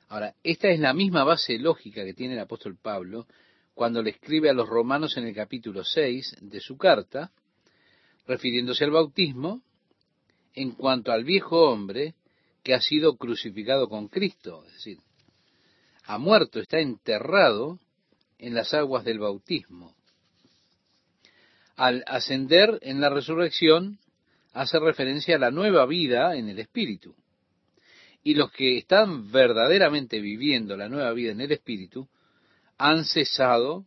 Ahora, 0.08 0.34
esta 0.42 0.70
es 0.70 0.80
la 0.80 0.94
misma 0.94 1.24
base 1.24 1.60
lógica 1.60 2.04
que 2.04 2.16
tiene 2.16 2.34
el 2.34 2.40
apóstol 2.40 2.78
Pablo 2.82 3.28
cuando 3.76 4.02
le 4.02 4.10
escribe 4.10 4.50
a 4.50 4.54
los 4.54 4.68
romanos 4.68 5.18
en 5.18 5.28
el 5.28 5.36
capítulo 5.36 5.84
6 5.84 6.38
de 6.42 6.60
su 6.62 6.78
carta, 6.78 7.32
refiriéndose 8.26 8.86
al 8.86 8.92
bautismo, 8.92 9.62
en 10.56 10.72
cuanto 10.72 11.12
al 11.12 11.24
viejo 11.24 11.70
hombre 11.70 12.16
que 12.68 12.74
ha 12.74 12.82
sido 12.82 13.16
crucificado 13.16 13.88
con 13.88 14.10
Cristo, 14.10 14.66
es 14.68 14.74
decir, 14.74 14.98
ha 16.04 16.18
muerto, 16.18 16.60
está 16.60 16.82
enterrado 16.82 17.80
en 18.40 18.56
las 18.56 18.74
aguas 18.74 19.06
del 19.06 19.20
bautismo. 19.20 19.96
Al 21.78 22.04
ascender 22.08 22.78
en 22.82 23.00
la 23.00 23.10
resurrección, 23.10 24.00
hace 24.52 24.80
referencia 24.80 25.38
a 25.38 25.40
la 25.40 25.50
nueva 25.50 25.86
vida 25.86 26.36
en 26.36 26.50
el 26.50 26.60
Espíritu. 26.60 27.16
Y 28.22 28.34
los 28.34 28.52
que 28.52 28.78
están 28.78 29.32
verdaderamente 29.32 30.20
viviendo 30.20 30.76
la 30.76 30.90
nueva 30.90 31.14
vida 31.14 31.32
en 31.32 31.40
el 31.40 31.54
Espíritu 31.54 32.10
han 32.78 33.06
cesado 33.06 33.86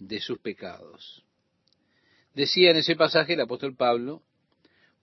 de 0.00 0.20
sus 0.20 0.40
pecados. 0.40 1.22
Decía 2.34 2.72
en 2.72 2.78
ese 2.78 2.96
pasaje 2.96 3.34
el 3.34 3.40
apóstol 3.42 3.76
Pablo, 3.76 4.20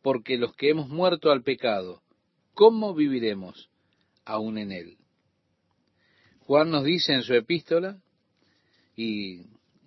porque 0.01 0.37
los 0.37 0.53
que 0.57 0.71
hemos 0.71 0.89
muerto 0.89 1.31
al 1.31 1.43
pecado, 1.43 2.01
¿cómo 2.57 2.95
viviremos 2.95 3.69
aún 4.25 4.57
en 4.57 4.71
él? 4.71 4.97
Juan 6.39 6.71
nos 6.71 6.83
dice 6.83 7.13
en 7.13 7.21
su 7.21 7.35
epístola, 7.35 8.01
y 8.95 9.41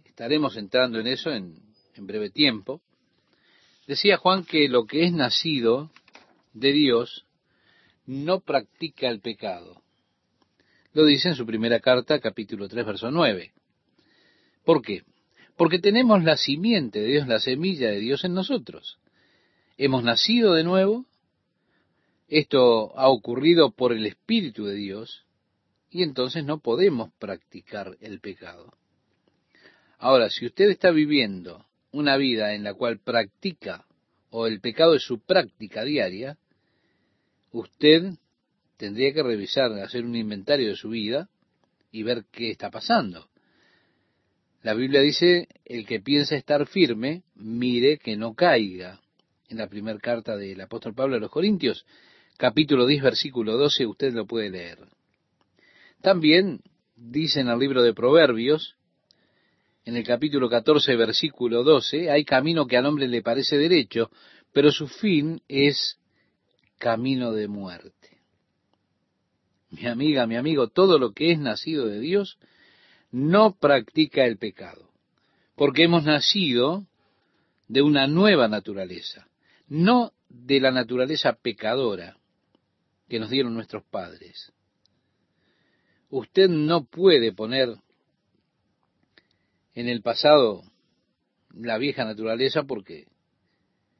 estaremos 0.05 0.57
entrando 0.57 1.01
en 1.01 1.09
eso 1.09 1.33
en, 1.33 1.59
breve 1.97 2.31
tiempo, 2.31 2.81
decía 3.87 4.17
Juan 4.17 4.45
que 4.45 4.69
lo 4.69 4.87
que 4.87 5.05
es 5.05 5.13
nacido 5.13 5.91
de 6.55 6.73
Dios 6.73 7.27
no 8.07 8.41
practica 8.41 9.09
el 9.09 9.21
pecado. 9.21 9.83
Lo 10.93 11.05
dice 11.05 11.29
en 11.29 11.35
su 11.35 11.45
primera 11.45 11.81
carta, 11.81 12.21
capítulo 12.21 12.69
3, 12.69 12.87
verso 12.87 13.11
9. 13.11 13.53
¿Por 14.65 14.81
qué? 14.81 15.03
Porque 15.57 15.81
tenemos 15.81 16.23
la 16.23 16.37
simiente 16.37 17.01
de 17.01 17.09
Dios, 17.09 17.27
la 17.27 17.41
semilla 17.41 17.91
de 17.91 17.99
Dios 17.99 18.25
en 18.25 18.33
nosotros. 18.33 18.99
Hemos 19.77 20.05
nacido 20.05 20.55
de 20.55 20.65
nuevo, 20.65 21.05
esto 22.31 22.97
ha 22.97 23.09
ocurrido 23.09 23.73
por 23.73 23.93
el 23.93 24.07
Espíritu 24.07 24.65
de 24.65 24.77
Dios, 24.77 25.27
y 25.91 26.05
entonces 26.05 26.45
no 26.45 26.61
podemos 26.61 27.11
practicar 27.19 27.97
el 28.01 28.21
pecado. 28.21 28.73
Ahora, 29.99 30.31
si 30.31 30.47
usted 30.47 30.71
está 30.71 30.93
viviendo 30.93 31.67
una 31.91 32.17
vida 32.17 32.55
en 32.55 32.63
la 32.63 32.75
cual 32.75 33.01
practica 33.01 33.85
o 34.31 34.47
el 34.47 34.61
pecado 34.61 34.95
es 34.95 35.03
su 35.03 35.19
práctica 35.19 35.85
diaria, 35.85 36.39
usted 37.51 38.15
tendría 38.77 39.13
que 39.13 39.25
revisar, 39.25 39.73
hacer 39.73 40.05
un 40.05 40.15
inventario 40.15 40.69
de 40.69 40.77
su 40.77 40.91
vida 40.91 41.29
y 41.91 42.05
ver 42.05 42.25
qué 42.31 42.53
está 42.53 42.71
pasando. 42.71 43.29
La 44.63 44.75
Biblia 44.75 45.01
dice, 45.01 45.49
el 45.65 45.85
que 45.85 45.99
piensa 45.99 46.37
estar 46.37 46.67
firme, 46.69 47.25
mire 47.35 47.99
que 47.99 48.17
no 48.17 48.35
caiga. 48.35 49.01
En 49.49 49.59
la 49.59 49.67
primera 49.67 49.99
carta 49.99 50.37
del 50.37 50.61
apóstol 50.61 50.95
Pablo 50.95 51.17
a 51.17 51.19
los 51.19 51.31
Corintios, 51.31 51.85
capítulo 52.41 52.87
10, 52.87 53.03
versículo 53.03 53.59
12, 53.59 53.85
usted 53.85 54.15
lo 54.15 54.27
puede 54.27 54.49
leer. 54.49 54.79
También 56.01 56.63
dice 56.97 57.41
en 57.41 57.49
el 57.49 57.59
libro 57.59 57.83
de 57.83 57.93
Proverbios, 57.93 58.77
en 59.85 59.97
el 59.97 60.05
capítulo 60.05 60.49
14, 60.49 60.97
versículo 60.97 61.63
12, 61.63 62.11
hay 62.11 62.25
camino 62.25 62.67
que 62.67 62.79
al 62.79 62.87
hombre 62.87 63.09
le 63.09 63.21
parece 63.21 63.59
derecho, 63.59 64.11
pero 64.55 64.73
su 64.73 64.89
fin 64.89 65.43
es 65.49 65.99
camino 66.79 67.33
de 67.33 67.47
muerte. 67.47 68.23
Mi 69.69 69.87
amiga, 69.87 70.27
mi 70.27 70.37
amigo, 70.37 70.69
todo 70.69 70.99
lo 70.99 71.13
que 71.13 71.33
es 71.33 71.39
nacido 71.39 71.89
de 71.89 72.01
Dios 72.01 72.39
no 73.13 73.55
practica 73.55 74.25
el 74.25 74.39
pecado, 74.39 74.89
porque 75.57 75.83
hemos 75.85 76.05
nacido 76.05 76.87
de 77.69 77.83
una 77.83 78.07
nueva 78.07 78.49
naturaleza, 78.49 79.29
no 79.69 80.13
de 80.31 80.59
la 80.59 80.71
naturaleza 80.71 81.35
pecadora 81.35 82.17
que 83.11 83.19
nos 83.19 83.29
dieron 83.29 83.53
nuestros 83.53 83.83
padres. 83.83 84.53
Usted 86.11 86.49
no 86.49 86.85
puede 86.85 87.33
poner 87.33 87.77
en 89.75 89.89
el 89.89 90.01
pasado 90.01 90.63
la 91.53 91.77
vieja 91.77 92.05
naturaleza 92.05 92.63
porque 92.63 93.09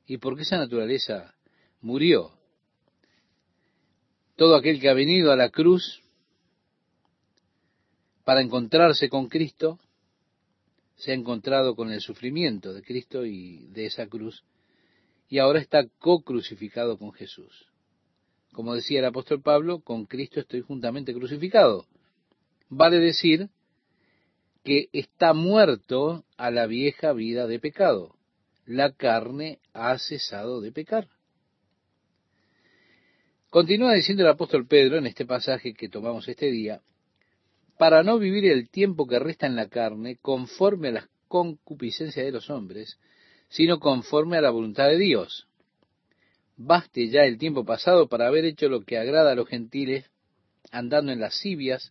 y 0.07 0.19
porque 0.19 0.43
esa 0.43 0.59
naturaleza 0.59 1.35
murió. 1.81 2.31
Todo 4.37 4.55
aquel 4.55 4.81
que 4.81 4.89
ha 4.89 4.95
venido 4.95 5.33
a 5.33 5.37
la 5.37 5.51
cruz 5.51 6.01
para 8.25 8.43
encontrarse 8.43 9.09
con 9.09 9.29
Cristo 9.29 9.81
se 10.97 11.11
ha 11.11 11.15
encontrado 11.15 11.75
con 11.75 11.91
el 11.91 12.01
sufrimiento 12.01 12.73
de 12.73 12.83
Cristo 12.83 13.27
y 13.27 13.67
de 13.69 13.87
esa 13.87 14.07
cruz 14.07 14.45
y 15.29 15.39
ahora 15.39 15.59
está 15.59 15.87
co-crucificado 15.99 16.97
con 16.97 17.13
Jesús. 17.13 17.70
Como 18.53 18.75
decía 18.75 18.99
el 18.99 19.05
apóstol 19.05 19.43
Pablo, 19.43 19.81
con 19.81 20.07
Cristo 20.07 20.41
estoy 20.41 20.61
juntamente 20.61 21.15
crucificado. 21.15 21.87
Vale 22.69 22.99
decir 22.99 23.49
que 24.65 24.89
está 24.93 25.33
muerto 25.33 26.25
a 26.37 26.51
la 26.51 26.67
vieja 26.67 27.13
vida 27.13 27.47
de 27.47 27.59
pecado. 27.59 28.17
La 28.67 28.93
carne 28.93 29.59
ha 29.73 29.99
cesado 29.99 30.61
de 30.61 30.73
pecar. 30.73 31.09
Continúa 33.51 33.95
diciendo 33.95 34.23
el 34.23 34.29
apóstol 34.29 34.67
Pedro 34.67 34.99
en 34.99 35.07
este 35.07 35.27
pasaje 35.27 35.75
que 35.75 35.89
tomamos 35.89 36.29
este 36.29 36.53
día, 36.53 36.83
para 37.79 38.05
no 38.05 38.19
vivir 38.19 38.45
el 38.45 38.69
tiempo 38.71 39.09
que 39.09 39.19
resta 39.19 39.47
en 39.47 39.57
la 39.57 39.69
carne 39.69 40.19
conforme 40.23 40.89
a 40.89 40.93
las 40.93 41.09
concupiscencias 41.27 42.25
de 42.25 42.31
los 42.31 42.49
hombres, 42.49 42.99
sino 43.49 43.81
conforme 43.81 44.37
a 44.37 44.41
la 44.41 44.51
voluntad 44.51 44.87
de 44.87 44.99
Dios. 44.99 45.49
Baste 46.63 47.09
ya 47.09 47.25
el 47.25 47.39
tiempo 47.39 47.65
pasado 47.65 48.07
para 48.07 48.27
haber 48.27 48.45
hecho 48.45 48.69
lo 48.69 48.85
que 48.85 48.99
agrada 48.99 49.33
a 49.33 49.35
los 49.35 49.49
gentiles, 49.49 50.05
andando 50.71 51.11
en 51.11 51.19
lascivias, 51.19 51.91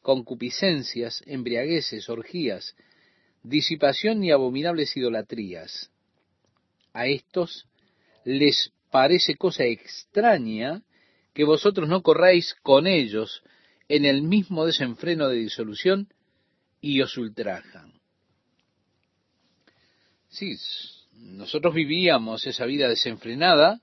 concupiscencias, 0.00 1.22
embriagueces, 1.24 2.08
orgías, 2.08 2.74
disipación 3.44 4.24
y 4.24 4.32
abominables 4.32 4.96
idolatrías. 4.96 5.92
A 6.92 7.06
estos 7.06 7.68
les 8.24 8.72
parece 8.90 9.36
cosa 9.36 9.66
extraña 9.66 10.82
que 11.32 11.44
vosotros 11.44 11.88
no 11.88 12.02
corráis 12.02 12.56
con 12.64 12.88
ellos 12.88 13.44
en 13.86 14.04
el 14.04 14.22
mismo 14.22 14.66
desenfreno 14.66 15.28
de 15.28 15.36
disolución 15.36 16.12
y 16.80 17.02
os 17.02 17.16
ultrajan. 17.16 17.92
Sí, 20.28 20.56
nosotros 21.12 21.72
vivíamos 21.72 22.48
esa 22.48 22.66
vida 22.66 22.88
desenfrenada 22.88 23.80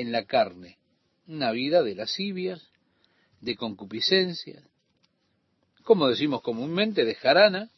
en 0.00 0.12
la 0.12 0.24
carne, 0.24 0.78
una 1.26 1.52
vida 1.52 1.82
de 1.82 1.94
lascivias, 1.94 2.70
de 3.40 3.56
concupiscencias, 3.56 4.62
como 5.82 6.08
decimos 6.08 6.42
comúnmente, 6.42 7.04
de 7.04 7.14
jarana, 7.14 7.70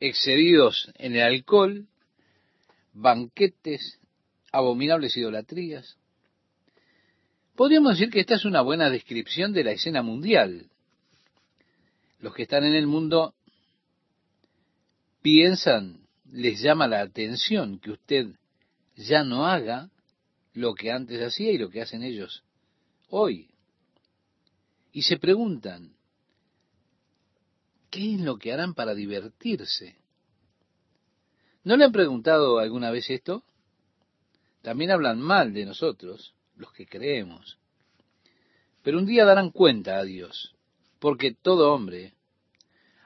excedidos 0.00 0.90
en 0.94 1.16
el 1.16 1.22
alcohol, 1.22 1.86
banquetes, 2.92 3.98
abominables 4.52 5.16
idolatrías. 5.16 5.96
Podríamos 7.56 7.98
decir 7.98 8.12
que 8.12 8.20
esta 8.20 8.34
es 8.34 8.44
una 8.44 8.62
buena 8.62 8.90
descripción 8.90 9.52
de 9.52 9.64
la 9.64 9.72
escena 9.72 10.02
mundial. 10.02 10.70
Los 12.20 12.34
que 12.34 12.44
están 12.44 12.64
en 12.64 12.74
el 12.74 12.86
mundo 12.86 13.34
piensan, 15.22 16.06
les 16.30 16.60
llama 16.60 16.86
la 16.86 17.00
atención 17.00 17.80
que 17.80 17.90
usted 17.90 18.28
ya 18.96 19.24
no 19.24 19.46
haga 19.46 19.90
lo 20.58 20.74
que 20.74 20.90
antes 20.90 21.22
hacía 21.22 21.52
y 21.52 21.58
lo 21.58 21.70
que 21.70 21.80
hacen 21.80 22.02
ellos 22.02 22.42
hoy. 23.10 23.48
Y 24.90 25.02
se 25.02 25.16
preguntan, 25.16 25.94
¿qué 27.90 28.14
es 28.14 28.20
lo 28.20 28.38
que 28.38 28.52
harán 28.52 28.74
para 28.74 28.94
divertirse? 28.94 29.96
¿No 31.62 31.76
le 31.76 31.84
han 31.84 31.92
preguntado 31.92 32.58
alguna 32.58 32.90
vez 32.90 33.08
esto? 33.08 33.44
También 34.62 34.90
hablan 34.90 35.20
mal 35.20 35.52
de 35.52 35.64
nosotros, 35.64 36.34
los 36.56 36.72
que 36.72 36.86
creemos. 36.86 37.58
Pero 38.82 38.98
un 38.98 39.06
día 39.06 39.24
darán 39.24 39.50
cuenta 39.50 39.98
a 39.98 40.04
Dios, 40.04 40.56
porque 40.98 41.34
todo 41.34 41.72
hombre 41.72 42.14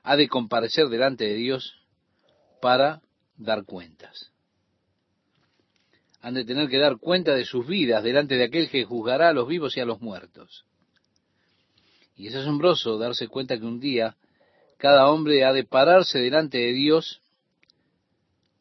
ha 0.02 0.16
de 0.16 0.26
comparecer 0.26 0.88
delante 0.88 1.24
de 1.24 1.34
Dios 1.34 1.74
para 2.62 3.02
dar 3.36 3.64
cuentas. 3.64 4.31
Han 6.22 6.34
de 6.34 6.44
tener 6.44 6.68
que 6.68 6.78
dar 6.78 6.98
cuenta 6.98 7.34
de 7.34 7.44
sus 7.44 7.66
vidas 7.66 8.02
delante 8.02 8.36
de 8.36 8.44
aquel 8.44 8.70
que 8.70 8.84
juzgará 8.84 9.28
a 9.28 9.32
los 9.32 9.48
vivos 9.48 9.76
y 9.76 9.80
a 9.80 9.84
los 9.84 10.00
muertos. 10.00 10.64
Y 12.16 12.28
es 12.28 12.34
asombroso 12.34 12.96
darse 12.96 13.28
cuenta 13.28 13.58
que 13.58 13.66
un 13.66 13.80
día 13.80 14.16
cada 14.78 15.08
hombre 15.08 15.44
ha 15.44 15.52
de 15.52 15.64
pararse 15.64 16.18
delante 16.20 16.58
de 16.58 16.72
Dios 16.72 17.20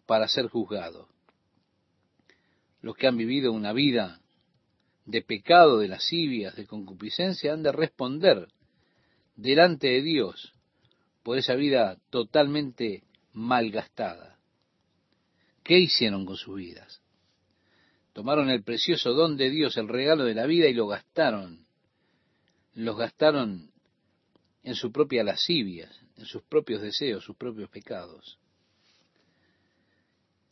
para 0.06 0.28
ser 0.28 0.48
juzgado. 0.48 1.08
Los 2.82 2.96
que 2.96 3.08
han 3.08 3.18
vivido 3.18 3.52
una 3.52 3.74
vida 3.74 4.20
de 5.06 5.22
pecado, 5.22 5.80
de 5.80 5.88
lascivias, 5.88 6.56
de 6.56 6.66
concupiscencia, 6.66 7.54
han 7.54 7.64
de 7.64 7.72
responder 7.72 8.48
delante 9.36 9.88
de 9.88 10.02
Dios 10.02 10.54
por 11.24 11.38
esa 11.38 11.56
vida 11.56 11.98
totalmente 12.10 13.04
malgastada. 13.34 14.38
¿Qué 15.64 15.80
hicieron 15.80 16.26
con 16.26 16.38
sus 16.38 16.56
vidas? 16.56 17.01
Tomaron 18.14 18.50
el 18.50 18.64
precioso 18.64 19.14
don 19.14 19.38
de 19.38 19.50
Dios, 19.50 19.78
el 19.78 19.88
regalo 19.88 20.26
de 20.26 20.36
la 20.36 20.46
vida, 20.46 20.68
y 20.68 20.74
lo 20.74 20.88
gastaron. 20.88 21.66
Los 22.74 22.98
gastaron 22.98 23.72
en 24.64 24.76
su 24.76 24.92
propia 24.92 25.24
lascivia, 25.24 25.90
en 26.18 26.26
sus 26.26 26.44
propios 26.44 26.82
deseos, 26.82 27.24
sus 27.24 27.36
propios 27.36 27.70
pecados. 27.70 28.38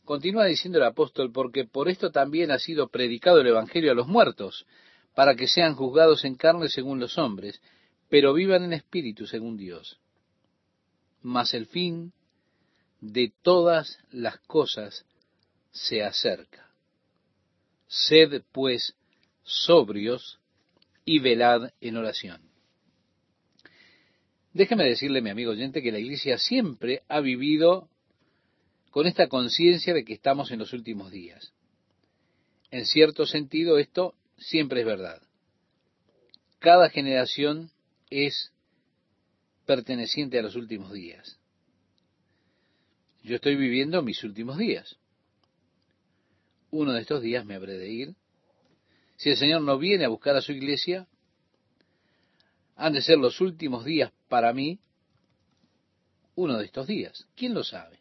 Continúa 0.04 0.46
diciendo 0.46 0.78
el 0.78 0.84
apóstol, 0.84 1.30
porque 1.30 1.64
por 1.64 1.88
esto 1.88 2.10
también 2.10 2.50
ha 2.50 2.58
sido 2.58 2.88
predicado 2.88 3.40
el 3.40 3.46
Evangelio 3.46 3.92
a 3.92 3.94
los 3.94 4.08
muertos, 4.08 4.66
para 5.14 5.34
que 5.34 5.46
sean 5.46 5.74
juzgados 5.74 6.24
en 6.24 6.36
carne 6.36 6.68
según 6.68 6.98
los 6.98 7.18
hombres, 7.18 7.60
pero 8.08 8.32
vivan 8.32 8.64
en 8.64 8.72
espíritu 8.72 9.26
según 9.26 9.56
Dios. 9.56 10.00
Mas 11.22 11.52
el 11.54 11.66
fin 11.66 12.12
de 13.00 13.32
todas 13.42 13.98
las 14.10 14.38
cosas 14.40 15.04
se 15.70 16.02
acerca. 16.02 16.69
Sed, 17.90 18.44
pues, 18.52 18.94
sobrios 19.42 20.38
y 21.04 21.18
velad 21.18 21.72
en 21.80 21.96
oración. 21.96 22.40
Déjeme 24.52 24.84
decirle, 24.84 25.20
mi 25.20 25.30
amigo 25.30 25.50
oyente, 25.50 25.82
que 25.82 25.90
la 25.90 25.98
Iglesia 25.98 26.38
siempre 26.38 27.02
ha 27.08 27.20
vivido 27.20 27.88
con 28.92 29.08
esta 29.08 29.28
conciencia 29.28 29.92
de 29.92 30.04
que 30.04 30.14
estamos 30.14 30.52
en 30.52 30.60
los 30.60 30.72
últimos 30.72 31.10
días. 31.10 31.52
En 32.70 32.86
cierto 32.86 33.26
sentido, 33.26 33.76
esto 33.76 34.14
siempre 34.38 34.80
es 34.80 34.86
verdad. 34.86 35.20
Cada 36.60 36.90
generación 36.90 37.72
es 38.08 38.52
perteneciente 39.66 40.38
a 40.38 40.42
los 40.42 40.54
últimos 40.54 40.92
días. 40.92 41.40
Yo 43.24 43.34
estoy 43.34 43.56
viviendo 43.56 44.00
mis 44.02 44.22
últimos 44.22 44.58
días. 44.58 44.99
Uno 46.70 46.92
de 46.92 47.00
estos 47.00 47.22
días 47.22 47.44
me 47.44 47.54
habré 47.54 47.78
de 47.78 47.88
ir. 47.88 48.14
Si 49.16 49.30
el 49.30 49.36
Señor 49.36 49.62
no 49.62 49.78
viene 49.78 50.04
a 50.04 50.08
buscar 50.08 50.36
a 50.36 50.40
su 50.40 50.52
iglesia, 50.52 51.06
han 52.76 52.92
de 52.94 53.02
ser 53.02 53.18
los 53.18 53.40
últimos 53.40 53.84
días 53.84 54.12
para 54.28 54.52
mí, 54.52 54.80
uno 56.34 56.58
de 56.58 56.64
estos 56.64 56.86
días. 56.86 57.26
¿Quién 57.36 57.52
lo 57.52 57.64
sabe? 57.64 57.98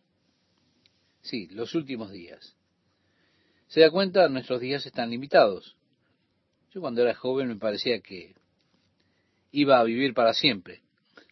Sí, 1.22 1.48
los 1.48 1.76
últimos 1.76 2.12
días. 2.12 2.56
¿Se 3.68 3.82
da 3.82 3.92
cuenta? 3.92 4.30
Nuestros 4.30 4.62
días 4.62 4.86
están 4.86 5.10
limitados. 5.10 5.76
Yo 6.72 6.82
cuando 6.82 7.02
era 7.02 7.14
joven 7.14 7.50
me 7.50 7.56
parecía 7.56 8.00
que 8.00 8.36
iba 9.52 9.80
a 9.80 9.84
vivir 9.84 10.14
para 10.14 10.34
siempre. 10.34 10.82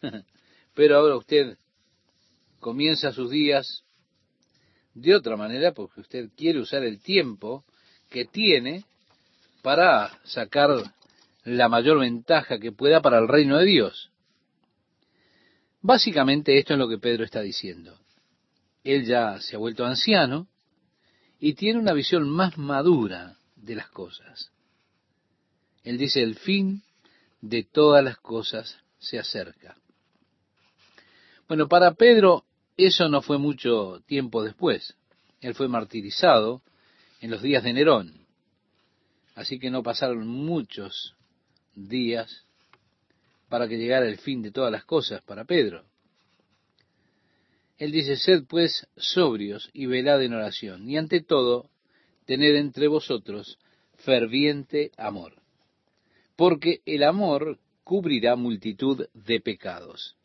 Pero 0.74 0.98
ahora 0.98 1.16
usted 1.16 1.56
comienza 2.60 3.12
sus 3.12 3.30
días 3.30 3.84
de 4.94 5.14
otra 5.14 5.36
manera 5.36 5.72
porque 5.72 6.00
usted 6.00 6.30
quiere 6.36 6.60
usar 6.60 6.82
el 6.82 7.00
tiempo 7.00 7.64
que 8.08 8.24
tiene 8.24 8.84
para 9.62 10.18
sacar 10.24 10.70
la 11.44 11.68
mayor 11.68 12.00
ventaja 12.00 12.58
que 12.58 12.72
pueda 12.72 13.00
para 13.00 13.18
el 13.18 13.28
reino 13.28 13.58
de 13.58 13.66
Dios. 13.66 14.10
Básicamente 15.80 16.58
esto 16.58 16.74
es 16.74 16.78
lo 16.78 16.88
que 16.88 16.98
Pedro 16.98 17.24
está 17.24 17.40
diciendo. 17.40 17.98
Él 18.84 19.04
ya 19.04 19.40
se 19.40 19.56
ha 19.56 19.58
vuelto 19.58 19.84
anciano 19.84 20.48
y 21.38 21.54
tiene 21.54 21.78
una 21.78 21.92
visión 21.92 22.28
más 22.28 22.58
madura 22.58 23.36
de 23.56 23.76
las 23.76 23.88
cosas. 23.90 24.50
Él 25.84 25.98
dice, 25.98 26.22
el 26.22 26.34
fin 26.34 26.82
de 27.40 27.62
todas 27.62 28.04
las 28.04 28.18
cosas 28.18 28.78
se 28.98 29.18
acerca. 29.18 29.76
Bueno, 31.46 31.68
para 31.68 31.94
Pedro 31.94 32.44
eso 32.86 33.08
no 33.08 33.22
fue 33.22 33.38
mucho 33.38 34.00
tiempo 34.06 34.42
después. 34.42 34.96
Él 35.40 35.54
fue 35.54 35.68
martirizado 35.68 36.62
en 37.20 37.30
los 37.30 37.42
días 37.42 37.64
de 37.64 37.72
Nerón. 37.72 38.26
Así 39.34 39.58
que 39.58 39.70
no 39.70 39.82
pasaron 39.82 40.26
muchos 40.26 41.14
días 41.74 42.44
para 43.48 43.68
que 43.68 43.78
llegara 43.78 44.06
el 44.06 44.18
fin 44.18 44.42
de 44.42 44.50
todas 44.50 44.70
las 44.70 44.84
cosas 44.84 45.22
para 45.22 45.44
Pedro. 45.44 45.84
Él 47.78 47.92
dice, 47.92 48.16
sed 48.16 48.44
pues 48.48 48.86
sobrios 48.96 49.70
y 49.72 49.86
velad 49.86 50.22
en 50.22 50.34
oración, 50.34 50.88
y 50.90 50.96
ante 50.96 51.20
todo, 51.20 51.70
tened 52.26 52.56
entre 52.56 52.88
vosotros 52.88 53.58
ferviente 53.94 54.90
amor, 54.96 55.34
porque 56.36 56.80
el 56.86 57.04
amor 57.04 57.58
cubrirá 57.84 58.36
multitud 58.36 59.06
de 59.14 59.40
pecados. 59.40 60.17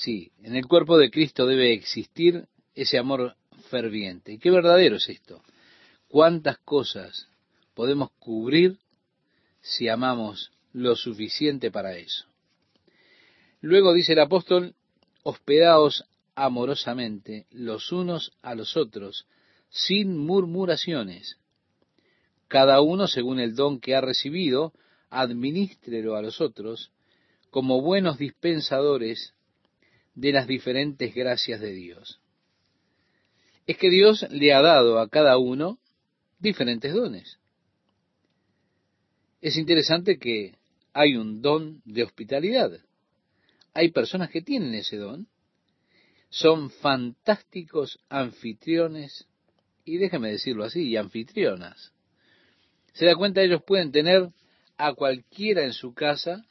Sí, 0.00 0.32
en 0.42 0.56
el 0.56 0.66
cuerpo 0.66 0.96
de 0.96 1.10
Cristo 1.10 1.44
debe 1.44 1.74
existir 1.74 2.46
ese 2.74 2.96
amor 2.96 3.36
ferviente. 3.68 4.32
¿Y 4.32 4.38
qué 4.38 4.50
verdadero 4.50 4.96
es 4.96 5.06
esto? 5.10 5.42
¿Cuántas 6.08 6.56
cosas 6.56 7.28
podemos 7.74 8.10
cubrir 8.12 8.78
si 9.60 9.90
amamos 9.90 10.52
lo 10.72 10.96
suficiente 10.96 11.70
para 11.70 11.98
eso? 11.98 12.24
Luego 13.60 13.92
dice 13.92 14.14
el 14.14 14.20
apóstol, 14.20 14.74
hospedaos 15.22 16.06
amorosamente 16.34 17.44
los 17.50 17.92
unos 17.92 18.32
a 18.40 18.54
los 18.54 18.78
otros, 18.78 19.26
sin 19.68 20.16
murmuraciones. 20.16 21.36
Cada 22.48 22.80
uno, 22.80 23.06
según 23.06 23.38
el 23.38 23.54
don 23.54 23.80
que 23.80 23.94
ha 23.94 24.00
recibido, 24.00 24.72
administrelo 25.10 26.16
a 26.16 26.22
los 26.22 26.40
otros 26.40 26.90
como 27.50 27.82
buenos 27.82 28.16
dispensadores 28.16 29.34
de 30.14 30.32
las 30.32 30.46
diferentes 30.46 31.14
gracias 31.14 31.60
de 31.60 31.72
Dios. 31.72 32.20
Es 33.66 33.76
que 33.76 33.90
Dios 33.90 34.26
le 34.30 34.52
ha 34.52 34.60
dado 34.60 34.98
a 34.98 35.08
cada 35.08 35.38
uno 35.38 35.78
diferentes 36.38 36.92
dones. 36.92 37.38
Es 39.40 39.56
interesante 39.56 40.18
que 40.18 40.56
hay 40.92 41.16
un 41.16 41.40
don 41.40 41.80
de 41.84 42.02
hospitalidad. 42.02 42.72
Hay 43.72 43.90
personas 43.90 44.30
que 44.30 44.42
tienen 44.42 44.74
ese 44.74 44.96
don. 44.96 45.28
Son 46.28 46.70
fantásticos 46.70 48.00
anfitriones 48.08 49.26
y 49.84 49.96
déjeme 49.96 50.30
decirlo 50.30 50.64
así, 50.64 50.88
y 50.88 50.96
anfitrionas. 50.96 51.92
Se 52.92 53.06
da 53.06 53.16
cuenta, 53.16 53.42
ellos 53.42 53.62
pueden 53.64 53.92
tener 53.92 54.30
a 54.76 54.94
cualquiera 54.94 55.64
en 55.64 55.72
su 55.72 55.94
casa 55.94 56.46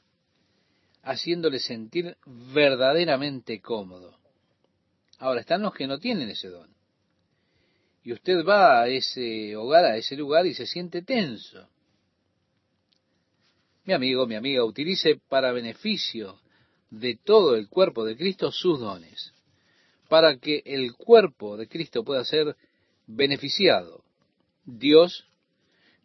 haciéndole 1.04 1.60
sentir 1.60 2.18
verdaderamente 2.26 3.62
cómodo. 3.62 4.18
Ahora 5.18 5.42
están 5.42 5.62
los 5.62 5.74
que 5.74 5.88
no 5.88 6.00
tienen 6.00 6.30
ese 6.30 6.50
don. 6.50 6.70
Y 8.04 8.14
usted 8.14 8.46
va 8.46 8.82
a 8.82 8.88
ese 8.88 9.56
hogar, 9.56 9.86
a 9.86 9.98
ese 9.98 10.16
lugar 10.16 10.46
y 10.46 10.54
se 10.54 10.66
siente 10.66 11.02
tenso. 11.02 11.68
Mi 13.86 13.94
amigo, 13.94 14.26
mi 14.26 14.36
amiga, 14.36 14.64
utilice 14.64 15.20
para 15.28 15.52
beneficio 15.52 16.40
de 16.90 17.18
todo 17.24 17.56
el 17.56 17.68
cuerpo 17.68 18.06
de 18.06 18.16
Cristo 18.16 18.52
sus 18.52 18.80
dones, 18.80 19.34
para 20.08 20.38
que 20.38 20.62
el 20.66 20.94
cuerpo 20.94 21.58
de 21.58 21.68
Cristo 21.68 22.04
pueda 22.04 22.24
ser 22.24 22.56
beneficiado. 23.08 24.04
Dios 24.66 25.26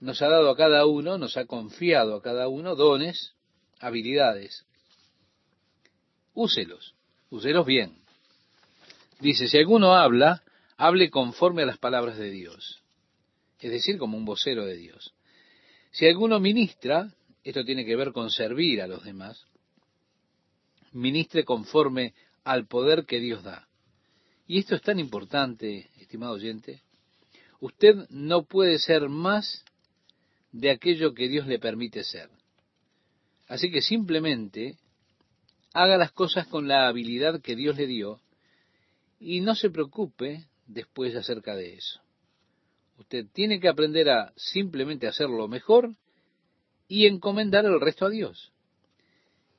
nos 0.01 0.21
ha 0.23 0.29
dado 0.29 0.51
a 0.51 0.57
cada 0.57 0.87
uno, 0.87 1.19
nos 1.19 1.37
ha 1.37 1.47
confiado 1.47 2.17
a 2.17 2.23
cada 2.23 2.49
uno 2.49 2.75
dones, 2.75 3.35
habilidades, 3.81 4.67
úselos, 6.35 6.95
úselos 7.31 7.65
bien. 7.67 7.97
Dice, 9.21 9.49
si 9.49 9.57
alguno 9.57 9.95
habla, 9.95 10.43
hable 10.77 11.11
conforme 11.11 11.63
a 11.63 11.67
las 11.67 11.79
palabras 11.79 12.19
de 12.19 12.31
Dios, 12.31 12.83
es 13.61 13.71
decir, 13.71 13.97
como 13.97 14.19
un 14.19 14.25
vocero 14.25 14.67
de 14.67 14.77
Dios. 14.77 15.15
Si 15.93 16.07
alguno 16.07 16.41
ministra, 16.41 17.13
esto 17.45 17.65
tiene 17.65 17.85
que 17.85 17.97
ver 17.97 18.13
con 18.13 18.31
servir 18.31 18.83
a 18.83 18.87
los 18.87 19.05
demás, 19.05 19.47
ministre 20.93 21.45
conforme 21.45 22.15
al 22.43 22.67
poder 22.67 23.07
que 23.07 23.21
Dios 23.21 23.43
da. 23.43 23.69
Y 24.47 24.59
esto 24.59 24.75
es 24.75 24.83
tan 24.83 24.99
importante, 24.99 25.91
estimado 25.99 26.35
oyente, 26.35 26.83
usted 27.61 27.95
no 28.11 28.45
puede 28.45 28.79
ser 28.79 29.09
más 29.09 29.65
de 30.53 30.71
aquello 30.71 31.15
que 31.15 31.29
Dios 31.29 31.47
le 31.47 31.59
permite 31.59 32.05
ser. 32.05 32.29
Así 33.49 33.71
que 33.71 33.81
simplemente 33.83 34.77
haga 35.75 35.99
las 35.99 36.13
cosas 36.13 36.47
con 36.47 36.69
la 36.69 36.87
habilidad 36.87 37.43
que 37.43 37.57
Dios 37.57 37.77
le 37.77 37.87
dio 37.87 38.21
y 39.19 39.41
no 39.41 39.55
se 39.55 39.71
preocupe 39.71 40.47
después 40.67 41.15
acerca 41.17 41.57
de 41.57 41.75
eso. 41.75 42.01
Usted 42.99 43.27
tiene 43.33 43.59
que 43.59 43.69
aprender 43.69 44.09
a 44.09 44.33
simplemente 44.37 45.09
hacerlo 45.09 45.49
mejor 45.49 45.91
y 46.87 47.07
encomendar 47.07 47.65
el 47.65 47.81
resto 47.81 48.07
a 48.07 48.11
Dios. 48.11 48.53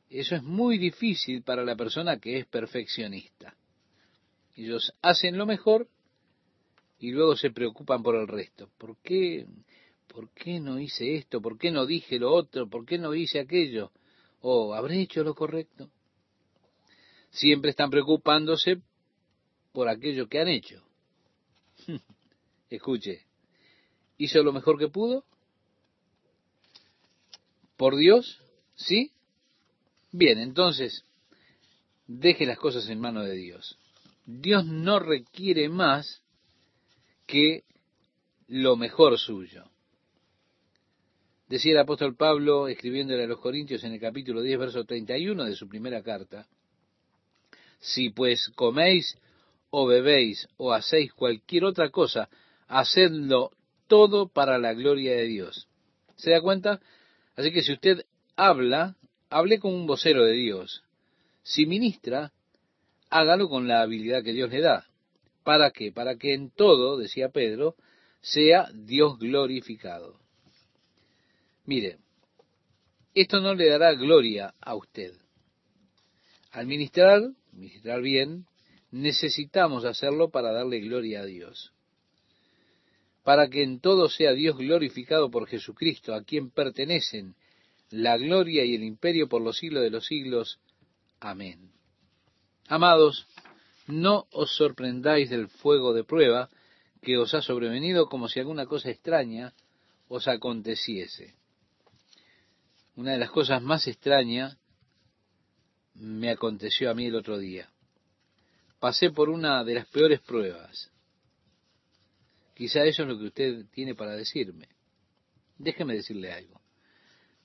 Eso 0.09 0.35
es 0.35 0.43
muy 0.43 0.77
difícil 0.77 1.43
para 1.43 1.65
la 1.65 1.75
persona 1.75 2.17
que 2.17 2.37
es 2.37 2.45
perfeccionista. 2.45 3.57
Ellos 4.55 4.93
hacen 5.01 5.37
lo 5.37 5.45
mejor 5.45 5.89
y 6.97 7.11
luego 7.11 7.35
se 7.35 7.51
preocupan 7.51 8.01
por 8.01 8.15
el 8.15 8.27
resto. 8.27 8.69
¿Por 8.77 8.97
qué? 9.01 9.45
¿Por 10.07 10.29
qué 10.29 10.61
no 10.61 10.79
hice 10.79 11.15
esto? 11.15 11.41
¿Por 11.41 11.57
qué 11.57 11.71
no 11.71 11.85
dije 11.85 12.19
lo 12.19 12.33
otro? 12.33 12.69
¿Por 12.69 12.85
qué 12.85 12.97
no 12.97 13.13
hice 13.13 13.39
aquello? 13.39 13.91
¿O 14.39 14.73
habré 14.73 15.01
hecho 15.01 15.21
lo 15.23 15.35
correcto? 15.35 15.89
Siempre 17.35 17.71
están 17.71 17.89
preocupándose 17.89 18.81
por 19.73 19.89
aquello 19.89 20.27
que 20.27 20.39
han 20.39 20.47
hecho. 20.47 20.81
Escuche, 22.69 23.25
¿hizo 24.17 24.41
lo 24.41 24.53
mejor 24.53 24.79
que 24.79 24.87
pudo? 24.87 25.25
¿Por 27.75 27.97
Dios? 27.97 28.41
¿Sí? 28.75 29.11
Bien, 30.13 30.39
entonces, 30.39 31.03
deje 32.07 32.45
las 32.45 32.57
cosas 32.57 32.87
en 32.87 33.01
manos 33.01 33.25
de 33.25 33.35
Dios. 33.35 33.77
Dios 34.25 34.65
no 34.65 34.99
requiere 34.99 35.67
más 35.67 36.23
que 37.27 37.65
lo 38.47 38.77
mejor 38.77 39.19
suyo. 39.19 39.65
Decía 41.49 41.73
el 41.73 41.79
apóstol 41.79 42.15
Pablo, 42.15 42.69
escribiéndole 42.69 43.25
a 43.25 43.27
los 43.27 43.41
Corintios 43.41 43.83
en 43.83 43.91
el 43.91 43.99
capítulo 43.99 44.41
10, 44.41 44.57
verso 44.57 44.85
31 44.85 45.43
de 45.43 45.55
su 45.55 45.67
primera 45.67 46.01
carta, 46.01 46.47
si 47.79 48.09
pues 48.09 48.49
coméis 48.55 49.17
o 49.69 49.85
bebéis 49.85 50.47
o 50.57 50.73
hacéis 50.73 51.13
cualquier 51.13 51.65
otra 51.65 51.89
cosa, 51.89 52.29
hacedlo 52.67 53.51
todo 53.87 54.27
para 54.27 54.57
la 54.57 54.73
gloria 54.73 55.15
de 55.15 55.25
Dios. 55.25 55.67
¿Se 56.15 56.31
da 56.31 56.41
cuenta? 56.41 56.79
Así 57.35 57.51
que 57.51 57.61
si 57.61 57.73
usted 57.73 58.05
habla, 58.35 58.95
hable 59.29 59.59
con 59.59 59.73
un 59.73 59.85
vocero 59.85 60.23
de 60.23 60.33
Dios. 60.33 60.83
Si 61.43 61.65
ministra, 61.65 62.31
hágalo 63.09 63.49
con 63.49 63.67
la 63.67 63.81
habilidad 63.81 64.23
que 64.23 64.33
Dios 64.33 64.49
le 64.49 64.61
da. 64.61 64.87
¿Para 65.43 65.71
qué? 65.71 65.91
Para 65.91 66.15
que 66.15 66.33
en 66.33 66.49
todo, 66.49 66.97
decía 66.97 67.29
Pedro, 67.29 67.75
sea 68.21 68.69
Dios 68.73 69.19
glorificado. 69.19 70.19
Mire, 71.65 71.99
esto 73.13 73.39
no 73.39 73.53
le 73.53 73.69
dará 73.69 73.93
gloria 73.93 74.53
a 74.59 74.75
usted. 74.75 75.13
Al 76.51 76.67
ministrar, 76.67 77.21
ministrar 77.55 78.01
bien, 78.01 78.45
necesitamos 78.91 79.85
hacerlo 79.85 80.29
para 80.29 80.51
darle 80.51 80.79
gloria 80.79 81.21
a 81.21 81.25
Dios. 81.25 81.73
Para 83.23 83.49
que 83.49 83.63
en 83.63 83.79
todo 83.79 84.09
sea 84.09 84.33
Dios 84.33 84.57
glorificado 84.57 85.31
por 85.31 85.47
Jesucristo, 85.47 86.13
a 86.13 86.23
quien 86.23 86.51
pertenecen 86.51 87.35
la 87.89 88.17
gloria 88.17 88.63
y 88.65 88.75
el 88.75 88.83
imperio 88.83 89.27
por 89.27 89.41
los 89.41 89.57
siglos 89.57 89.83
de 89.83 89.89
los 89.89 90.05
siglos. 90.05 90.59
Amén. 91.19 91.71
Amados, 92.67 93.27
no 93.87 94.27
os 94.31 94.55
sorprendáis 94.55 95.29
del 95.29 95.47
fuego 95.47 95.93
de 95.93 96.03
prueba 96.03 96.49
que 97.01 97.17
os 97.17 97.33
ha 97.33 97.41
sobrevenido 97.41 98.07
como 98.07 98.27
si 98.27 98.39
alguna 98.39 98.65
cosa 98.65 98.89
extraña 98.89 99.53
os 100.07 100.27
aconteciese. 100.27 101.35
Una 102.95 103.11
de 103.11 103.19
las 103.19 103.31
cosas 103.31 103.61
más 103.61 103.87
extrañas 103.87 104.57
me 105.95 106.29
aconteció 106.29 106.89
a 106.89 106.93
mí 106.93 107.05
el 107.05 107.15
otro 107.15 107.37
día. 107.37 107.69
Pasé 108.79 109.09
por 109.09 109.29
una 109.29 109.63
de 109.63 109.75
las 109.75 109.87
peores 109.87 110.19
pruebas. 110.21 110.91
Quizá 112.53 112.83
eso 112.83 113.03
es 113.03 113.09
lo 113.09 113.17
que 113.17 113.25
usted 113.25 113.65
tiene 113.71 113.95
para 113.95 114.15
decirme. 114.15 114.67
Déjeme 115.57 115.95
decirle 115.95 116.31
algo. 116.31 116.61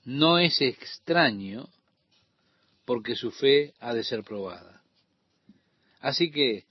No 0.03 0.37
es 0.39 0.61
extraño 0.61 1.69
porque 2.85 3.15
su 3.15 3.31
fe 3.31 3.73
ha 3.79 3.93
de 3.93 4.03
ser 4.03 4.23
probada. 4.23 4.81
Así 5.99 6.31
que 6.31 6.65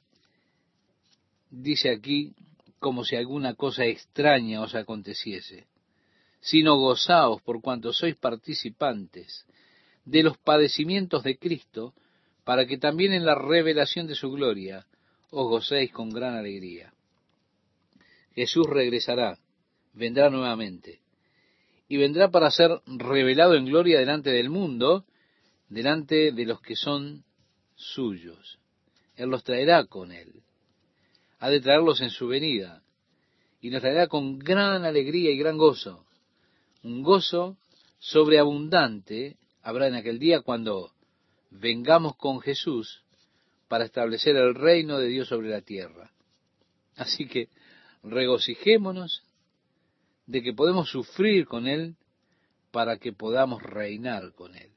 dice 1.50 1.90
aquí 1.90 2.34
como 2.78 3.04
si 3.04 3.16
alguna 3.16 3.54
cosa 3.54 3.84
extraña 3.84 4.62
os 4.62 4.74
aconteciese, 4.74 5.66
sino 6.40 6.76
gozaos 6.76 7.42
por 7.42 7.60
cuanto 7.60 7.92
sois 7.92 8.16
participantes 8.16 9.44
de 10.05 10.22
los 10.22 10.38
padecimientos 10.38 11.22
de 11.22 11.38
Cristo, 11.38 11.94
para 12.44 12.66
que 12.66 12.78
también 12.78 13.12
en 13.12 13.24
la 13.24 13.34
revelación 13.34 14.07
de 14.07 14.14
su 14.14 14.30
gloria 14.30 14.86
os 15.30 15.48
gocéis 15.48 15.92
con 15.92 16.11
gran 16.11 16.34
alegría. 16.34 16.92
Jesús 18.34 18.66
regresará, 18.68 19.38
vendrá 19.92 20.30
nuevamente, 20.30 21.01
y 21.88 21.96
vendrá 21.96 22.30
para 22.30 22.51
ser 22.51 22.70
revelado 22.86 23.55
en 23.55 23.66
gloria 23.66 23.98
delante 23.98 24.30
del 24.30 24.48
mundo, 24.48 25.05
delante 25.68 26.32
de 26.32 26.44
los 26.44 26.61
que 26.61 26.76
son 26.76 27.24
suyos. 27.74 28.59
Él 29.16 29.28
los 29.28 29.44
traerá 29.44 29.84
con 29.86 30.12
Él. 30.12 30.42
Ha 31.40 31.51
de 31.51 31.61
traerlos 31.61 32.01
en 32.01 32.11
su 32.11 32.28
venida. 32.28 32.82
Y 33.61 33.70
nos 33.70 33.80
traerá 33.80 34.07
con 34.07 34.38
gran 34.38 34.84
alegría 34.84 35.30
y 35.30 35.36
gran 35.36 35.59
gozo. 35.59 36.07
Un 36.82 37.03
gozo 37.03 37.59
sobreabundante 37.98 39.36
habrá 39.62 39.88
en 39.88 39.94
aquel 39.94 40.18
día 40.18 40.40
cuando 40.40 40.92
vengamos 41.50 42.16
con 42.16 42.40
Jesús 42.40 43.02
para 43.68 43.84
establecer 43.84 44.36
el 44.36 44.54
reino 44.54 44.98
de 44.98 45.08
Dios 45.08 45.28
sobre 45.28 45.48
la 45.48 45.61
tierra. 45.61 46.12
Así 46.96 47.26
que 47.26 47.48
regocijémonos 48.02 49.22
de 50.26 50.42
que 50.42 50.52
podemos 50.52 50.90
sufrir 50.90 51.46
con 51.46 51.66
Él 51.66 51.96
para 52.70 52.98
que 52.98 53.12
podamos 53.12 53.62
reinar 53.62 54.32
con 54.34 54.54
Él. 54.54 54.70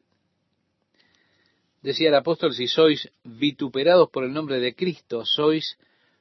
Decía 1.81 2.09
el 2.09 2.15
apóstol, 2.15 2.53
si 2.53 2.67
sois 2.67 3.11
vituperados 3.23 4.09
por 4.09 4.23
el 4.23 4.31
nombre 4.31 4.59
de 4.59 4.73
Cristo, 4.73 5.23
sois 5.25 5.77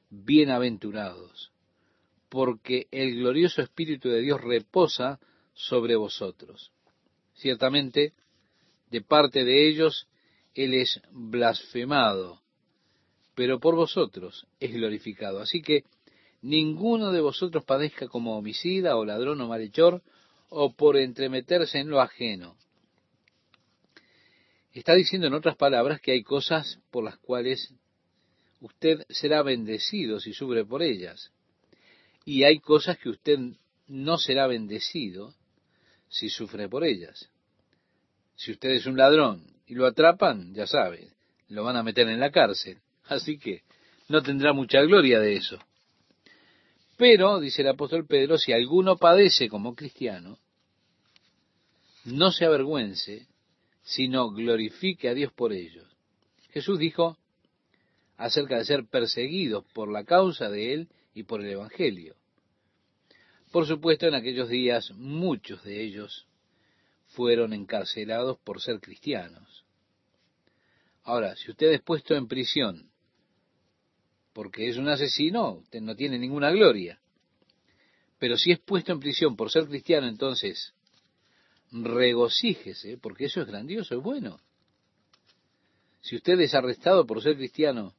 bienaventurados, 0.09 1.51
porque 2.27 2.87
el 2.91 3.15
glorioso 3.15 3.61
Espíritu 3.61 4.09
de 4.09 4.21
Dios 4.21 4.41
reposa 4.41 5.19
sobre 5.53 5.95
vosotros. 5.95 6.71
Ciertamente, 7.33 8.13
de 8.93 9.01
parte 9.01 9.43
de 9.43 9.67
ellos, 9.67 10.07
Él 10.53 10.75
es 10.75 11.01
blasfemado, 11.09 12.43
pero 13.33 13.59
por 13.59 13.75
vosotros 13.75 14.45
es 14.59 14.71
glorificado. 14.71 15.39
Así 15.39 15.63
que 15.63 15.83
ninguno 16.43 17.11
de 17.11 17.19
vosotros 17.19 17.65
padezca 17.65 18.07
como 18.07 18.37
homicida 18.37 18.95
o 18.95 19.03
ladrón 19.03 19.41
o 19.41 19.47
malhechor, 19.47 20.03
o 20.49 20.73
por 20.73 20.97
entremeterse 20.97 21.79
en 21.79 21.89
lo 21.89 21.99
ajeno 21.99 22.55
Está 24.73 24.93
diciendo 24.93 25.25
en 25.25 25.33
otras 25.33 25.55
palabras 25.55 25.99
que 25.99 26.11
hay 26.11 26.21
cosas 26.21 26.79
por 26.91 27.03
las 27.03 27.17
cuales 27.17 27.73
usted 28.59 29.03
será 29.09 29.41
bendecido 29.41 30.19
si 30.19 30.33
sufre 30.33 30.65
por 30.65 30.83
ellas. 30.83 31.31
Y 32.25 32.43
hay 32.43 32.59
cosas 32.59 32.99
que 32.99 33.09
usted 33.09 33.39
no 33.87 34.17
será 34.19 34.45
bendecido 34.45 35.33
si 36.09 36.29
sufre 36.29 36.69
por 36.69 36.83
ellas. 36.83 37.32
Si 38.35 38.51
usted 38.51 38.71
es 38.71 38.85
un 38.85 38.97
ladrón 38.97 39.45
y 39.67 39.75
lo 39.75 39.85
atrapan, 39.85 40.53
ya 40.53 40.67
sabe, 40.67 41.09
lo 41.49 41.63
van 41.63 41.77
a 41.77 41.83
meter 41.83 42.07
en 42.07 42.19
la 42.19 42.31
cárcel. 42.31 42.79
Así 43.05 43.37
que 43.37 43.63
no 44.09 44.21
tendrá 44.21 44.53
mucha 44.53 44.81
gloria 44.81 45.19
de 45.19 45.35
eso. 45.35 45.59
Pero, 46.97 47.39
dice 47.39 47.61
el 47.61 47.69
apóstol 47.69 48.05
Pedro, 48.05 48.37
si 48.37 48.53
alguno 48.53 48.97
padece 48.97 49.49
como 49.49 49.75
cristiano, 49.75 50.37
no 52.05 52.31
se 52.31 52.45
avergüence, 52.45 53.27
sino 53.81 54.29
glorifique 54.31 55.09
a 55.09 55.13
Dios 55.13 55.31
por 55.33 55.53
ellos. 55.53 55.87
Jesús 56.51 56.79
dijo 56.79 57.17
acerca 58.17 58.57
de 58.57 58.65
ser 58.65 58.85
perseguidos 58.85 59.65
por 59.73 59.91
la 59.91 60.03
causa 60.03 60.49
de 60.49 60.73
Él 60.73 60.89
y 61.13 61.23
por 61.23 61.41
el 61.41 61.49
Evangelio. 61.49 62.15
Por 63.51 63.67
supuesto, 63.67 64.07
en 64.07 64.15
aquellos 64.15 64.49
días 64.49 64.91
muchos 64.91 65.63
de 65.63 65.83
ellos 65.83 66.27
fueron 67.13 67.53
encarcelados 67.53 68.37
por 68.39 68.61
ser 68.61 68.79
cristianos. 68.79 69.65
Ahora, 71.03 71.35
si 71.35 71.51
usted 71.51 71.71
es 71.71 71.81
puesto 71.81 72.15
en 72.15 72.27
prisión 72.27 72.89
porque 74.33 74.67
es 74.67 74.77
un 74.77 74.89
asesino, 74.89 75.59
usted 75.59 75.79
no 75.81 75.95
tiene 75.95 76.17
ninguna 76.17 76.51
gloria. 76.51 76.99
Pero 78.17 78.35
si 78.35 78.51
es 78.51 78.59
puesto 78.59 78.91
en 78.91 78.99
prisión 78.99 79.35
por 79.35 79.51
ser 79.51 79.67
cristiano, 79.67 80.07
entonces 80.07 80.73
regocíjese, 81.71 82.97
porque 82.97 83.25
eso 83.25 83.41
es 83.41 83.47
grandioso, 83.47 83.95
es 83.95 84.01
bueno. 84.01 84.39
Si 86.01 86.15
usted 86.15 86.39
es 86.39 86.53
arrestado 86.53 87.05
por 87.05 87.21
ser 87.21 87.37
cristiano, 87.37 87.93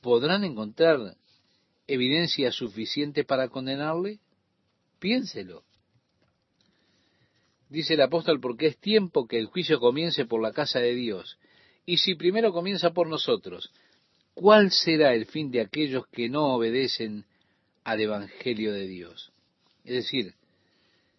¿podrán 0.00 0.44
encontrar 0.44 1.16
evidencia 1.86 2.50
suficiente 2.50 3.24
para 3.24 3.48
condenarle? 3.48 4.18
Piénselo. 4.98 5.65
Dice 7.68 7.94
el 7.94 8.00
apóstol, 8.00 8.40
porque 8.40 8.66
es 8.66 8.78
tiempo 8.78 9.26
que 9.26 9.38
el 9.38 9.46
juicio 9.46 9.80
comience 9.80 10.24
por 10.24 10.40
la 10.40 10.52
casa 10.52 10.78
de 10.78 10.94
Dios. 10.94 11.38
Y 11.84 11.98
si 11.98 12.14
primero 12.14 12.52
comienza 12.52 12.92
por 12.92 13.08
nosotros, 13.08 13.70
¿cuál 14.34 14.70
será 14.70 15.14
el 15.14 15.26
fin 15.26 15.50
de 15.50 15.60
aquellos 15.60 16.06
que 16.08 16.28
no 16.28 16.54
obedecen 16.54 17.24
al 17.84 18.00
Evangelio 18.00 18.72
de 18.72 18.86
Dios? 18.86 19.32
Es 19.84 19.94
decir, 19.94 20.34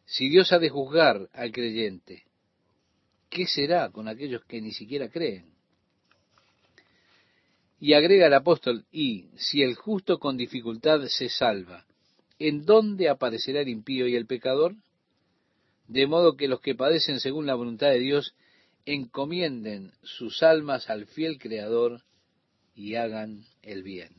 si 0.06 0.30
Dios 0.30 0.54
ha 0.54 0.60
de 0.60 0.70
juzgar 0.70 1.30
al 1.34 1.52
creyente, 1.52 2.24
¿qué 3.30 3.46
será 3.46 3.90
con 3.90 4.08
aquellos 4.08 4.44
que 4.46 4.62
ni 4.62 4.72
siquiera 4.72 5.10
creen? 5.10 5.54
Y 7.80 7.94
agrega 7.94 8.28
el 8.28 8.34
apóstol, 8.34 8.86
y 8.92 9.28
si 9.36 9.62
el 9.62 9.76
justo 9.76 10.18
con 10.18 10.38
dificultad 10.38 11.06
se 11.08 11.30
salva, 11.30 11.86
¿en 12.40 12.66
dónde 12.66 13.10
aparecerá 13.10 13.62
el 13.62 13.70
impío 13.70 14.08
y 14.08 14.16
el 14.16 14.26
pecador? 14.26 14.76
De 15.88 16.08
modo 16.08 16.36
que 16.36 16.48
los 16.48 16.62
que 16.62 16.76
padecen 16.76 17.20
según 17.20 17.46
la 17.46 17.56
voluntad 17.56 17.90
de 17.90 18.00
Dios 18.00 18.36
encomienden 18.86 19.92
sus 20.04 20.44
almas 20.44 20.90
al 20.90 21.08
fiel 21.08 21.38
Creador 21.38 22.04
y 22.76 22.96
hagan 22.96 23.44
el 23.62 23.84
bien. 23.84 24.10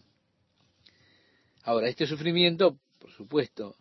Ahora, 1.62 1.88
este 1.88 2.06
sufrimiento, 2.06 2.78
por 2.98 3.10
supuesto, 3.12 3.76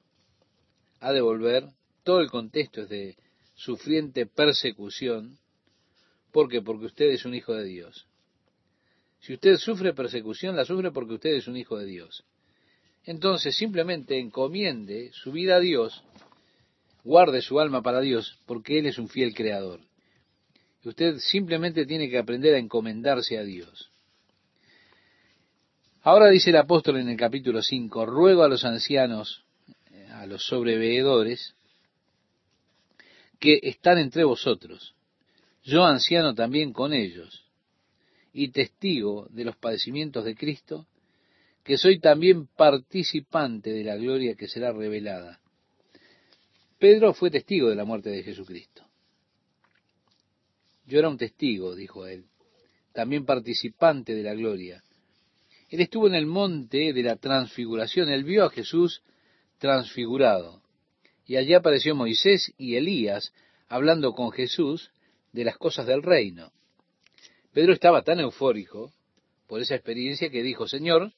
ha 0.99 1.11
de 1.11 1.21
volver, 1.21 1.65
todo 2.03 2.21
el 2.21 2.29
contexto 2.29 2.81
es 2.81 2.89
de 2.89 3.17
sufriente 3.55 4.25
persecución, 4.25 5.39
¿por 6.31 6.49
qué? 6.49 6.61
Porque 6.61 6.85
usted 6.85 7.07
es 7.07 7.25
un 7.25 7.33
hijo 7.33 7.53
de 7.53 7.65
Dios. 7.65 8.07
Si 9.19 9.33
usted 9.33 9.57
sufre 9.57 9.93
persecución, 9.93 10.55
la 10.55 10.65
sufre 10.65 10.91
porque 10.91 11.15
usted 11.15 11.31
es 11.31 11.47
un 11.47 11.57
hijo 11.57 11.77
de 11.77 11.85
Dios. 11.85 12.23
Entonces 13.03 13.55
simplemente 13.55 14.19
encomiende 14.19 15.11
su 15.13 15.31
vida 15.31 15.55
a 15.55 15.59
Dios, 15.59 16.03
guarde 17.07 17.41
su 17.41 17.57
alma 17.61 17.81
para 17.81 18.01
Dios, 18.01 18.37
porque 18.45 18.79
Él 18.79 18.85
es 18.85 18.97
un 18.97 19.07
fiel 19.07 19.33
creador. 19.33 19.79
Usted 20.83 21.19
simplemente 21.19 21.85
tiene 21.85 22.09
que 22.09 22.17
aprender 22.17 22.53
a 22.53 22.59
encomendarse 22.59 23.37
a 23.37 23.43
Dios. 23.43 23.89
Ahora 26.01 26.27
dice 26.29 26.49
el 26.49 26.57
apóstol 26.57 26.97
en 26.97 27.07
el 27.07 27.15
capítulo 27.15 27.61
5, 27.61 28.05
ruego 28.05 28.43
a 28.43 28.49
los 28.49 28.65
ancianos, 28.65 29.45
a 30.11 30.25
los 30.25 30.45
sobreveedores, 30.47 31.55
que 33.39 33.59
están 33.63 33.99
entre 33.99 34.25
vosotros, 34.25 34.93
yo 35.63 35.85
anciano 35.85 36.35
también 36.35 36.73
con 36.73 36.91
ellos, 36.91 37.45
y 38.33 38.49
testigo 38.49 39.27
de 39.29 39.45
los 39.45 39.55
padecimientos 39.55 40.25
de 40.25 40.35
Cristo, 40.35 40.87
que 41.63 41.77
soy 41.77 41.99
también 41.99 42.47
participante 42.47 43.71
de 43.71 43.85
la 43.85 43.95
gloria 43.95 44.35
que 44.35 44.49
será 44.49 44.73
revelada. 44.73 45.39
Pedro 46.79 47.13
fue 47.13 47.31
testigo 47.31 47.69
de 47.69 47.75
la 47.75 47.85
muerte 47.85 48.09
de 48.09 48.23
Jesucristo. 48.23 48.83
Yo 50.85 50.99
era 50.99 51.09
un 51.09 51.17
testigo, 51.17 51.75
dijo 51.75 52.05
él, 52.05 52.25
también 52.93 53.25
participante 53.25 54.13
de 54.13 54.23
la 54.23 54.33
gloria. 54.35 54.83
Él 55.69 55.81
estuvo 55.81 56.07
en 56.07 56.15
el 56.15 56.25
monte 56.25 56.93
de 56.93 57.03
la 57.03 57.17
transfiguración, 57.17 58.09
él 58.09 58.23
vio 58.23 58.45
a 58.45 58.49
Jesús 58.49 59.01
transfigurado. 59.57 60.61
Y 61.25 61.35
allí 61.35 61.53
apareció 61.53 61.93
Moisés 61.93 62.53
y 62.57 62.75
Elías 62.75 63.33
hablando 63.67 64.13
con 64.13 64.31
Jesús 64.31 64.91
de 65.33 65.43
las 65.43 65.57
cosas 65.57 65.87
del 65.87 66.03
reino. 66.03 66.51
Pedro 67.53 67.73
estaba 67.73 68.03
tan 68.03 68.19
eufórico 68.19 68.93
por 69.47 69.61
esa 69.61 69.75
experiencia 69.75 70.29
que 70.29 70.43
dijo, 70.43 70.67
Señor, 70.67 71.11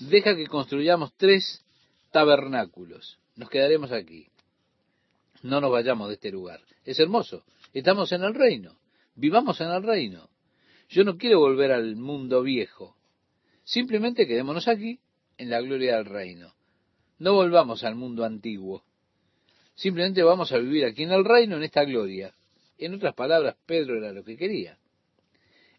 deja 0.00 0.36
que 0.36 0.46
construyamos 0.46 1.12
tres 1.16 1.62
tabernáculos. 2.10 3.18
Nos 3.36 3.50
quedaremos 3.50 3.92
aquí. 3.92 4.28
No 5.42 5.60
nos 5.60 5.70
vayamos 5.70 6.08
de 6.08 6.14
este 6.14 6.30
lugar. 6.30 6.60
Es 6.84 6.98
hermoso. 6.98 7.44
Estamos 7.72 8.10
en 8.12 8.22
el 8.22 8.34
reino. 8.34 8.76
Vivamos 9.14 9.60
en 9.60 9.68
el 9.68 9.82
reino. 9.82 10.28
Yo 10.88 11.04
no 11.04 11.16
quiero 11.16 11.40
volver 11.40 11.72
al 11.72 11.96
mundo 11.96 12.42
viejo. 12.42 12.96
Simplemente 13.64 14.26
quedémonos 14.26 14.68
aquí 14.68 15.00
en 15.36 15.50
la 15.50 15.60
gloria 15.60 15.96
del 15.96 16.06
reino. 16.06 16.54
No 17.18 17.34
volvamos 17.34 17.84
al 17.84 17.94
mundo 17.94 18.24
antiguo. 18.24 18.84
Simplemente 19.74 20.22
vamos 20.22 20.50
a 20.52 20.58
vivir 20.58 20.84
aquí 20.84 21.04
en 21.04 21.12
el 21.12 21.24
reino, 21.24 21.56
en 21.56 21.62
esta 21.62 21.84
gloria. 21.84 22.34
En 22.78 22.94
otras 22.94 23.14
palabras, 23.14 23.56
Pedro 23.66 23.98
era 23.98 24.12
lo 24.12 24.24
que 24.24 24.36
quería. 24.36 24.78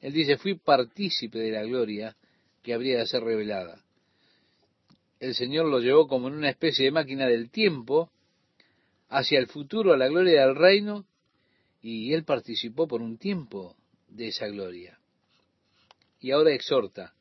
Él 0.01 0.14
dice, 0.14 0.38
fui 0.38 0.55
partícipe 0.55 1.39
de 1.39 1.51
la 1.51 1.64
gloria 1.64 2.16
que 2.62 2.74
habría 2.74 2.99
de 2.99 3.07
ser 3.07 3.24
revelada. 3.24 3.82
El 5.20 5.36
Señor 5.36 5.66
lo 5.66 5.80
llevó 5.80 6.07
como 6.07 6.30
en 6.30 6.36
una 6.36 6.49
especie 6.49 6.86
de 6.86 6.91
máquina 6.91 7.28
del 7.28 7.49
tiempo 7.49 8.10
hacia 9.10 9.39
el 9.39 9.47
futuro, 9.47 9.93
a 9.93 9.97
la 9.97 10.07
gloria 10.07 10.45
del 10.45 10.55
reino, 10.55 11.05
y 11.82 12.14
él 12.14 12.24
participó 12.24 12.88
por 12.88 13.01
un 13.01 13.18
tiempo 13.18 13.76
de 14.07 14.30
esa 14.30 14.47
gloria. 14.47 14.99
Y 16.20 16.32
ahora 16.32 16.53
exhorta, 16.53 17.14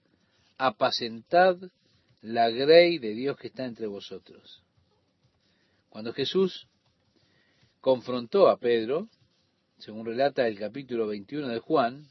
apacentad 0.56 1.56
la 2.20 2.50
grey 2.50 2.98
de 2.98 3.14
Dios 3.14 3.36
que 3.36 3.48
está 3.48 3.64
entre 3.64 3.86
vosotros. 3.86 4.62
Cuando 5.88 6.12
Jesús 6.12 6.68
confrontó 7.80 8.48
a 8.48 8.58
Pedro, 8.58 9.08
según 9.78 10.04
relata 10.04 10.46
el 10.46 10.58
capítulo 10.58 11.06
21 11.06 11.48
de 11.48 11.60
Juan, 11.60 12.08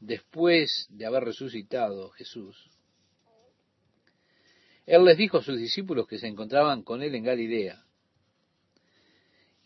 después 0.00 0.86
de 0.90 1.06
haber 1.06 1.24
resucitado 1.24 2.10
Jesús, 2.10 2.70
Él 4.84 5.04
les 5.04 5.16
dijo 5.16 5.38
a 5.38 5.42
sus 5.42 5.58
discípulos 5.58 6.06
que 6.06 6.18
se 6.18 6.28
encontraban 6.28 6.82
con 6.82 7.02
Él 7.02 7.14
en 7.14 7.24
Galilea. 7.24 7.85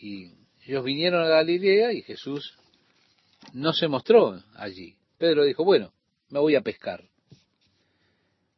Y 0.00 0.32
ellos 0.66 0.82
vinieron 0.82 1.22
a 1.22 1.28
Galilea 1.28 1.92
y 1.92 2.02
Jesús 2.02 2.56
no 3.52 3.74
se 3.74 3.86
mostró 3.86 4.42
allí. 4.54 4.96
Pedro 5.18 5.44
dijo, 5.44 5.62
bueno, 5.62 5.92
me 6.30 6.38
voy 6.38 6.54
a 6.56 6.62
pescar. 6.62 7.04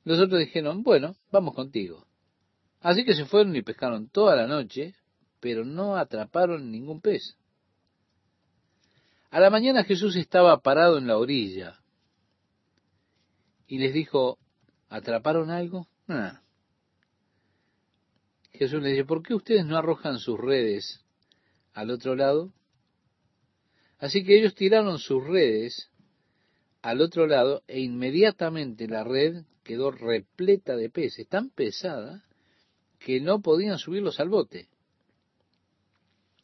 Los 0.04 0.20
otros 0.20 0.38
dijeron, 0.38 0.84
bueno, 0.84 1.16
vamos 1.32 1.54
contigo. 1.54 2.06
Así 2.80 3.04
que 3.04 3.14
se 3.14 3.24
fueron 3.24 3.54
y 3.56 3.62
pescaron 3.62 4.08
toda 4.08 4.36
la 4.36 4.46
noche, 4.46 4.94
pero 5.40 5.64
no 5.64 5.96
atraparon 5.96 6.70
ningún 6.70 7.00
pez. 7.00 7.36
A 9.30 9.40
la 9.40 9.50
mañana 9.50 9.82
Jesús 9.82 10.14
estaba 10.14 10.60
parado 10.60 10.98
en 10.98 11.08
la 11.08 11.18
orilla 11.18 11.80
y 13.66 13.78
les 13.78 13.92
dijo, 13.92 14.38
¿atraparon 14.88 15.50
algo? 15.50 15.88
Nada. 16.06 16.42
Jesús 18.52 18.82
les 18.82 18.92
dice, 18.92 19.04
¿por 19.04 19.22
qué 19.22 19.34
ustedes 19.34 19.64
no 19.64 19.76
arrojan 19.76 20.18
sus 20.18 20.38
redes 20.38 21.01
al 21.72 21.90
otro 21.90 22.14
lado? 22.14 22.52
Así 23.98 24.24
que 24.24 24.38
ellos 24.38 24.54
tiraron 24.54 24.98
sus 24.98 25.24
redes 25.24 25.90
al 26.82 27.00
otro 27.00 27.26
lado 27.26 27.62
e 27.68 27.80
inmediatamente 27.80 28.88
la 28.88 29.04
red 29.04 29.44
quedó 29.62 29.92
repleta 29.92 30.76
de 30.76 30.90
peces, 30.90 31.28
tan 31.28 31.50
pesada 31.50 32.24
que 32.98 33.20
no 33.20 33.40
podían 33.40 33.78
subirlos 33.78 34.18
al 34.20 34.28
bote. 34.28 34.68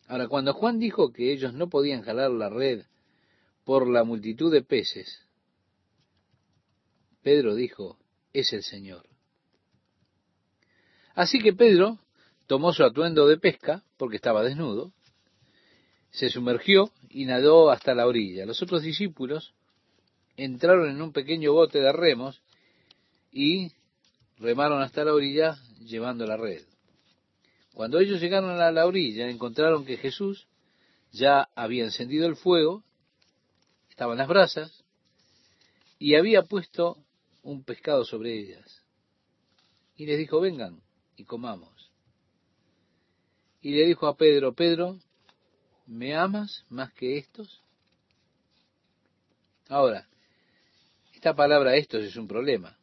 Ahora, 0.07 0.29
cuando 0.29 0.55
Juan 0.55 0.79
dijo 0.79 1.13
que 1.13 1.33
ellos 1.33 1.53
no 1.53 1.69
podían 1.69 2.03
jalar 2.03 2.31
la 2.31 2.49
red 2.49 2.85
por 3.65 3.89
la 3.89 4.05
multitud 4.05 4.53
de 4.53 4.63
peces, 4.63 5.21
Pedro 7.23 7.55
dijo, 7.55 7.99
es 8.33 8.53
el 8.53 8.63
Señor. 8.63 9.07
Así 11.15 11.41
que 11.41 11.53
Pedro 11.53 11.99
tomó 12.47 12.73
su 12.73 12.85
atuendo 12.85 13.27
de 13.27 13.39
pesca, 13.39 13.85
porque 13.97 14.17
estaba 14.17 14.45
desnudo, 14.45 14.93
se 16.11 16.29
sumergió 16.29 16.91
y 17.11 17.25
nadó 17.25 17.71
hasta 17.71 17.95
la 17.95 18.07
orilla. 18.07 18.47
Los 18.47 18.63
otros 18.63 18.83
discípulos 18.83 19.55
entraron 20.37 20.91
en 20.91 21.03
un 21.03 21.13
pequeño 21.13 21.53
bote 21.53 21.81
de 21.81 21.93
remos 21.93 22.43
y 23.33 23.73
remaron 24.39 24.83
hasta 24.83 25.05
la 25.05 25.15
orilla 25.15 25.59
llevando 25.81 26.27
la 26.27 26.37
red. 26.37 26.63
Cuando 27.75 28.01
ellos 28.01 28.21
llegaron 28.21 28.51
a 28.51 28.73
la 28.73 28.87
orilla, 28.87 29.29
encontraron 29.29 29.85
que 29.85 29.97
Jesús 29.97 30.49
ya 31.13 31.49
había 31.55 31.85
encendido 31.85 32.27
el 32.27 32.37
fuego, 32.37 32.83
estaban 33.89 34.19
las 34.19 34.29
brasas, 34.29 34.85
y 35.99 36.15
había 36.15 36.43
puesto 36.43 36.99
un 37.43 37.65
pescado 37.65 38.05
sobre 38.05 38.39
ellas. 38.39 38.83
Y 39.97 40.07
les 40.07 40.19
dijo, 40.19 40.41
vengan 40.41 40.81
y 41.17 41.25
comamos. 41.25 41.91
Y 43.61 43.73
le 43.73 43.87
dijo 43.87 44.07
a 44.07 44.17
Pedro, 44.17 44.55
Pedro, 44.55 44.99
¿me 45.89 46.15
amas 46.15 46.65
más 46.69 46.93
que 46.93 47.19
estos? 47.19 47.63
Ahora, 49.69 50.07
esta 51.15 51.35
palabra 51.35 51.77
estos 51.77 52.05
es 52.05 52.17
un 52.17 52.29
problema. 52.29 52.77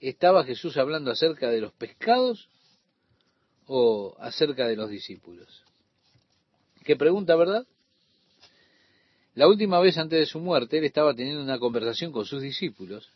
¿Estaba 0.00 0.44
Jesús 0.44 0.76
hablando 0.76 1.10
acerca 1.10 1.50
de 1.50 1.60
los 1.60 1.72
pescados 1.72 2.48
o 3.66 4.16
acerca 4.18 4.66
de 4.66 4.76
los 4.76 4.88
discípulos? 4.88 5.62
¿Qué 6.84 6.96
pregunta, 6.96 7.34
verdad? 7.34 7.66
La 9.34 9.48
última 9.48 9.80
vez 9.80 9.98
antes 9.98 10.18
de 10.18 10.26
su 10.26 10.38
muerte, 10.38 10.78
él 10.78 10.84
estaba 10.84 11.14
teniendo 11.14 11.42
una 11.42 11.58
conversación 11.58 12.12
con 12.12 12.24
sus 12.24 12.40
discípulos 12.40 13.10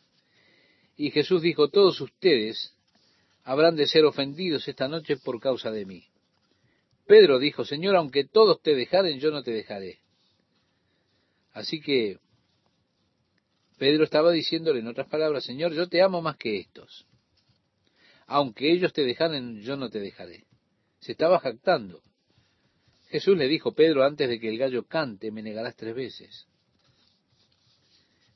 y 0.96 1.11
Jesús 1.12 1.42
dijo, 1.42 1.68
todos 1.68 2.00
ustedes 2.00 2.74
habrán 3.44 3.76
de 3.76 3.86
ser 3.86 4.04
ofendidos 4.04 4.66
esta 4.66 4.88
noche 4.88 5.16
por 5.16 5.40
causa 5.40 5.70
de 5.70 5.86
mí. 5.86 6.04
Pedro 7.09 7.40
dijo, 7.40 7.64
Señor, 7.64 7.96
aunque 7.96 8.22
todos 8.22 8.62
te 8.62 8.76
dejaren, 8.76 9.18
yo 9.18 9.32
no 9.32 9.42
te 9.42 9.50
dejaré. 9.50 9.98
Así 11.52 11.80
que 11.80 12.18
Pedro 13.78 14.04
estaba 14.04 14.30
diciéndole 14.30 14.78
en 14.78 14.86
otras 14.86 15.09
palabras, 15.09 15.42
Señor, 15.42 15.72
yo 15.72 15.88
te 15.88 16.00
amo 16.00 16.22
más 16.22 16.36
que 16.36 16.59
estos 16.59 17.09
aunque 18.28 18.70
ellos 18.70 18.92
te 18.92 19.04
dejaren, 19.04 19.62
yo 19.62 19.76
no 19.76 19.88
te 19.88 20.00
dejaré. 20.00 20.44
Se 21.00 21.12
estaba 21.12 21.40
jactando. 21.40 22.02
Jesús 23.09 23.38
le 23.38 23.48
dijo, 23.48 23.72
Pedro, 23.72 24.04
antes 24.04 24.28
de 24.28 24.38
que 24.38 24.50
el 24.50 24.59
gallo 24.59 24.84
cante, 24.84 25.30
me 25.30 25.42
negarás 25.42 25.74
tres 25.76 25.94
veces. 25.94 26.46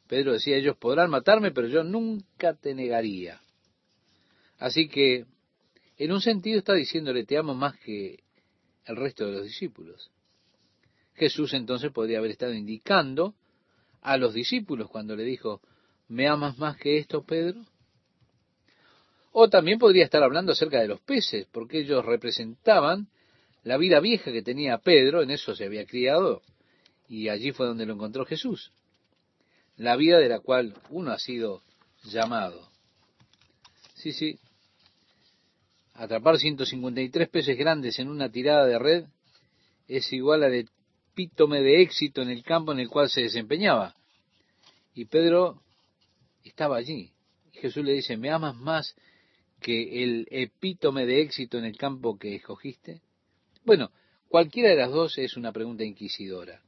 Pedro 0.08 0.32
decía, 0.32 0.56
ellos 0.56 0.78
podrán 0.78 1.10
matarme, 1.10 1.50
pero 1.50 1.68
yo 1.68 1.84
nunca 1.84 2.54
te 2.54 2.74
negaría. 2.74 3.42
Así 4.58 4.88
que, 4.88 5.26
en 5.98 6.12
un 6.12 6.22
sentido 6.22 6.58
está 6.58 6.72
diciéndole, 6.72 7.26
te 7.26 7.36
amo 7.36 7.54
más 7.54 7.78
que 7.80 8.21
el 8.86 8.96
resto 8.96 9.26
de 9.26 9.32
los 9.32 9.44
discípulos. 9.44 10.10
Jesús 11.14 11.54
entonces 11.54 11.92
podría 11.92 12.18
haber 12.18 12.30
estado 12.30 12.54
indicando 12.54 13.34
a 14.00 14.16
los 14.16 14.34
discípulos 14.34 14.88
cuando 14.88 15.14
le 15.14 15.24
dijo, 15.24 15.60
¿me 16.08 16.28
amas 16.28 16.58
más 16.58 16.76
que 16.76 16.98
esto, 16.98 17.22
Pedro? 17.22 17.64
O 19.32 19.48
también 19.48 19.78
podría 19.78 20.04
estar 20.04 20.22
hablando 20.22 20.52
acerca 20.52 20.80
de 20.80 20.88
los 20.88 21.00
peces, 21.00 21.46
porque 21.52 21.80
ellos 21.80 22.04
representaban 22.04 23.08
la 23.62 23.76
vida 23.76 24.00
vieja 24.00 24.32
que 24.32 24.42
tenía 24.42 24.78
Pedro, 24.78 25.22
en 25.22 25.30
eso 25.30 25.54
se 25.54 25.64
había 25.64 25.86
criado, 25.86 26.42
y 27.08 27.28
allí 27.28 27.52
fue 27.52 27.66
donde 27.66 27.86
lo 27.86 27.94
encontró 27.94 28.26
Jesús 28.26 28.72
la 29.76 29.96
vida 29.96 30.18
de 30.18 30.28
la 30.28 30.40
cual 30.40 30.74
uno 30.90 31.12
ha 31.12 31.18
sido 31.18 31.62
llamado. 32.04 32.68
Sí, 33.94 34.12
sí. 34.12 34.38
Atrapar 35.94 36.38
153 36.38 37.28
peces 37.28 37.56
grandes 37.56 37.98
en 37.98 38.08
una 38.08 38.30
tirada 38.30 38.66
de 38.66 38.78
red 38.78 39.04
es 39.88 40.12
igual 40.12 40.42
al 40.42 40.54
epítome 40.54 41.60
de 41.60 41.82
éxito 41.82 42.22
en 42.22 42.30
el 42.30 42.42
campo 42.42 42.72
en 42.72 42.80
el 42.80 42.88
cual 42.88 43.10
se 43.10 43.22
desempeñaba. 43.22 43.94
Y 44.94 45.04
Pedro 45.06 45.62
estaba 46.44 46.76
allí. 46.76 47.12
Jesús 47.52 47.84
le 47.84 47.92
dice, 47.92 48.16
¿me 48.16 48.30
amas 48.30 48.56
más 48.56 48.94
que 49.60 50.02
el 50.02 50.26
epítome 50.30 51.06
de 51.06 51.20
éxito 51.20 51.58
en 51.58 51.64
el 51.64 51.76
campo 51.76 52.18
que 52.18 52.34
escogiste? 52.34 53.02
Bueno, 53.64 53.90
cualquiera 54.28 54.70
de 54.70 54.76
las 54.76 54.90
dos 54.90 55.18
es 55.18 55.36
una 55.36 55.52
pregunta 55.52 55.84
inquisidora. 55.84 56.60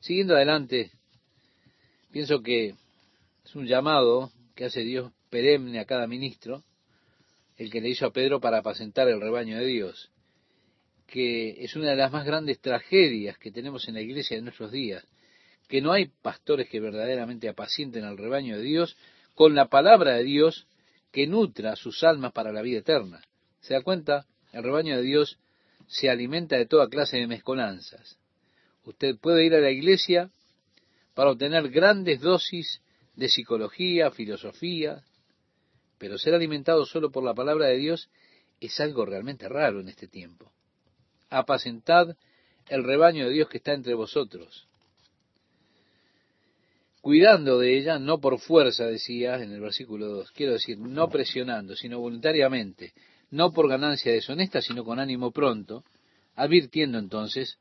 Siguiendo 0.00 0.34
adelante, 0.34 0.90
Pienso 2.16 2.42
que 2.42 2.74
es 3.44 3.54
un 3.54 3.66
llamado 3.66 4.32
que 4.54 4.64
hace 4.64 4.80
Dios 4.80 5.12
perenne 5.28 5.78
a 5.78 5.84
cada 5.84 6.06
ministro, 6.06 6.62
el 7.56 7.70
que 7.70 7.80
le 7.80 7.88
hizo 7.88 8.06
a 8.06 8.12
Pedro 8.12 8.40
para 8.40 8.58
apacentar 8.58 9.08
el 9.08 9.20
rebaño 9.20 9.58
de 9.58 9.66
Dios, 9.66 10.10
que 11.06 11.64
es 11.64 11.76
una 11.76 11.90
de 11.90 11.96
las 11.96 12.12
más 12.12 12.24
grandes 12.24 12.60
tragedias 12.60 13.38
que 13.38 13.50
tenemos 13.50 13.88
en 13.88 13.94
la 13.94 14.00
iglesia 14.00 14.36
de 14.36 14.42
nuestros 14.42 14.72
días, 14.72 15.06
que 15.68 15.80
no 15.80 15.92
hay 15.92 16.06
pastores 16.22 16.68
que 16.68 16.80
verdaderamente 16.80 17.48
apacienten 17.48 18.04
al 18.04 18.18
rebaño 18.18 18.56
de 18.56 18.62
Dios 18.62 18.96
con 19.34 19.54
la 19.54 19.68
palabra 19.68 20.14
de 20.14 20.24
Dios 20.24 20.66
que 21.12 21.26
nutra 21.26 21.76
sus 21.76 22.04
almas 22.04 22.32
para 22.32 22.52
la 22.52 22.62
vida 22.62 22.78
eterna. 22.78 23.22
¿Se 23.60 23.74
da 23.74 23.82
cuenta? 23.82 24.26
El 24.52 24.62
rebaño 24.62 24.96
de 24.96 25.02
Dios 25.02 25.38
se 25.86 26.10
alimenta 26.10 26.56
de 26.56 26.66
toda 26.66 26.88
clase 26.88 27.16
de 27.16 27.26
mezcolanzas. 27.26 28.18
Usted 28.84 29.16
puede 29.16 29.44
ir 29.44 29.54
a 29.54 29.60
la 29.60 29.70
iglesia 29.70 30.30
para 31.14 31.30
obtener 31.30 31.70
grandes 31.70 32.20
dosis 32.20 32.80
de 33.14 33.28
psicología, 33.28 34.10
filosofía, 34.10 35.02
pero 35.98 36.18
ser 36.18 36.34
alimentado 36.34 36.84
solo 36.86 37.10
por 37.10 37.24
la 37.24 37.34
palabra 37.34 37.66
de 37.66 37.76
Dios 37.76 38.08
es 38.60 38.80
algo 38.80 39.04
realmente 39.04 39.48
raro 39.48 39.80
en 39.80 39.88
este 39.88 40.08
tiempo. 40.08 40.52
Apacentad 41.30 42.16
el 42.68 42.84
rebaño 42.84 43.26
de 43.26 43.32
Dios 43.32 43.48
que 43.48 43.58
está 43.58 43.72
entre 43.72 43.94
vosotros, 43.94 44.66
cuidando 47.00 47.58
de 47.58 47.78
ella, 47.78 47.98
no 47.98 48.18
por 48.18 48.40
fuerza, 48.40 48.86
decía 48.86 49.36
en 49.36 49.52
el 49.52 49.60
versículo 49.60 50.08
2, 50.08 50.32
quiero 50.32 50.54
decir, 50.54 50.78
no 50.78 51.08
presionando, 51.08 51.76
sino 51.76 52.00
voluntariamente, 52.00 52.92
no 53.30 53.52
por 53.52 53.68
ganancia 53.68 54.12
deshonesta, 54.12 54.60
sino 54.60 54.84
con 54.84 54.98
ánimo 54.98 55.30
pronto, 55.30 55.84
advirtiendo 56.34 56.98
entonces 56.98 57.58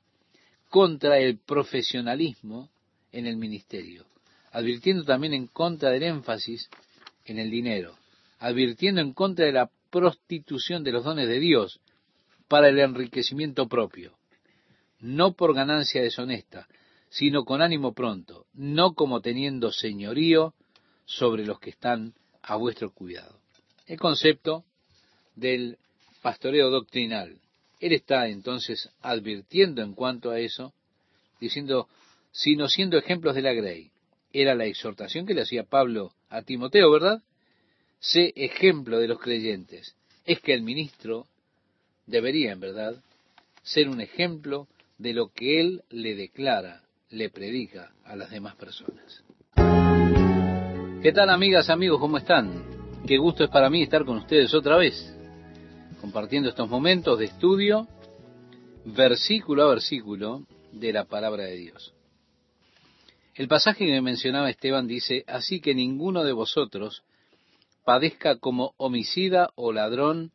contra 0.70 1.20
el 1.20 1.38
profesionalismo 1.38 2.70
en 3.12 3.28
el 3.28 3.38
ministerio, 3.38 4.06
advirtiendo 4.52 5.04
también 5.04 5.34
en 5.34 5.48
contra 5.48 5.92
del 5.92 6.04
énfasis 6.04 6.70
en 7.26 7.38
el 7.40 7.52
dinero, 7.52 7.96
advirtiendo 8.46 9.02
en 9.02 9.14
contra 9.14 9.48
de 9.48 9.52
la 9.52 9.72
prostitución 9.90 10.84
de 10.84 10.92
los 10.92 11.04
dones 11.04 11.28
de 11.28 11.40
Dios 11.40 11.80
para 12.48 12.70
el 12.70 12.78
enriquecimiento 12.78 13.68
propio, 13.68 14.20
no 15.00 15.34
por 15.34 15.56
ganancia 15.56 16.04
deshonesta, 16.04 16.68
sino 17.10 17.44
con 17.44 17.64
ánimo 17.64 17.94
pronto, 17.94 18.46
no 18.54 18.94
como 18.94 19.22
teniendo 19.22 19.72
señorío 19.72 20.54
sobre 21.06 21.44
los 21.44 21.60
que 21.60 21.72
están 21.72 22.14
a 22.44 22.56
vuestro 22.56 22.92
cuidado. 22.92 23.40
El 23.88 23.98
concepto 23.98 24.64
del 25.36 25.80
pastoreo 26.22 26.70
doctrinal. 26.70 27.40
Él 27.80 27.94
está 27.94 28.28
entonces 28.28 28.92
advirtiendo 29.02 29.82
en 29.82 29.94
cuanto 29.94 30.30
a 30.30 30.40
eso, 30.40 30.72
diciendo, 31.40 31.90
sino 32.32 32.68
siendo 32.68 33.00
ejemplos 33.00 33.34
de 33.34 33.42
la 33.42 33.54
grey. 33.54 33.90
Era 34.32 34.54
la 34.54 34.66
exhortación 34.66 35.26
que 35.26 35.34
le 35.34 35.42
hacía 35.42 35.64
Pablo 35.64 36.14
a 36.30 36.44
Timoteo, 36.44 36.92
¿verdad? 36.92 37.24
Sé 38.06 38.34
ejemplo 38.36 39.00
de 39.00 39.08
los 39.08 39.20
creyentes. 39.20 39.96
Es 40.26 40.40
que 40.40 40.54
el 40.54 40.62
ministro 40.62 41.26
debería, 42.06 42.52
en 42.52 42.60
verdad, 42.60 43.02
ser 43.64 43.90
un 43.90 44.00
ejemplo 44.00 44.68
de 45.00 45.14
lo 45.14 45.30
que 45.30 45.60
él 45.60 45.82
le 45.90 46.14
declara, 46.14 46.84
le 47.10 47.32
predica 47.32 47.94
a 48.04 48.16
las 48.16 48.30
demás 48.30 48.56
personas. 48.58 49.24
¿Qué 51.02 51.12
tal 51.14 51.32
amigas, 51.32 51.72
amigos? 51.72 52.00
¿Cómo 52.00 52.20
están? 52.20 53.02
Qué 53.08 53.18
gusto 53.18 53.44
es 53.44 53.50
para 53.50 53.72
mí 53.72 53.82
estar 53.82 54.06
con 54.06 54.18
ustedes 54.18 54.54
otra 54.54 54.78
vez, 54.78 55.12
compartiendo 56.00 56.50
estos 56.50 56.70
momentos 56.70 57.18
de 57.18 57.26
estudio, 57.26 57.88
versículo 58.86 59.64
a 59.64 59.70
versículo, 59.70 60.46
de 60.72 60.94
la 60.94 61.06
palabra 61.06 61.46
de 61.46 61.56
Dios. 61.56 61.96
El 63.34 63.48
pasaje 63.48 63.88
que 63.88 64.02
mencionaba 64.02 64.52
Esteban 64.52 64.86
dice, 64.86 65.24
así 65.26 65.60
que 65.60 65.74
ninguno 65.74 66.24
de 66.24 66.34
vosotros 66.34 67.04
padezca 67.86 68.38
como 68.38 68.74
homicida 68.78 69.52
o 69.56 69.72
ladrón 69.72 70.32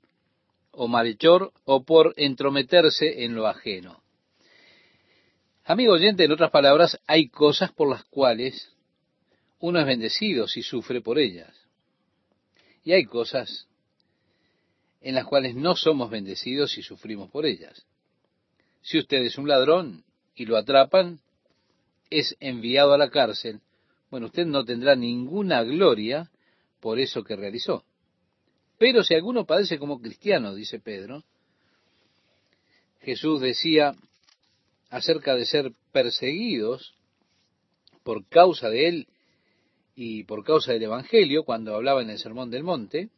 o 0.70 0.88
malhechor 0.88 1.52
o 1.64 1.84
por 1.84 2.14
entrometerse 2.16 3.24
en 3.24 3.34
lo 3.34 3.46
ajeno. 3.46 4.02
Amigo 5.64 5.92
oyente, 5.92 6.24
en 6.24 6.32
otras 6.32 6.50
palabras, 6.50 6.98
hay 7.06 7.28
cosas 7.28 7.72
por 7.72 7.90
las 7.90 8.04
cuales 8.04 8.72
uno 9.58 9.80
es 9.80 9.86
bendecido 9.86 10.48
si 10.48 10.62
sufre 10.62 11.00
por 11.02 11.18
ellas. 11.18 11.54
Y 12.82 12.92
hay 12.92 13.04
cosas 13.04 13.66
en 15.00 15.14
las 15.14 15.26
cuales 15.26 15.54
no 15.54 15.76
somos 15.76 16.08
bendecidos 16.08 16.72
si 16.72 16.82
sufrimos 16.82 17.30
por 17.30 17.46
ellas. 17.46 17.84
Si 18.80 18.98
usted 18.98 19.18
es 19.18 19.38
un 19.38 19.48
ladrón 19.48 20.04
y 20.34 20.46
lo 20.46 20.56
atrapan, 20.56 21.20
es 22.10 22.36
enviado 22.40 22.94
a 22.94 22.98
la 22.98 23.10
cárcel, 23.10 23.60
bueno, 24.10 24.26
usted 24.26 24.46
no 24.46 24.64
tendrá 24.64 24.96
ninguna 24.96 25.62
gloria 25.62 26.30
por 26.80 26.98
eso 26.98 27.22
que 27.22 27.36
realizó. 27.36 27.84
Pero 28.78 29.04
si 29.04 29.14
alguno 29.14 29.44
padece 29.44 29.78
como 29.78 30.00
cristiano, 30.00 30.54
dice 30.54 30.80
Pedro, 30.80 31.22
Jesús 33.00 33.40
decía 33.40 33.94
acerca 34.88 35.34
de 35.34 35.46
ser 35.46 35.72
perseguidos 35.92 36.94
por 38.02 38.26
causa 38.26 38.68
de 38.68 38.88
él 38.88 39.08
y 39.94 40.24
por 40.24 40.44
causa 40.44 40.72
del 40.72 40.84
Evangelio, 40.84 41.44
cuando 41.44 41.74
hablaba 41.74 42.02
en 42.02 42.10
el 42.10 42.18
Sermón 42.18 42.50
del 42.50 42.64
Monte, 42.64 43.10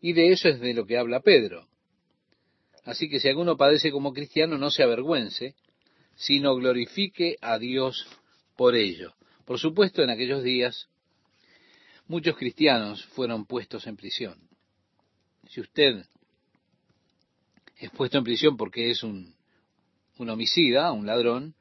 y 0.00 0.12
de 0.12 0.30
eso 0.30 0.48
es 0.48 0.60
de 0.60 0.74
lo 0.74 0.86
que 0.86 0.98
habla 0.98 1.20
Pedro. 1.20 1.66
Así 2.84 3.08
que 3.08 3.18
si 3.18 3.28
alguno 3.28 3.56
padece 3.56 3.90
como 3.90 4.12
cristiano, 4.12 4.58
no 4.58 4.70
se 4.70 4.84
avergüence, 4.84 5.56
sino 6.14 6.54
glorifique 6.54 7.36
a 7.40 7.58
Dios 7.58 8.06
por 8.56 8.76
ello. 8.76 9.14
Por 9.44 9.58
supuesto, 9.58 10.02
en 10.02 10.10
aquellos 10.10 10.44
días 10.44 10.88
muchos 12.08 12.36
cristianos 12.36 13.04
fueron 13.06 13.46
puestos 13.46 13.86
en 13.86 13.96
prisión. 13.96 14.38
Si 15.48 15.60
usted 15.60 16.04
es 17.76 17.90
puesto 17.90 18.18
en 18.18 18.24
prisión 18.24 18.56
porque 18.56 18.90
es 18.90 19.02
un, 19.02 19.34
homicida, 20.18 20.92
un 20.92 21.06
ladrón, 21.06 21.54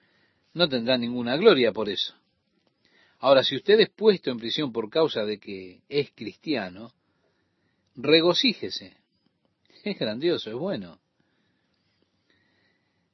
no 0.54 0.70
tendrá 0.70 0.98
ninguna 0.98 1.36
gloria 1.36 1.72
por 1.72 1.90
eso. 1.90 2.14
Ahora, 3.20 3.44
si 3.44 3.56
usted 3.56 3.80
es 3.80 3.90
puesto 3.90 4.32
en 4.32 4.38
prisión 4.38 4.72
por 4.72 4.90
causa 4.90 5.26
de 5.26 5.40
que 5.40 5.82
es 5.90 6.12
cristiano, 6.12 6.92
regocíjese. 7.96 8.98
Es 9.84 10.00
grandioso, 10.00 10.50
es 10.50 10.56
bueno. 10.56 11.00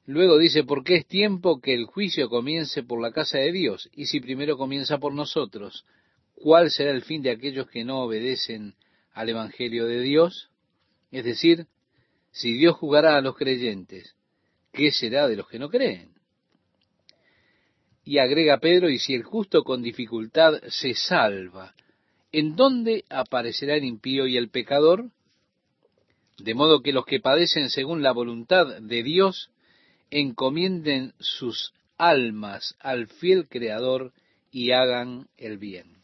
Luego 0.06 0.38
dice, 0.38 0.64
porque 0.64 0.96
es 0.96 1.06
tiempo 1.06 1.60
que 1.60 1.74
el 1.74 1.84
juicio 1.84 2.28
comience 2.28 2.82
por 2.82 3.00
la 3.00 3.12
casa 3.12 3.38
de 3.38 3.52
Dios, 3.52 3.88
y 3.94 4.06
si 4.06 4.20
primero 4.20 4.56
comienza 4.56 4.98
por 4.98 5.14
nosotros, 5.14 5.84
¿cuál 6.42 6.72
será 6.72 6.90
el 6.90 7.02
fin 7.02 7.22
de 7.22 7.30
aquellos 7.30 7.70
que 7.70 7.84
no 7.84 8.00
obedecen 8.00 8.74
al 9.12 9.28
Evangelio 9.28 9.86
de 9.86 10.00
Dios? 10.00 10.50
Es 11.12 11.24
decir, 11.24 11.66
si 12.32 12.52
Dios 12.52 12.76
jugará 12.76 13.16
a 13.16 13.20
los 13.20 13.36
creyentes, 13.36 14.16
¿qué 14.72 14.90
será 14.90 15.28
de 15.28 15.36
los 15.36 15.48
que 15.48 15.60
no 15.60 15.68
creen? 15.68 16.10
Y 18.04 18.18
agrega 18.18 18.58
Pedro, 18.58 18.90
y 18.90 18.98
si 18.98 19.14
el 19.14 19.22
justo 19.22 19.62
con 19.62 19.82
dificultad 19.82 20.60
se 20.66 20.94
salva, 20.94 21.76
¿en 22.32 22.56
dónde 22.56 23.04
aparecerá 23.08 23.76
el 23.76 23.84
impío 23.84 24.26
y 24.26 24.36
el 24.36 24.48
pecador? 24.48 25.10
De 26.38 26.54
modo 26.54 26.82
que 26.82 26.92
los 26.92 27.06
que 27.06 27.20
padecen 27.20 27.70
según 27.70 28.02
la 28.02 28.10
voluntad 28.10 28.80
de 28.80 29.04
Dios, 29.04 29.50
encomienden 30.10 31.14
sus 31.20 31.72
almas 31.98 32.74
al 32.80 33.06
fiel 33.06 33.46
Creador 33.48 34.12
y 34.50 34.72
hagan 34.72 35.28
el 35.36 35.58
bien. 35.58 36.01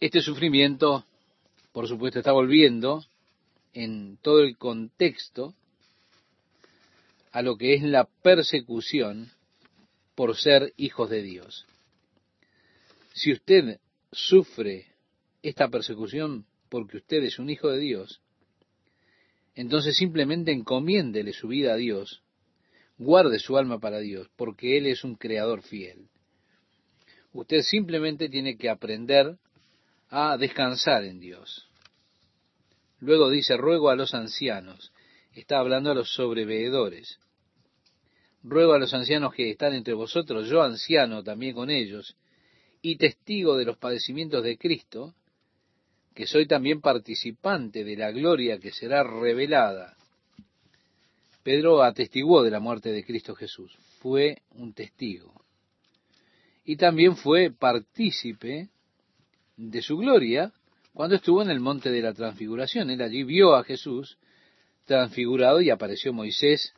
Este 0.00 0.22
sufrimiento, 0.22 1.04
por 1.72 1.86
supuesto, 1.86 2.20
está 2.20 2.32
volviendo 2.32 3.04
en 3.74 4.16
todo 4.22 4.40
el 4.40 4.56
contexto 4.56 5.54
a 7.32 7.42
lo 7.42 7.58
que 7.58 7.74
es 7.74 7.82
la 7.82 8.08
persecución 8.22 9.30
por 10.14 10.38
ser 10.38 10.72
hijos 10.78 11.10
de 11.10 11.20
Dios. 11.20 11.66
Si 13.12 13.30
usted 13.30 13.78
sufre 14.10 14.86
esta 15.42 15.68
persecución 15.68 16.46
porque 16.70 16.96
usted 16.96 17.22
es 17.22 17.38
un 17.38 17.50
hijo 17.50 17.68
de 17.68 17.78
Dios, 17.78 18.22
entonces 19.54 19.98
simplemente 19.98 20.50
encomiéndele 20.50 21.34
su 21.34 21.48
vida 21.48 21.74
a 21.74 21.76
Dios, 21.76 22.22
guarde 22.96 23.38
su 23.38 23.58
alma 23.58 23.78
para 23.78 23.98
Dios, 23.98 24.30
porque 24.36 24.78
Él 24.78 24.86
es 24.86 25.04
un 25.04 25.16
creador 25.16 25.60
fiel. 25.62 26.08
Usted 27.34 27.60
simplemente 27.60 28.30
tiene 28.30 28.56
que 28.56 28.70
aprender 28.70 29.36
a 30.10 30.36
descansar 30.36 31.04
en 31.04 31.20
Dios. 31.20 31.68
Luego 32.98 33.30
dice, 33.30 33.56
ruego 33.56 33.88
a 33.88 33.96
los 33.96 34.12
ancianos, 34.12 34.92
está 35.32 35.58
hablando 35.58 35.90
a 35.90 35.94
los 35.94 36.12
sobreveedores. 36.12 37.18
Ruego 38.42 38.74
a 38.74 38.78
los 38.78 38.92
ancianos 38.92 39.32
que 39.32 39.50
están 39.50 39.74
entre 39.74 39.94
vosotros, 39.94 40.48
yo 40.48 40.62
anciano 40.62 41.22
también 41.22 41.54
con 41.54 41.70
ellos, 41.70 42.16
y 42.82 42.96
testigo 42.96 43.56
de 43.56 43.66
los 43.66 43.78
padecimientos 43.78 44.42
de 44.42 44.58
Cristo, 44.58 45.14
que 46.14 46.26
soy 46.26 46.46
también 46.46 46.80
participante 46.80 47.84
de 47.84 47.96
la 47.96 48.10
gloria 48.10 48.58
que 48.58 48.72
será 48.72 49.04
revelada. 49.04 49.96
Pedro 51.42 51.82
atestiguó 51.82 52.42
de 52.42 52.50
la 52.50 52.60
muerte 52.60 52.90
de 52.90 53.04
Cristo 53.04 53.34
Jesús, 53.34 53.72
fue 54.00 54.42
un 54.50 54.74
testigo. 54.74 55.44
Y 56.64 56.76
también 56.76 57.16
fue 57.16 57.50
partícipe 57.50 58.68
de 59.60 59.82
su 59.82 59.98
gloria 59.98 60.52
cuando 60.94 61.16
estuvo 61.16 61.42
en 61.42 61.50
el 61.50 61.60
monte 61.60 61.90
de 61.90 62.00
la 62.00 62.14
transfiguración. 62.14 62.90
Él 62.90 63.02
allí 63.02 63.24
vio 63.24 63.54
a 63.54 63.62
Jesús 63.62 64.18
transfigurado 64.86 65.60
y 65.60 65.68
apareció 65.68 66.12
Moisés 66.14 66.72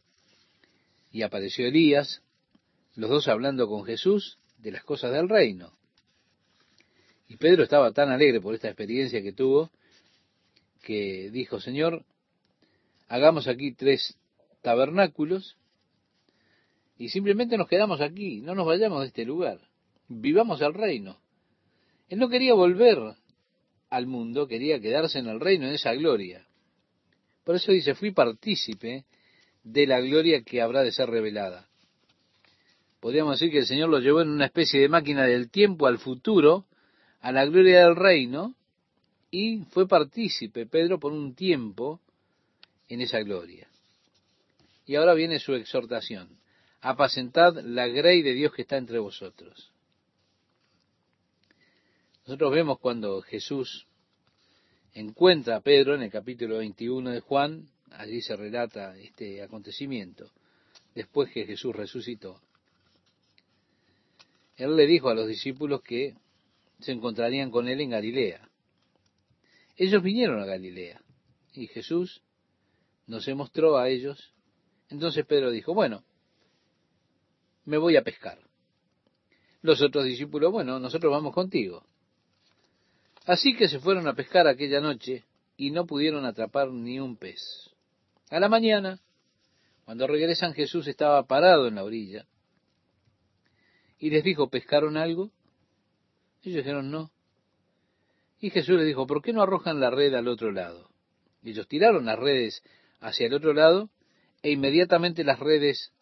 y 1.13 1.23
apareció 1.23 1.67
Elías, 1.67 2.23
los 2.97 3.09
dos 3.09 3.29
hablando 3.29 3.69
con 3.69 3.85
Jesús 3.85 4.39
de 4.59 4.73
las 4.73 4.83
cosas 4.83 5.13
del 5.13 5.29
reino. 5.29 5.73
Y 7.29 7.37
Pedro 7.37 7.63
estaba 7.63 7.93
tan 7.93 8.11
alegre 8.11 8.41
por 8.41 8.55
esta 8.55 8.69
experiencia 8.69 9.23
que 9.23 9.33
tuvo 9.33 9.71
que 10.83 11.31
dijo, 11.31 11.61
Señor, 11.61 12.05
hagamos 13.07 13.47
aquí 13.47 13.73
tres 13.73 14.19
tabernáculos 14.61 15.57
y 16.99 17.11
simplemente 17.11 17.57
nos 17.57 17.69
quedamos 17.69 18.01
aquí, 18.01 18.41
no 18.41 18.57
nos 18.57 18.67
vayamos 18.67 19.03
de 19.03 19.07
este 19.07 19.25
lugar, 19.25 19.61
vivamos 20.09 20.61
al 20.63 20.75
reino. 20.75 21.22
Él 22.13 22.19
no 22.19 22.29
quería 22.29 22.53
volver 22.53 22.99
al 23.89 24.07
mundo, 24.07 24.47
quería 24.47 24.79
quedarse 24.79 25.19
en 25.19 25.29
el 25.29 25.41
reino, 25.41 25.67
en 25.67 25.73
esa 25.73 25.95
gloria. 25.95 26.47
Por 27.43 27.57
eso 27.57 27.73
dice, 27.73 27.95
fui 27.95 28.11
partícipe 28.11 29.07
de 29.65 29.87
la 29.87 29.99
gloria 29.99 30.43
que 30.43 30.61
habrá 30.61 30.83
de 30.83 30.93
ser 30.93 31.09
revelada. 31.09 31.71
Podríamos 33.01 33.41
decir 33.41 33.51
que 33.51 33.61
el 33.61 33.67
Señor 33.67 33.89
lo 33.89 33.99
llevó 33.99 34.21
en 34.21 34.29
una 34.29 34.45
especie 34.45 34.79
de 34.79 34.91
máquina 34.91 35.25
del 35.25 35.51
tiempo 35.51 35.87
al 35.87 35.97
futuro, 35.97 36.67
a 37.23 37.33
la 37.33 37.47
gloria 37.47 37.87
del 37.87 37.97
reino, 37.97 38.57
y 39.31 39.61
fue 39.71 39.89
partícipe 39.89 40.67
Pedro 40.67 41.01
por 41.01 41.13
un 41.13 41.35
tiempo 41.35 41.99
en 42.91 43.01
esa 43.01 43.21
gloria. 43.21 43.69
Y 44.85 44.97
ahora 44.97 45.15
viene 45.15 45.39
su 45.39 45.55
exhortación. 45.55 46.29
Apacentad 46.83 47.55
la 47.65 47.87
grey 47.89 48.21
de 48.21 48.35
Dios 48.35 48.53
que 48.53 48.61
está 48.61 48.77
entre 48.77 48.99
vosotros. 48.99 49.72
Nosotros 52.25 52.53
vemos 52.53 52.79
cuando 52.79 53.21
Jesús 53.23 53.89
encuentra 54.95 55.57
a 55.57 55.61
Pedro 55.61 55.97
en 55.97 56.03
el 56.03 56.11
capítulo 56.11 56.59
21 56.59 57.11
de 57.11 57.21
Juan, 57.21 57.67
allí 57.91 58.23
se 58.23 58.37
relata 58.37 58.97
este 58.97 59.43
acontecimiento, 59.43 60.31
después 60.95 61.33
que 61.33 61.45
Jesús 61.45 61.75
resucitó. 61.75 62.41
Él 64.57 64.77
le 64.77 64.87
dijo 64.87 65.09
a 65.09 65.15
los 65.15 65.27
discípulos 65.27 65.83
que 65.83 66.15
se 66.79 66.93
encontrarían 66.93 67.51
con 67.51 67.67
él 67.67 67.81
en 67.81 67.91
Galilea. 67.91 68.49
Ellos 69.77 70.01
vinieron 70.01 70.41
a 70.41 70.47
Galilea 70.47 71.03
y 71.55 71.67
Jesús 71.67 72.23
no 73.09 73.21
se 73.21 73.35
mostró 73.35 73.79
a 73.79 73.89
ellos. 73.89 74.33
Entonces 74.91 75.27
Pedro 75.27 75.51
dijo, 75.51 75.75
bueno, 75.75 76.05
me 77.65 77.79
voy 77.79 77.97
a 77.97 78.03
pescar. 78.03 78.39
Los 79.61 79.83
otros 79.83 80.05
discípulos, 80.05 80.53
bueno, 80.53 80.79
nosotros 80.79 81.11
vamos 81.11 81.35
contigo. 81.35 81.85
Así 83.27 83.55
que 83.57 83.69
se 83.69 83.79
fueron 83.79 84.09
a 84.09 84.15
pescar 84.15 84.47
aquella 84.47 84.81
noche 84.81 85.25
y 85.57 85.71
no 85.71 85.87
pudieron 85.87 86.25
atrapar 86.25 86.71
ni 86.71 86.99
un 86.99 87.17
pez. 87.17 87.41
A 88.31 88.41
la 88.41 88.49
mañana, 88.49 88.99
cuando 89.85 90.07
regresan, 90.07 90.55
Jesús 90.55 90.87
estaba 90.89 91.27
parado 91.27 91.69
en 91.69 91.77
la 91.77 91.85
orilla 91.85 92.27
y 93.99 94.11
les 94.11 94.25
dijo, 94.25 94.49
¿pescaron 94.49 94.97
algo? 94.97 95.31
Ellos 96.43 96.57
dijeron, 96.57 96.91
no. 96.91 97.13
Y 98.41 98.51
Jesús 98.51 98.77
les 98.77 98.87
dijo, 98.87 99.07
¿por 99.07 99.23
qué 99.23 99.33
no 99.33 99.43
arrojan 99.43 99.79
la 99.79 99.91
red 99.91 100.13
al 100.15 100.27
otro 100.29 100.51
lado? 100.51 100.91
ellos 101.45 101.67
tiraron 101.67 102.07
las 102.07 102.19
redes 102.19 102.63
hacia 103.01 103.27
el 103.27 103.35
otro 103.35 103.53
lado 103.53 103.91
e 104.43 104.51
inmediatamente 104.51 105.25
las 105.25 105.39
redes 105.39 105.93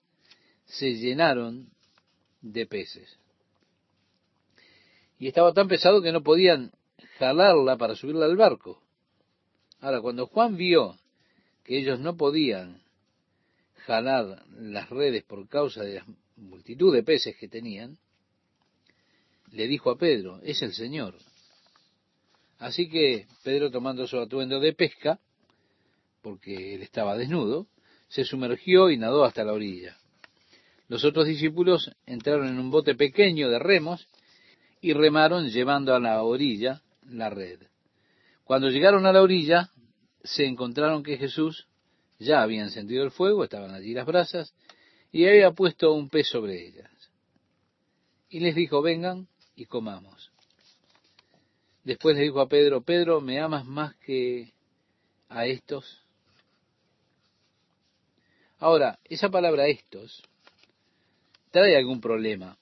se 0.67 0.95
llenaron 0.95 1.71
de 2.41 2.67
peces. 2.67 3.19
Y 5.19 5.29
estaba 5.29 5.53
tan 5.53 5.69
pesado 5.69 6.03
que 6.03 6.13
no 6.13 6.23
podían 6.23 6.73
jalarla 7.21 7.77
para 7.77 7.95
subirla 7.95 8.25
al 8.25 8.37
barco. 8.37 8.83
Ahora, 9.81 10.01
cuando 10.01 10.27
Juan 10.27 10.57
vio 10.57 10.97
que 11.63 11.79
ellos 11.79 12.01
no 12.01 12.17
podían 12.17 12.83
jalar 13.87 14.43
las 14.57 14.89
redes 14.89 15.23
por 15.25 15.47
causa 15.47 15.83
de 15.83 15.97
la 15.97 16.07
multitud 16.37 16.95
de 16.95 17.03
peces 17.03 17.37
que 17.37 17.47
tenían, 17.47 17.99
le 19.53 19.69
dijo 19.69 19.91
a 19.91 19.99
Pedro, 19.99 20.41
es 20.43 20.63
el 20.63 20.73
Señor. 20.73 21.19
Así 22.59 22.89
que 22.89 23.27
Pedro, 23.43 23.71
tomando 23.71 24.07
su 24.07 24.19
atuendo 24.19 24.59
de 24.59 24.73
pesca, 24.73 25.21
porque 26.23 26.75
él 26.75 26.83
estaba 26.83 27.17
desnudo, 27.17 27.67
se 28.09 28.25
sumergió 28.25 28.91
y 28.91 28.97
nadó 28.97 29.25
hasta 29.25 29.45
la 29.45 29.53
orilla. 29.53 29.97
Los 30.89 31.05
otros 31.05 31.27
discípulos 31.27 31.91
entraron 32.07 32.49
en 32.49 32.59
un 32.59 32.71
bote 32.71 32.95
pequeño 32.95 33.51
de 33.51 33.59
remos 33.59 34.09
y 34.81 34.95
remaron 34.95 35.49
llevando 35.49 35.95
a 35.95 36.01
la 36.01 36.23
orilla 36.23 36.83
la 37.11 37.31
red. 37.31 37.61
Cuando 38.45 38.69
llegaron 38.69 39.07
a 39.07 39.13
la 39.13 39.23
orilla, 39.23 39.71
se 40.23 40.45
encontraron 40.45 41.03
que 41.03 41.17
Jesús 41.17 41.69
ya 42.19 42.43
había 42.43 42.63
encendido 42.63 43.05
el 43.05 43.11
fuego, 43.11 43.45
estaban 43.45 43.73
allí 43.73 43.95
las 43.95 44.07
brasas, 44.07 44.55
y 45.13 45.27
había 45.27 45.53
puesto 45.53 45.93
un 45.93 46.09
pez 46.09 46.29
sobre 46.29 46.67
ellas. 46.67 46.91
Y 48.29 48.41
les 48.41 48.55
dijo, 48.55 48.83
vengan 48.83 49.27
y 49.57 49.67
comamos. 49.67 50.31
Después 51.85 52.17
le 52.17 52.23
dijo 52.23 52.41
a 52.41 52.49
Pedro, 52.49 52.83
Pedro, 52.83 53.21
¿me 53.21 53.41
amas 53.41 53.65
más 53.65 53.95
que 53.97 54.53
a 55.29 55.47
estos? 55.47 56.05
Ahora, 58.59 58.99
esa 59.05 59.31
palabra 59.31 59.67
estos 59.67 60.23
trae 61.51 61.77
algún 61.77 62.01
problema. 62.01 62.57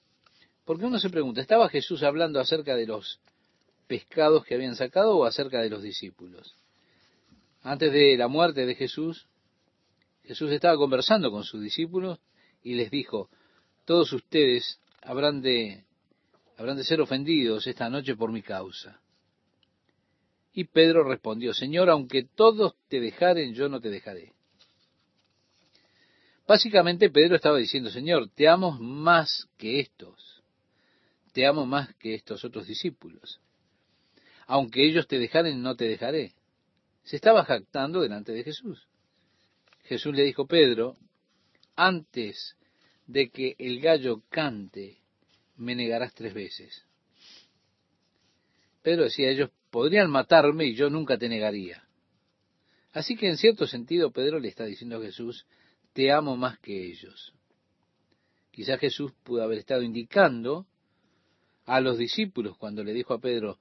Porque 0.65 0.85
uno 0.85 0.99
se 0.99 1.09
pregunta, 1.09 1.41
¿estaba 1.41 1.67
Jesús 1.69 2.03
hablando 2.03 2.39
acerca 2.39 2.75
de 2.75 2.87
los 2.87 3.19
pescados 3.89 4.45
que 4.45 4.53
habían 4.53 4.75
sacado 4.75 5.17
o 5.17 5.25
acerca 5.25 5.61
de 5.61 5.69
los 5.71 5.81
discípulos. 5.81 6.55
Antes 7.63 7.91
de 7.91 8.15
la 8.17 8.27
muerte 8.27 8.67
de 8.67 8.75
Jesús, 8.75 9.27
Jesús 10.23 10.51
estaba 10.51 10.77
conversando 10.77 11.31
con 11.31 11.43
sus 11.43 11.59
discípulos 11.63 12.19
y 12.61 12.75
les 12.75 12.91
dijo, 12.91 13.31
todos 13.85 14.13
ustedes 14.13 14.79
habrán 15.01 15.41
de, 15.41 15.85
habrán 16.55 16.77
de 16.77 16.83
ser 16.83 17.01
ofendidos 17.01 17.65
esta 17.65 17.89
noche 17.89 18.15
por 18.15 18.31
mi 18.31 18.43
causa. 18.43 19.01
Y 20.53 20.65
Pedro 20.65 21.03
respondió, 21.03 21.51
Señor, 21.55 21.89
aunque 21.89 22.23
todos 22.23 22.75
te 22.89 22.99
dejaren, 22.99 23.55
yo 23.55 23.69
no 23.69 23.81
te 23.81 23.89
dejaré. 23.89 24.33
Básicamente 26.47 27.09
Pedro 27.09 27.35
estaba 27.35 27.57
diciendo, 27.57 27.89
Señor, 27.89 28.29
te 28.35 28.47
amo 28.47 28.71
más 28.71 29.47
que 29.57 29.79
estos, 29.79 30.43
te 31.33 31.47
amo 31.47 31.65
más 31.65 31.95
que 31.95 32.13
estos 32.13 32.45
otros 32.45 32.67
discípulos 32.67 33.39
aunque 34.49 34.83
ellos 34.83 35.07
te 35.07 35.19
dejaren, 35.19 35.61
no 35.61 35.75
te 35.75 35.85
dejaré. 35.85 36.33
Se 37.03 37.17
estaba 37.17 37.45
jactando 37.45 38.01
delante 38.01 38.31
de 38.31 38.43
Jesús. 38.43 38.87
Jesús 39.83 40.15
le 40.15 40.23
dijo, 40.23 40.47
Pedro, 40.47 40.97
antes 41.75 42.57
de 43.05 43.29
que 43.29 43.55
el 43.59 43.79
gallo 43.79 44.23
cante, 44.29 44.97
me 45.55 45.75
negarás 45.75 46.15
tres 46.15 46.33
veces. 46.33 46.83
Pedro 48.81 49.03
decía, 49.03 49.29
ellos 49.29 49.51
podrían 49.69 50.09
matarme 50.09 50.65
y 50.65 50.73
yo 50.73 50.89
nunca 50.89 51.19
te 51.19 51.29
negaría. 51.29 51.87
Así 52.91 53.15
que 53.15 53.27
en 53.27 53.37
cierto 53.37 53.67
sentido 53.67 54.09
Pedro 54.09 54.39
le 54.39 54.47
está 54.47 54.65
diciendo 54.65 54.97
a 54.97 55.01
Jesús, 55.01 55.45
te 55.93 56.11
amo 56.11 56.35
más 56.35 56.57
que 56.57 56.87
ellos. 56.87 57.35
Quizás 58.49 58.79
Jesús 58.79 59.11
pudo 59.21 59.43
haber 59.43 59.59
estado 59.59 59.83
indicando 59.83 60.65
a 61.67 61.81
los 61.81 61.99
discípulos 61.99 62.57
cuando 62.57 62.83
le 62.83 62.93
dijo 62.93 63.13
a 63.13 63.21
Pedro, 63.21 63.59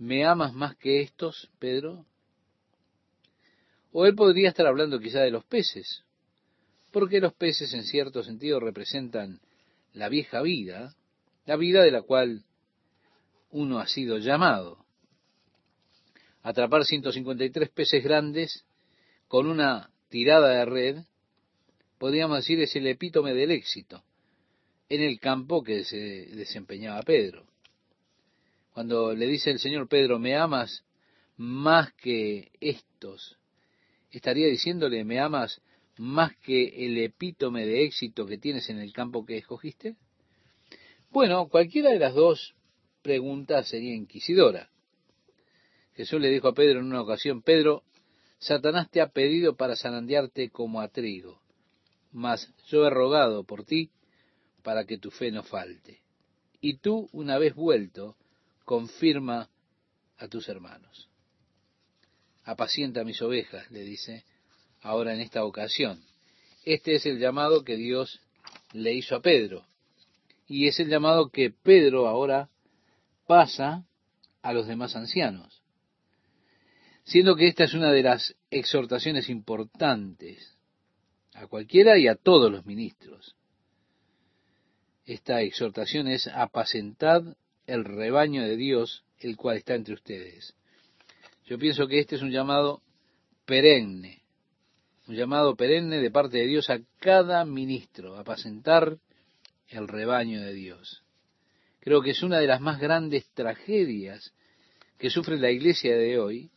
¿me 0.00 0.24
amas 0.24 0.54
más 0.54 0.76
que 0.76 1.02
estos, 1.02 1.50
Pedro? 1.58 2.06
O 3.92 4.06
él 4.06 4.14
podría 4.14 4.48
estar 4.48 4.66
hablando 4.66 4.98
quizá 4.98 5.20
de 5.20 5.30
los 5.30 5.44
peces, 5.44 6.04
porque 6.90 7.20
los 7.20 7.34
peces 7.34 7.74
en 7.74 7.84
cierto 7.84 8.24
sentido 8.24 8.60
representan 8.60 9.40
la 9.92 10.08
vieja 10.08 10.40
vida, 10.40 10.96
la 11.44 11.56
vida 11.56 11.82
de 11.82 11.90
la 11.90 12.00
cual 12.00 12.44
uno 13.50 13.78
ha 13.78 13.86
sido 13.86 14.16
llamado. 14.16 14.86
Atrapar 16.42 16.86
153 16.86 17.68
peces 17.68 18.02
grandes 18.02 18.64
con 19.28 19.46
una 19.46 19.90
tirada 20.08 20.48
de 20.48 20.64
red, 20.64 20.98
podríamos 21.98 22.38
decir, 22.38 22.58
es 22.60 22.74
el 22.74 22.86
epítome 22.86 23.34
del 23.34 23.50
éxito 23.50 24.02
en 24.88 25.02
el 25.02 25.20
campo 25.20 25.62
que 25.62 25.84
se 25.84 25.96
desempeñaba 25.96 27.02
Pedro. 27.02 27.49
Cuando 28.80 29.14
le 29.14 29.26
dice 29.26 29.50
el 29.50 29.58
Señor 29.58 29.88
Pedro, 29.88 30.18
¿me 30.18 30.36
amas 30.36 30.86
más 31.36 31.92
que 31.96 32.50
estos? 32.60 33.36
Estaría 34.10 34.46
diciéndole, 34.46 35.04
¿me 35.04 35.20
amas 35.20 35.60
más 35.98 36.34
que 36.36 36.86
el 36.86 36.96
epítome 36.96 37.66
de 37.66 37.84
éxito 37.84 38.24
que 38.24 38.38
tienes 38.38 38.70
en 38.70 38.78
el 38.78 38.94
campo 38.94 39.26
que 39.26 39.36
escogiste? 39.36 39.96
Bueno, 41.10 41.46
cualquiera 41.50 41.90
de 41.90 41.98
las 41.98 42.14
dos 42.14 42.54
preguntas 43.02 43.68
sería 43.68 43.94
inquisidora. 43.94 44.70
Jesús 45.92 46.18
le 46.18 46.30
dijo 46.30 46.48
a 46.48 46.54
Pedro 46.54 46.80
en 46.80 46.86
una 46.86 47.02
ocasión, 47.02 47.42
Pedro, 47.42 47.82
Satanás 48.38 48.90
te 48.90 49.02
ha 49.02 49.10
pedido 49.10 49.56
para 49.56 49.76
zarandearte 49.76 50.48
como 50.48 50.80
a 50.80 50.88
trigo, 50.88 51.42
mas 52.12 52.50
yo 52.68 52.86
he 52.86 52.88
rogado 52.88 53.44
por 53.44 53.62
ti 53.62 53.90
para 54.62 54.86
que 54.86 54.96
tu 54.96 55.10
fe 55.10 55.30
no 55.30 55.42
falte. 55.42 56.00
Y 56.62 56.78
tú, 56.78 57.10
una 57.12 57.36
vez 57.36 57.54
vuelto, 57.54 58.16
confirma 58.64 59.48
a 60.18 60.28
tus 60.28 60.48
hermanos. 60.48 61.08
Apacienta 62.44 63.04
mis 63.04 63.20
ovejas, 63.22 63.70
le 63.70 63.82
dice 63.82 64.24
ahora 64.82 65.14
en 65.14 65.20
esta 65.20 65.44
ocasión. 65.44 66.02
Este 66.64 66.94
es 66.94 67.06
el 67.06 67.18
llamado 67.18 67.64
que 67.64 67.76
Dios 67.76 68.20
le 68.72 68.94
hizo 68.94 69.16
a 69.16 69.22
Pedro. 69.22 69.66
Y 70.46 70.66
es 70.66 70.80
el 70.80 70.88
llamado 70.88 71.30
que 71.30 71.50
Pedro 71.50 72.08
ahora 72.08 72.50
pasa 73.26 73.84
a 74.42 74.52
los 74.52 74.66
demás 74.66 74.96
ancianos. 74.96 75.62
Siendo 77.04 77.36
que 77.36 77.48
esta 77.48 77.64
es 77.64 77.74
una 77.74 77.92
de 77.92 78.02
las 78.02 78.34
exhortaciones 78.50 79.28
importantes 79.28 80.56
a 81.34 81.46
cualquiera 81.46 81.98
y 81.98 82.08
a 82.08 82.16
todos 82.16 82.50
los 82.50 82.66
ministros. 82.66 83.36
Esta 85.06 85.40
exhortación 85.40 86.08
es 86.08 86.28
apacentad 86.28 87.22
el 87.70 87.84
rebaño 87.84 88.42
de 88.42 88.56
Dios, 88.56 89.04
el 89.20 89.36
cual 89.36 89.58
está 89.58 89.76
entre 89.76 89.94
ustedes. 89.94 90.54
Yo 91.46 91.56
pienso 91.56 91.86
que 91.86 92.00
este 92.00 92.16
es 92.16 92.22
un 92.22 92.32
llamado 92.32 92.82
perenne, 93.46 94.22
un 95.06 95.14
llamado 95.14 95.54
perenne 95.54 95.98
de 95.98 96.10
parte 96.10 96.38
de 96.38 96.46
Dios 96.46 96.68
a 96.68 96.80
cada 96.98 97.44
ministro, 97.44 98.16
apacentar 98.16 98.98
el 99.68 99.86
rebaño 99.86 100.40
de 100.40 100.52
Dios. 100.52 101.04
Creo 101.78 102.02
que 102.02 102.10
es 102.10 102.24
una 102.24 102.38
de 102.38 102.48
las 102.48 102.60
más 102.60 102.80
grandes 102.80 103.28
tragedias 103.34 104.32
que 104.98 105.08
sufre 105.08 105.38
la 105.38 105.52
iglesia 105.52 105.96
de 105.96 106.18
hoy, 106.18 106.50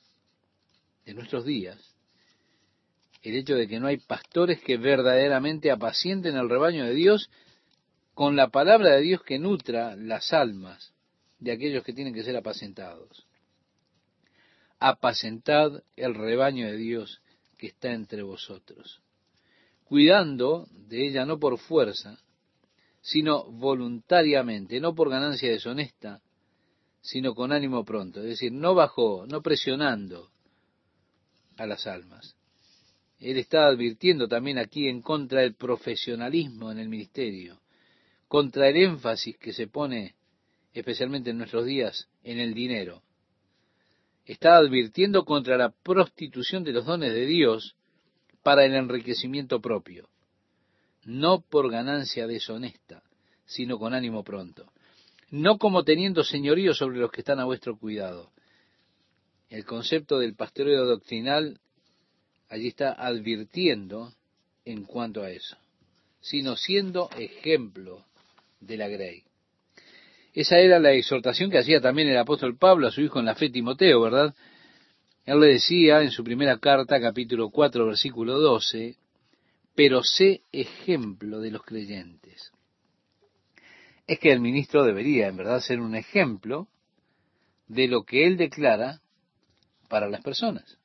de 1.06 1.14
nuestros 1.14 1.46
días, 1.46 1.96
el 3.22 3.36
hecho 3.36 3.56
de 3.56 3.68
que 3.68 3.80
no 3.80 3.86
hay 3.86 3.98
pastores 3.98 4.62
que 4.62 4.78
verdaderamente 4.78 5.70
apacienten 5.70 6.36
el 6.38 6.50
rebaño 6.50 6.86
de 6.86 6.96
Dios 6.96 7.30
con 8.16 8.36
la 8.36 8.48
palabra 8.50 8.96
de 8.96 9.02
Dios 9.02 9.22
que 9.22 9.38
nutra 9.38 9.96
las 9.96 10.34
almas 10.34 10.93
de 11.44 11.52
aquellos 11.52 11.84
que 11.84 11.94
tienen 11.94 12.14
que 12.14 12.24
ser 12.24 12.38
apacentados. 12.38 13.28
Apacentad 14.80 15.84
el 15.98 16.16
rebaño 16.16 16.68
de 16.68 16.78
Dios 16.78 17.22
que 17.58 17.68
está 17.68 17.92
entre 17.92 18.24
vosotros, 18.24 19.02
cuidando 19.84 20.68
de 20.72 21.08
ella 21.08 21.26
no 21.26 21.40
por 21.40 21.58
fuerza, 21.58 22.18
sino 23.02 23.44
voluntariamente, 23.52 24.80
no 24.80 24.96
por 24.96 25.10
ganancia 25.10 25.52
deshonesta, 25.52 26.22
sino 27.02 27.36
con 27.36 27.52
ánimo 27.52 27.84
pronto, 27.84 28.22
es 28.22 28.28
decir, 28.28 28.54
no 28.54 28.74
bajó, 28.74 29.26
no 29.28 29.42
presionando 29.42 30.30
a 31.58 31.66
las 31.66 31.86
almas. 31.88 32.38
Él 33.20 33.38
está 33.38 33.66
advirtiendo 33.68 34.30
también 34.30 34.58
aquí 34.58 34.88
en 34.88 35.02
contra 35.02 35.42
del 35.42 35.56
profesionalismo 35.56 36.72
en 36.72 36.80
el 36.80 36.88
ministerio, 36.88 37.60
contra 38.30 38.70
el 38.70 38.78
énfasis 38.78 39.38
que 39.38 39.52
se 39.52 39.68
pone, 39.68 40.16
especialmente 40.74 41.30
en 41.30 41.38
nuestros 41.38 41.66
días, 41.66 42.08
en 42.24 42.40
el 42.40 42.54
dinero. 42.54 43.02
Está 44.26 44.56
advirtiendo 44.56 45.26
contra 45.26 45.58
la 45.58 45.70
prostitución 45.70 46.64
de 46.64 46.72
los 46.72 46.86
dones 46.86 47.14
de 47.14 47.26
Dios 47.26 47.76
para 48.42 48.66
el 48.66 48.74
enriquecimiento 48.74 49.62
propio, 49.62 50.10
no 51.06 51.42
por 51.42 51.70
ganancia 51.70 52.28
deshonesta, 52.28 53.04
sino 53.46 53.78
con 53.78 53.94
ánimo 53.94 54.24
pronto, 54.24 54.72
no 55.30 55.58
como 55.58 55.84
teniendo 55.84 56.24
señorío 56.24 56.74
sobre 56.74 57.00
los 57.00 57.12
que 57.12 57.22
están 57.22 57.40
a 57.40 57.46
vuestro 57.46 57.78
cuidado. 57.78 58.32
El 59.50 59.66
concepto 59.66 60.20
del 60.20 60.36
pastoreo 60.36 60.86
doctrinal 60.86 61.60
allí 62.50 62.68
está 62.68 62.94
advirtiendo 62.94 64.14
en 64.66 64.84
cuanto 64.84 65.24
a 65.24 65.32
eso, 65.32 65.58
sino 66.22 66.56
siendo 66.56 67.10
ejemplo 67.18 68.06
de 68.60 68.78
la 68.78 68.88
Grey. 68.88 69.24
Esa 70.34 70.58
era 70.58 70.80
la 70.80 70.92
exhortación 70.94 71.52
que 71.52 71.60
hacía 71.60 71.80
también 71.80 72.08
el 72.08 72.18
apóstol 72.18 72.58
Pablo 72.58 72.88
a 72.88 72.92
su 72.92 73.02
hijo 73.02 73.20
en 73.20 73.26
la 73.26 73.36
fe 73.36 73.50
Timoteo, 73.50 74.02
¿verdad? 74.02 74.34
Él 75.26 75.40
le 75.40 75.48
decía 75.48 76.02
en 76.02 76.12
su 76.12 76.24
primera 76.24 76.58
carta, 76.58 77.00
capítulo 77.00 77.50
4, 77.50 77.86
versículo 77.86 78.40
12, 78.40 78.98
pero 79.76 80.04
sé 80.04 80.42
ejemplo 80.52 81.40
de 81.40 81.52
los 81.52 81.64
creyentes. 81.64 82.52
Es 84.08 84.20
que 84.20 84.32
el 84.32 84.42
ministro 84.42 84.84
debería, 84.84 85.28
en 85.28 85.38
verdad, 85.38 85.62
ser 85.62 85.80
un 85.80 85.96
ejemplo 85.96 86.68
de 87.68 87.88
lo 87.88 88.04
que 88.04 88.26
él 88.26 88.36
declara 88.36 89.02
para 89.88 90.10
las 90.10 90.22
personas. 90.22 90.78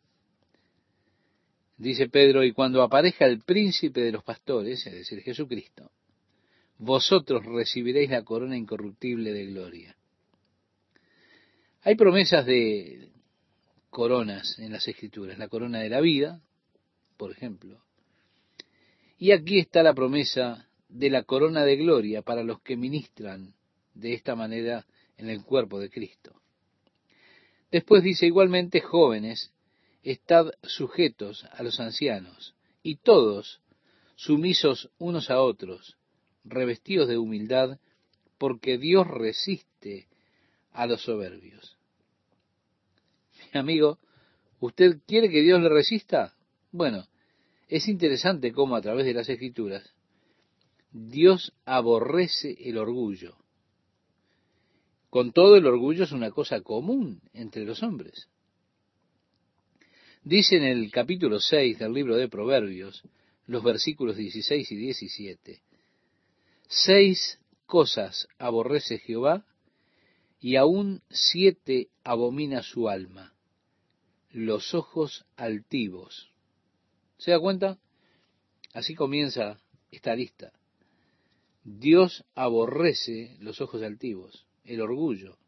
Dice 1.79 2.09
Pedro, 2.09 2.45
y 2.45 2.53
cuando 2.53 2.83
aparezca 2.83 3.25
el 3.25 3.41
príncipe 3.41 4.03
de 4.03 4.13
los 4.13 4.25
pastores, 4.25 4.87
es 4.87 4.93
decir, 4.93 5.21
Jesucristo, 5.23 5.91
vosotros 6.79 7.45
recibiréis 7.45 8.11
la 8.11 8.25
corona 8.25 8.57
incorruptible 8.57 9.33
de 9.33 9.47
gloria. 9.47 9.97
Hay 11.83 11.97
promesas 11.97 12.47
de 12.47 13.11
coronas 13.91 14.59
en 14.59 14.73
las 14.73 14.87
escrituras, 14.87 15.39
la 15.39 15.49
corona 15.49 15.81
de 15.81 15.89
la 15.89 16.01
vida, 16.01 16.41
por 17.17 17.33
ejemplo. 17.33 17.83
Y 19.19 19.33
aquí 19.33 19.59
está 19.59 19.83
la 19.83 19.95
promesa 19.95 20.69
de 20.89 21.11
la 21.11 21.25
corona 21.25 21.65
de 21.65 21.77
gloria 21.77 22.23
para 22.23 22.45
los 22.45 22.61
que 22.61 22.77
ministran 22.77 23.55
de 23.95 24.15
esta 24.15 24.37
manera 24.37 24.87
en 25.17 25.29
el 25.29 25.43
cuerpo 25.43 25.81
de 25.81 25.91
Cristo. 25.91 26.41
Después 27.71 28.03
dice 28.03 28.27
igualmente, 28.27 28.81
jóvenes, 28.81 29.53
estad 30.03 30.53
sujetos 30.63 31.45
a 31.53 31.63
los 31.63 31.81
ancianos, 31.81 32.55
y 32.83 32.97
todos 32.97 33.61
sumisos 34.15 34.91
unos 34.99 35.31
a 35.31 35.41
otros, 35.41 35.98
revestidos 36.45 37.09
de 37.09 37.19
humildad, 37.19 37.79
porque 38.39 38.79
Dios 38.79 39.07
resiste 39.07 40.09
a 40.73 40.87
los 40.87 41.03
soberbios. 41.03 41.77
Mi 43.53 43.61
amigo, 43.61 43.99
¿usted 44.61 44.99
quiere 45.07 45.29
que 45.31 45.43
Dios 45.43 45.61
le 45.61 45.69
resista? 45.69 46.35
Bueno, 46.71 47.07
es 47.69 47.89
interesante 47.89 48.53
cómo 48.53 48.77
a 48.77 48.81
través 48.81 49.07
de 49.07 49.15
las 49.15 49.29
escrituras 49.29 49.95
Dios 50.91 51.53
aborrece 51.65 52.57
el 52.61 52.79
orgullo. 52.79 53.37
Con 55.11 55.33
todo 55.33 55.57
el 55.57 55.67
orgullo 55.67 56.05
es 56.05 56.13
una 56.13 56.31
cosa 56.31 56.61
común 56.61 57.21
entre 57.33 57.65
los 57.65 57.83
hombres. 57.83 58.29
Dice 60.23 60.57
en 60.57 60.65
el 60.65 60.91
capítulo 60.91 61.41
6 61.41 61.79
del 61.79 61.93
libro 61.93 62.17
de 62.17 62.29
Proverbios, 62.29 63.03
los 63.47 63.63
versículos 63.63 64.17
16 64.17 64.71
y 64.73 64.77
17, 64.77 65.63
Seis 66.69 67.41
cosas 67.65 68.29
aborrece 68.39 68.99
Jehová 68.99 69.47
y 70.39 70.57
aún 70.57 71.03
siete 71.09 71.89
abomina 72.05 72.63
su 72.63 72.91
alma. 72.91 73.33
Los 74.31 74.75
ojos 74.75 75.25
altivos. 75.37 76.31
¿Se 77.17 77.31
da 77.31 77.41
cuenta? 77.41 77.79
Así 78.75 78.95
comienza 78.95 79.59
esta 79.91 80.15
lista. 80.15 80.53
Dios 81.65 82.27
aborrece 82.35 83.39
los 83.41 83.63
ojos 83.63 83.83
altivos, 83.83 84.47
el 84.65 84.83
orgullo. 84.83 85.39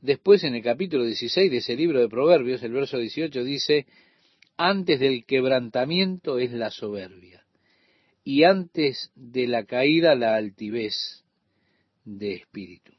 Después 0.00 0.42
en 0.42 0.56
el 0.56 0.62
capítulo 0.64 1.04
16 1.04 1.52
de 1.52 1.58
ese 1.58 1.76
libro 1.76 2.00
de 2.00 2.08
Proverbios, 2.08 2.64
el 2.64 2.72
verso 2.72 2.98
18 2.98 3.44
dice, 3.44 3.86
antes 4.56 4.98
del 4.98 5.24
quebrantamiento 5.24 6.40
es 6.40 6.50
la 6.50 6.72
soberbia 6.72 7.43
y 8.24 8.44
antes 8.44 9.12
de 9.14 9.46
la 9.46 9.64
caída 9.64 10.14
la 10.14 10.34
altivez 10.34 11.22
de 12.04 12.34
espíritu. 12.34 12.92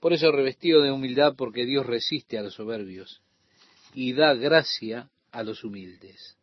Por 0.00 0.12
eso 0.12 0.30
revestido 0.30 0.82
de 0.82 0.92
humildad, 0.92 1.34
porque 1.34 1.64
Dios 1.64 1.86
resiste 1.86 2.38
a 2.38 2.42
los 2.42 2.54
soberbios 2.54 3.22
y 3.94 4.12
da 4.12 4.34
gracia 4.34 5.08
a 5.32 5.42
los 5.42 5.64
humildes. 5.64 6.36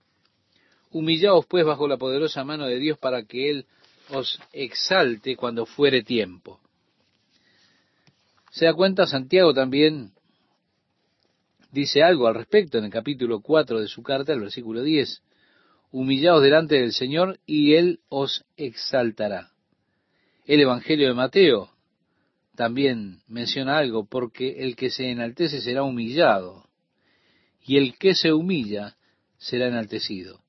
Humillaos 0.89 1.45
pues 1.45 1.63
bajo 1.63 1.87
la 1.87 1.97
poderosa 1.97 2.43
mano 2.43 2.65
de 2.65 2.79
Dios 2.79 2.97
para 2.97 3.23
que 3.23 3.51
Él 3.51 3.65
os 4.09 4.39
exalte 4.51 5.35
cuando 5.35 5.65
fuere 5.65 6.03
tiempo. 6.03 6.59
Se 8.49 8.65
da 8.65 8.73
cuenta, 8.73 9.05
Santiago 9.05 9.53
también 9.53 10.11
dice 11.71 12.03
algo 12.03 12.27
al 12.27 12.35
respecto 12.35 12.79
en 12.79 12.85
el 12.85 12.91
capítulo 12.91 13.41
4 13.41 13.79
de 13.79 13.87
su 13.87 14.01
carta, 14.03 14.33
el 14.33 14.41
versículo 14.41 14.81
10. 14.81 15.21
Humillaos 15.91 16.41
delante 16.41 16.75
del 16.75 16.93
Señor 16.93 17.39
y 17.45 17.73
Él 17.73 17.99
os 18.07 18.45
exaltará. 18.55 19.51
El 20.45 20.61
Evangelio 20.61 21.07
de 21.07 21.13
Mateo 21.13 21.69
también 22.55 23.21
menciona 23.27 23.77
algo, 23.77 24.05
porque 24.05 24.63
el 24.63 24.75
que 24.75 24.89
se 24.89 25.09
enaltece 25.09 25.61
será 25.61 25.83
humillado, 25.83 26.69
y 27.63 27.77
el 27.77 27.97
que 27.97 28.15
se 28.15 28.33
humilla 28.33 28.97
será 29.37 29.67
enaltecido. 29.67 30.41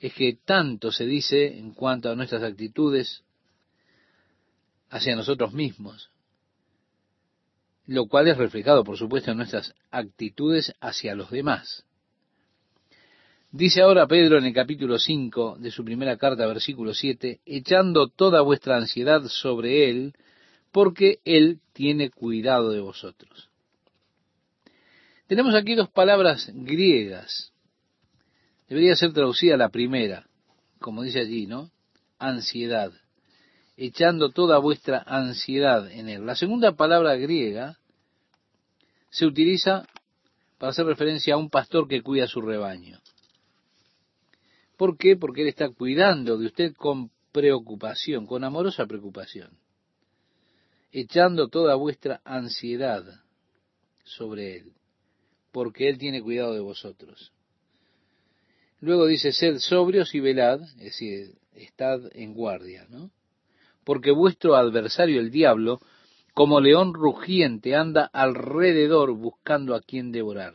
Es 0.00 0.14
que 0.14 0.38
tanto 0.44 0.92
se 0.92 1.06
dice 1.06 1.58
en 1.58 1.72
cuanto 1.72 2.10
a 2.10 2.14
nuestras 2.14 2.42
actitudes 2.42 3.22
hacia 4.90 5.16
nosotros 5.16 5.52
mismos, 5.52 6.10
lo 7.86 8.06
cual 8.06 8.28
es 8.28 8.36
reflejado, 8.36 8.84
por 8.84 8.98
supuesto, 8.98 9.30
en 9.30 9.38
nuestras 9.38 9.74
actitudes 9.90 10.74
hacia 10.80 11.14
los 11.14 11.30
demás. 11.30 11.84
Dice 13.50 13.80
ahora 13.80 14.06
Pedro 14.06 14.38
en 14.38 14.44
el 14.44 14.52
capítulo 14.52 14.98
5 14.98 15.56
de 15.58 15.70
su 15.70 15.84
primera 15.84 16.16
carta, 16.16 16.46
versículo 16.46 16.92
7, 16.92 17.40
echando 17.46 18.08
toda 18.08 18.42
vuestra 18.42 18.76
ansiedad 18.76 19.22
sobre 19.24 19.88
Él, 19.88 20.14
porque 20.70 21.18
Él 21.24 21.60
tiene 21.72 22.10
cuidado 22.10 22.70
de 22.70 22.80
vosotros. 22.80 23.48
Tenemos 25.26 25.54
aquí 25.54 25.74
dos 25.74 25.88
palabras 25.88 26.50
griegas. 26.52 27.52
Debería 28.68 28.94
ser 28.96 29.12
traducida 29.12 29.56
la 29.56 29.70
primera, 29.70 30.26
como 30.78 31.02
dice 31.02 31.20
allí, 31.20 31.46
¿no? 31.46 31.70
Ansiedad 32.18 32.92
echando 33.78 34.30
toda 34.30 34.58
vuestra 34.58 35.04
ansiedad 35.06 35.90
en 35.90 36.08
él. 36.08 36.26
La 36.26 36.34
segunda 36.34 36.72
palabra 36.72 37.14
griega 37.14 37.78
se 39.08 39.24
utiliza 39.24 39.86
para 40.58 40.70
hacer 40.70 40.84
referencia 40.84 41.34
a 41.34 41.36
un 41.36 41.48
pastor 41.48 41.86
que 41.86 42.02
cuida 42.02 42.26
su 42.26 42.40
rebaño. 42.40 42.98
¿Por 44.78 44.96
qué? 44.96 45.16
Porque 45.16 45.42
él 45.42 45.48
está 45.48 45.68
cuidando 45.68 46.38
de 46.38 46.46
usted 46.46 46.74
con 46.74 47.10
preocupación, 47.32 48.26
con 48.26 48.44
amorosa 48.44 48.86
preocupación, 48.86 49.58
echando 50.90 51.48
toda 51.48 51.74
vuestra 51.74 52.22
ansiedad 52.24 53.04
sobre 54.04 54.56
él, 54.56 54.72
porque 55.52 55.90
él 55.90 55.98
tiene 55.98 56.22
cuidado 56.22 56.54
de 56.54 56.60
vosotros. 56.60 57.32
Luego 58.80 59.06
dice, 59.06 59.32
sed 59.32 59.58
sobrios 59.58 60.14
y 60.14 60.20
velad, 60.20 60.62
es 60.62 60.76
decir, 60.78 61.34
estad 61.52 62.00
en 62.14 62.32
guardia, 62.32 62.86
¿no? 62.88 63.10
porque 63.88 64.10
vuestro 64.10 64.54
adversario 64.54 65.18
el 65.18 65.30
diablo, 65.30 65.80
como 66.34 66.60
león 66.60 66.92
rugiente, 66.92 67.74
anda 67.74 68.04
alrededor 68.12 69.12
buscando 69.12 69.74
a 69.74 69.80
quien 69.80 70.12
devorar. 70.12 70.52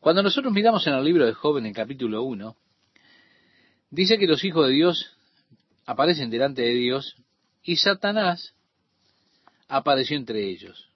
Cuando 0.00 0.22
nosotros 0.22 0.52
miramos 0.52 0.86
en 0.86 0.94
el 0.94 1.04
libro 1.04 1.26
de 1.26 1.32
Job 1.32 1.58
en 1.58 1.66
el 1.66 1.74
capítulo 1.74 2.22
1, 2.22 2.56
dice 3.90 4.18
que 4.18 4.26
los 4.26 4.44
hijos 4.44 4.66
de 4.66 4.74
Dios 4.74 5.16
aparecen 5.84 6.30
delante 6.30 6.62
de 6.62 6.74
Dios 6.74 7.16
y 7.62 7.76
Satanás 7.76 8.54
apareció 9.68 10.16
entre 10.16 10.48
ellos. 10.48 10.90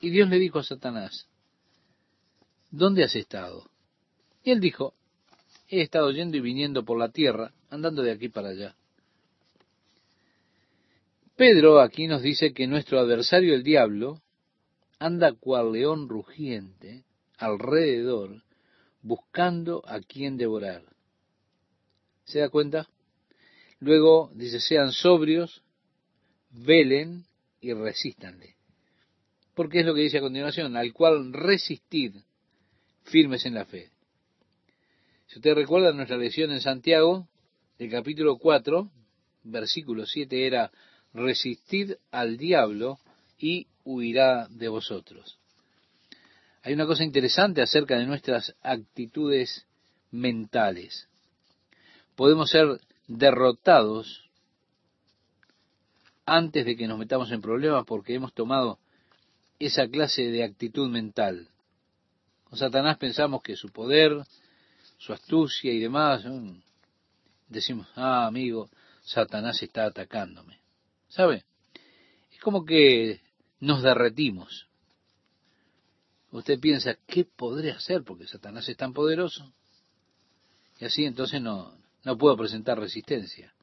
Y 0.00 0.10
Dios 0.10 0.28
le 0.28 0.38
dijo 0.38 0.58
a 0.58 0.64
Satanás, 0.64 1.26
¿dónde 2.70 3.04
has 3.04 3.16
estado? 3.16 3.68
Y 4.44 4.50
él 4.50 4.60
dijo, 4.60 4.94
he 5.68 5.80
estado 5.80 6.10
yendo 6.12 6.36
y 6.36 6.40
viniendo 6.40 6.84
por 6.84 6.98
la 6.98 7.10
tierra, 7.10 7.52
andando 7.70 8.02
de 8.02 8.12
aquí 8.12 8.28
para 8.28 8.50
allá. 8.50 8.76
Pedro 11.36 11.80
aquí 11.80 12.06
nos 12.06 12.22
dice 12.22 12.54
que 12.54 12.66
nuestro 12.66 12.98
adversario 12.98 13.54
el 13.54 13.62
diablo 13.62 14.22
anda 14.98 15.32
cual 15.32 15.72
león 15.72 16.08
rugiente 16.08 17.04
alrededor 17.38 18.42
buscando 19.02 19.82
a 19.86 20.00
quien 20.00 20.36
devorar. 20.36 20.82
¿Se 22.24 22.40
da 22.40 22.48
cuenta? 22.48 22.88
Luego 23.78 24.30
dice, 24.34 24.60
sean 24.60 24.92
sobrios, 24.92 25.62
velen 26.50 27.24
y 27.60 27.72
resístanle. 27.72 28.56
Porque 29.54 29.80
es 29.80 29.86
lo 29.86 29.94
que 29.94 30.02
dice 30.02 30.18
a 30.18 30.22
continuación, 30.22 30.76
al 30.76 30.92
cual 30.92 31.32
resistid 31.32 32.16
firmes 33.04 33.46
en 33.46 33.54
la 33.54 33.64
fe. 33.64 33.90
Si 35.26 35.38
usted 35.38 35.54
recuerda 35.54 35.92
nuestra 35.92 36.16
lección 36.16 36.50
en 36.52 36.60
Santiago, 36.60 37.28
el 37.78 37.90
capítulo 37.90 38.38
4, 38.38 38.90
versículo 39.44 40.06
7 40.06 40.46
era, 40.46 40.70
resistid 41.12 41.92
al 42.10 42.36
diablo 42.36 42.98
y 43.38 43.66
huirá 43.84 44.48
de 44.48 44.68
vosotros. 44.68 45.38
Hay 46.66 46.72
una 46.72 46.86
cosa 46.86 47.04
interesante 47.04 47.62
acerca 47.62 47.96
de 47.96 48.06
nuestras 48.06 48.52
actitudes 48.60 49.68
mentales. 50.10 51.08
Podemos 52.16 52.50
ser 52.50 52.80
derrotados 53.06 54.28
antes 56.24 56.66
de 56.66 56.76
que 56.76 56.88
nos 56.88 56.98
metamos 56.98 57.30
en 57.30 57.40
problemas 57.40 57.84
porque 57.86 58.16
hemos 58.16 58.34
tomado 58.34 58.80
esa 59.60 59.86
clase 59.86 60.22
de 60.22 60.42
actitud 60.42 60.90
mental. 60.90 61.46
Con 62.42 62.58
Satanás 62.58 62.98
pensamos 62.98 63.42
que 63.42 63.54
su 63.54 63.68
poder, 63.68 64.24
su 64.98 65.12
astucia 65.12 65.72
y 65.72 65.78
demás, 65.78 66.24
decimos, 67.46 67.86
ah, 67.94 68.26
amigo, 68.26 68.70
Satanás 69.04 69.62
está 69.62 69.84
atacándome. 69.84 70.58
¿Sabe? 71.06 71.44
Es 72.32 72.40
como 72.40 72.64
que 72.64 73.20
nos 73.60 73.84
derretimos. 73.84 74.66
Usted 76.36 76.60
piensa, 76.60 76.96
¿qué 77.06 77.24
podré 77.24 77.70
hacer? 77.70 78.02
Porque 78.04 78.26
Satanás 78.26 78.68
es 78.68 78.76
tan 78.76 78.92
poderoso. 78.92 79.52
Y 80.78 80.84
así 80.84 81.06
entonces 81.06 81.40
no, 81.40 81.72
no 82.04 82.18
puedo 82.18 82.36
presentar 82.36 82.78
resistencia. 82.78 83.54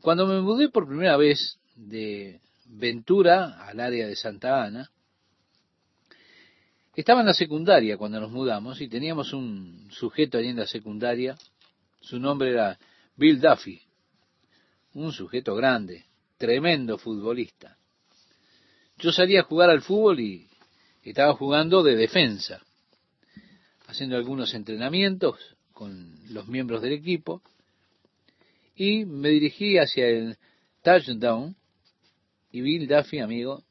Cuando 0.00 0.26
me 0.26 0.40
mudé 0.40 0.68
por 0.68 0.88
primera 0.88 1.16
vez 1.16 1.58
de 1.76 2.40
Ventura 2.64 3.64
al 3.64 3.78
área 3.78 4.08
de 4.08 4.16
Santa 4.16 4.64
Ana, 4.64 4.90
estaba 6.96 7.20
en 7.20 7.26
la 7.26 7.34
secundaria 7.34 7.96
cuando 7.96 8.18
nos 8.18 8.32
mudamos 8.32 8.80
y 8.80 8.88
teníamos 8.88 9.32
un 9.32 9.88
sujeto 9.92 10.38
allí 10.38 10.48
en 10.48 10.56
la 10.56 10.66
secundaria. 10.66 11.36
Su 12.00 12.18
nombre 12.18 12.50
era 12.50 12.78
Bill 13.16 13.40
Duffy 13.40 13.80
un 14.94 15.12
sujeto 15.12 15.54
grande, 15.54 16.04
tremendo 16.36 16.98
futbolista. 16.98 17.78
Yo 18.98 19.12
salía 19.12 19.40
a 19.40 19.44
jugar 19.44 19.70
al 19.70 19.82
fútbol 19.82 20.20
y 20.20 20.48
estaba 21.10 21.34
jugando 21.34 21.82
de 21.82 21.96
defensa, 21.96 22.62
haciendo 23.86 24.16
algunos 24.16 24.54
entrenamientos 24.54 25.36
con 25.72 26.14
los 26.32 26.46
miembros 26.46 26.80
del 26.82 26.92
equipo 26.92 27.42
y 28.74 29.04
me 29.04 29.30
dirigí 29.30 29.78
hacia 29.78 30.06
el 30.06 30.36
touchdown 30.82 31.56
y 32.50 32.60
Bill 32.60 32.86
Duffy, 32.86 33.18
amigo, 33.18 33.64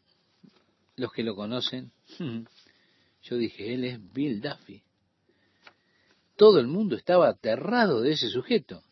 los 0.96 1.12
que 1.12 1.24
lo 1.24 1.36
conocen, 1.36 1.92
yo 3.24 3.38
dije, 3.38 3.74
él 3.74 3.86
es 3.86 4.14
Bill 4.14 4.42
Duffy. 4.42 4.84
Todo 6.36 6.60
el 6.60 6.68
mundo 6.68 6.96
estaba 6.96 7.30
aterrado 7.30 8.02
de 8.02 8.14
ese 8.14 8.30
sujeto. 8.30 8.84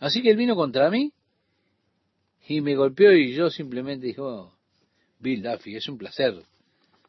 Así 0.00 0.22
que 0.22 0.30
él 0.30 0.36
vino 0.36 0.54
contra 0.54 0.90
mí 0.90 1.12
y 2.46 2.60
me 2.60 2.76
golpeó 2.76 3.12
y 3.12 3.34
yo 3.34 3.50
simplemente 3.50 4.06
dije, 4.06 4.20
oh, 4.20 4.52
Bill 5.18 5.42
Duffy, 5.42 5.76
es 5.76 5.88
un 5.88 5.96
placer 5.96 6.44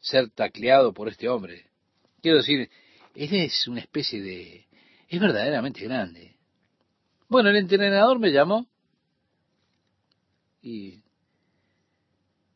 ser 0.06 0.30
tacleado 0.30 0.92
por 0.92 1.08
este 1.08 1.28
hombre. 1.28 1.66
Quiero 2.22 2.38
decir, 2.38 2.70
él 3.14 3.34
es 3.34 3.66
una 3.66 3.80
especie 3.80 4.22
de... 4.22 4.66
es 5.08 5.20
verdaderamente 5.20 5.80
grande. 5.80 6.36
Bueno, 7.28 7.50
el 7.50 7.56
entrenador 7.56 8.18
me 8.20 8.30
llamó 8.30 8.68
y 10.62 11.02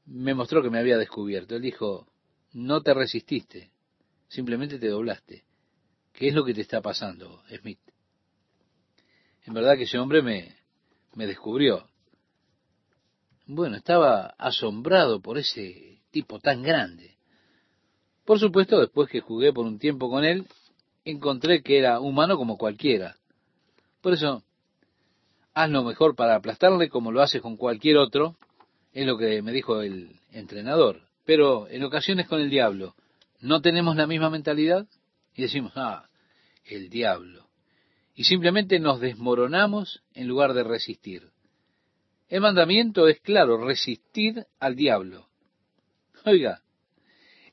me 0.06 0.32
mostró 0.34 0.62
que 0.62 0.70
me 0.70 0.78
había 0.78 0.96
descubierto. 0.96 1.56
Él 1.56 1.62
dijo, 1.62 2.06
no 2.52 2.82
te 2.82 2.94
resististe, 2.94 3.72
simplemente 4.28 4.78
te 4.78 4.88
doblaste. 4.88 5.44
¿Qué 6.12 6.28
es 6.28 6.34
lo 6.34 6.44
que 6.44 6.54
te 6.54 6.60
está 6.60 6.80
pasando, 6.80 7.42
Smith? 7.48 7.80
En 9.44 9.54
verdad 9.54 9.76
que 9.76 9.84
ese 9.84 9.98
hombre 9.98 10.22
me, 10.22 10.56
me 11.14 11.26
descubrió. 11.26 11.88
Bueno, 13.46 13.76
estaba 13.76 14.26
asombrado 14.38 15.20
por 15.20 15.36
ese 15.38 16.02
tipo 16.12 16.38
tan 16.38 16.62
grande. 16.62 17.09
Por 18.24 18.38
supuesto, 18.38 18.78
después 18.78 19.08
que 19.08 19.20
jugué 19.20 19.52
por 19.52 19.66
un 19.66 19.78
tiempo 19.78 20.08
con 20.08 20.24
él, 20.24 20.46
encontré 21.04 21.62
que 21.62 21.78
era 21.78 22.00
humano 22.00 22.36
como 22.36 22.56
cualquiera. 22.56 23.16
Por 24.00 24.14
eso, 24.14 24.42
haz 25.54 25.70
lo 25.70 25.84
mejor 25.84 26.14
para 26.14 26.36
aplastarle 26.36 26.88
como 26.88 27.12
lo 27.12 27.22
haces 27.22 27.42
con 27.42 27.56
cualquier 27.56 27.96
otro, 27.96 28.36
es 28.92 29.06
lo 29.06 29.16
que 29.16 29.42
me 29.42 29.52
dijo 29.52 29.80
el 29.82 30.16
entrenador. 30.32 31.02
Pero 31.24 31.68
en 31.68 31.82
ocasiones 31.84 32.28
con 32.28 32.40
el 32.40 32.50
diablo, 32.50 32.94
¿no 33.40 33.60
tenemos 33.60 33.96
la 33.96 34.06
misma 34.06 34.30
mentalidad? 34.30 34.86
Y 35.34 35.42
decimos, 35.42 35.72
ah, 35.76 36.08
el 36.64 36.88
diablo. 36.88 37.48
Y 38.14 38.24
simplemente 38.24 38.78
nos 38.78 39.00
desmoronamos 39.00 40.02
en 40.14 40.28
lugar 40.28 40.54
de 40.54 40.64
resistir. 40.64 41.30
El 42.28 42.42
mandamiento 42.42 43.08
es 43.08 43.20
claro, 43.20 43.64
resistir 43.64 44.46
al 44.58 44.76
diablo. 44.76 45.28
Oiga, 46.24 46.62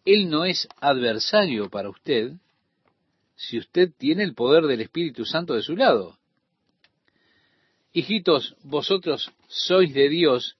él 0.08 0.30
no 0.30 0.46
es 0.46 0.70
adversario 0.80 1.70
para 1.70 1.90
usted 1.90 2.32
si 3.36 3.58
usted 3.58 3.92
tiene 3.98 4.24
el 4.24 4.36
poder 4.36 4.64
del 4.64 4.80
Espíritu 4.80 5.26
Santo 5.26 5.54
de 5.54 5.62
su 5.62 5.76
lado. 5.76 6.18
Hijitos, 7.92 8.56
vosotros 8.64 9.34
sois 9.50 9.94
de 9.94 10.08
Dios 10.08 10.56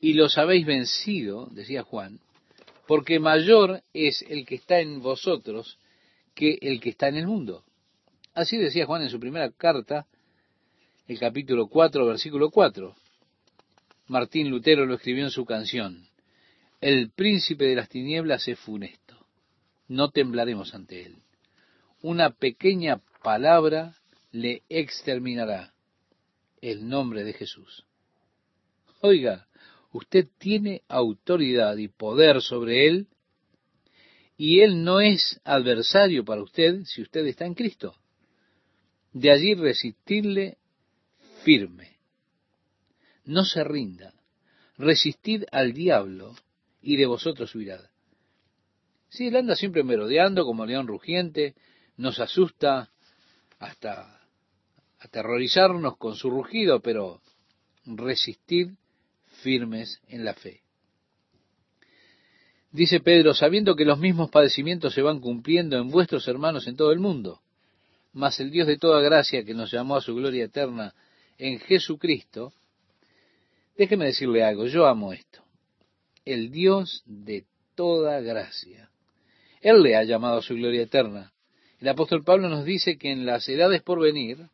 y 0.00 0.14
los 0.14 0.38
habéis 0.38 0.66
vencido, 0.66 1.48
decía 1.50 1.82
Juan, 1.82 2.20
porque 2.86 3.18
mayor 3.18 3.82
es 3.92 4.22
el 4.22 4.46
que 4.46 4.54
está 4.54 4.78
en 4.78 5.02
vosotros 5.02 5.80
que 6.36 6.56
el 6.60 6.80
que 6.80 6.90
está 6.90 7.08
en 7.08 7.16
el 7.16 7.26
mundo. 7.26 7.64
Así 8.34 8.56
decía 8.56 8.86
Juan 8.86 9.02
en 9.02 9.10
su 9.10 9.18
primera 9.18 9.50
carta, 9.50 10.06
el 11.08 11.18
capítulo 11.18 11.66
4, 11.66 12.06
versículo 12.06 12.50
4. 12.50 12.94
Martín 14.06 14.48
Lutero 14.48 14.86
lo 14.86 14.94
escribió 14.94 15.24
en 15.24 15.32
su 15.32 15.44
canción. 15.44 16.05
El 16.86 17.10
príncipe 17.10 17.64
de 17.64 17.74
las 17.74 17.88
tinieblas 17.88 18.46
es 18.46 18.60
funesto. 18.60 19.26
No 19.88 20.10
temblaremos 20.10 20.72
ante 20.72 21.04
él. 21.04 21.16
Una 22.00 22.30
pequeña 22.30 23.00
palabra 23.24 23.96
le 24.30 24.62
exterminará 24.68 25.74
el 26.60 26.88
nombre 26.88 27.24
de 27.24 27.32
Jesús. 27.32 27.84
Oiga, 29.00 29.48
usted 29.90 30.28
tiene 30.38 30.82
autoridad 30.86 31.76
y 31.76 31.88
poder 31.88 32.40
sobre 32.40 32.86
él 32.86 33.08
y 34.36 34.60
él 34.60 34.84
no 34.84 35.00
es 35.00 35.40
adversario 35.42 36.24
para 36.24 36.42
usted 36.44 36.84
si 36.84 37.02
usted 37.02 37.26
está 37.26 37.46
en 37.46 37.54
Cristo. 37.54 37.96
De 39.12 39.32
allí 39.32 39.54
resistirle 39.54 40.56
firme. 41.42 41.96
No 43.24 43.44
se 43.44 43.64
rinda. 43.64 44.14
Resistid 44.78 45.46
al 45.50 45.72
diablo 45.72 46.36
y 46.86 46.96
de 46.96 47.06
vosotros 47.06 47.52
huirá. 47.56 47.80
Si 49.08 49.26
él 49.26 49.34
anda 49.34 49.56
siempre 49.56 49.82
merodeando 49.82 50.44
como 50.44 50.64
león 50.64 50.86
rugiente, 50.86 51.56
nos 51.96 52.20
asusta 52.20 52.90
hasta 53.58 54.20
aterrorizarnos 55.00 55.96
con 55.96 56.14
su 56.14 56.30
rugido, 56.30 56.80
pero 56.80 57.20
resistid 57.86 58.70
firmes 59.42 60.00
en 60.06 60.24
la 60.24 60.34
fe. 60.34 60.60
Dice 62.70 63.00
Pedro, 63.00 63.34
sabiendo 63.34 63.74
que 63.74 63.84
los 63.84 63.98
mismos 63.98 64.30
padecimientos 64.30 64.94
se 64.94 65.02
van 65.02 65.18
cumpliendo 65.18 65.76
en 65.78 65.90
vuestros 65.90 66.28
hermanos 66.28 66.68
en 66.68 66.76
todo 66.76 66.92
el 66.92 67.00
mundo, 67.00 67.40
mas 68.12 68.38
el 68.38 68.52
Dios 68.52 68.68
de 68.68 68.78
toda 68.78 69.00
gracia 69.00 69.44
que 69.44 69.54
nos 69.54 69.72
llamó 69.72 69.96
a 69.96 70.00
su 70.00 70.14
gloria 70.14 70.44
eterna 70.44 70.94
en 71.36 71.58
Jesucristo, 71.58 72.52
déjeme 73.76 74.06
decirle 74.06 74.44
algo, 74.44 74.66
yo 74.66 74.86
amo 74.86 75.12
esto. 75.12 75.45
El 76.26 76.50
Dios 76.50 77.04
de 77.06 77.44
toda 77.76 78.20
gracia. 78.20 78.90
Él 79.60 79.82
le 79.82 79.96
ha 79.96 80.02
llamado 80.02 80.38
a 80.38 80.42
su 80.42 80.54
gloria 80.54 80.82
eterna. 80.82 81.32
El 81.78 81.88
apóstol 81.88 82.24
Pablo 82.24 82.48
nos 82.48 82.64
dice 82.64 82.98
que 82.98 83.12
en 83.12 83.24
las 83.26 83.48
edades 83.48 83.80
por 83.80 84.00
venir, 84.00 84.48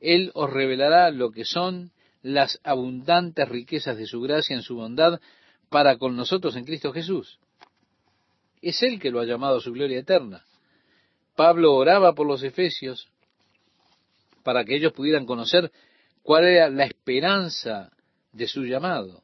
Él 0.00 0.30
os 0.34 0.50
revelará 0.50 1.10
lo 1.10 1.30
que 1.30 1.46
son 1.46 1.92
las 2.20 2.60
abundantes 2.62 3.48
riquezas 3.48 3.96
de 3.96 4.06
su 4.06 4.20
gracia 4.20 4.54
en 4.54 4.62
su 4.62 4.76
bondad 4.76 5.18
para 5.70 5.96
con 5.96 6.14
nosotros 6.14 6.54
en 6.56 6.64
Cristo 6.64 6.92
Jesús. 6.92 7.38
Es 8.60 8.82
Él 8.82 9.00
que 9.00 9.10
lo 9.10 9.20
ha 9.20 9.24
llamado 9.24 9.56
a 9.56 9.60
su 9.60 9.72
gloria 9.72 10.00
eterna. 10.00 10.44
Pablo 11.36 11.74
oraba 11.74 12.14
por 12.14 12.26
los 12.26 12.42
efesios 12.42 13.08
para 14.42 14.64
que 14.64 14.76
ellos 14.76 14.92
pudieran 14.92 15.24
conocer 15.24 15.72
cuál 16.22 16.44
era 16.44 16.68
la 16.68 16.84
esperanza 16.84 17.92
de 18.32 18.46
su 18.46 18.64
llamado. 18.64 19.22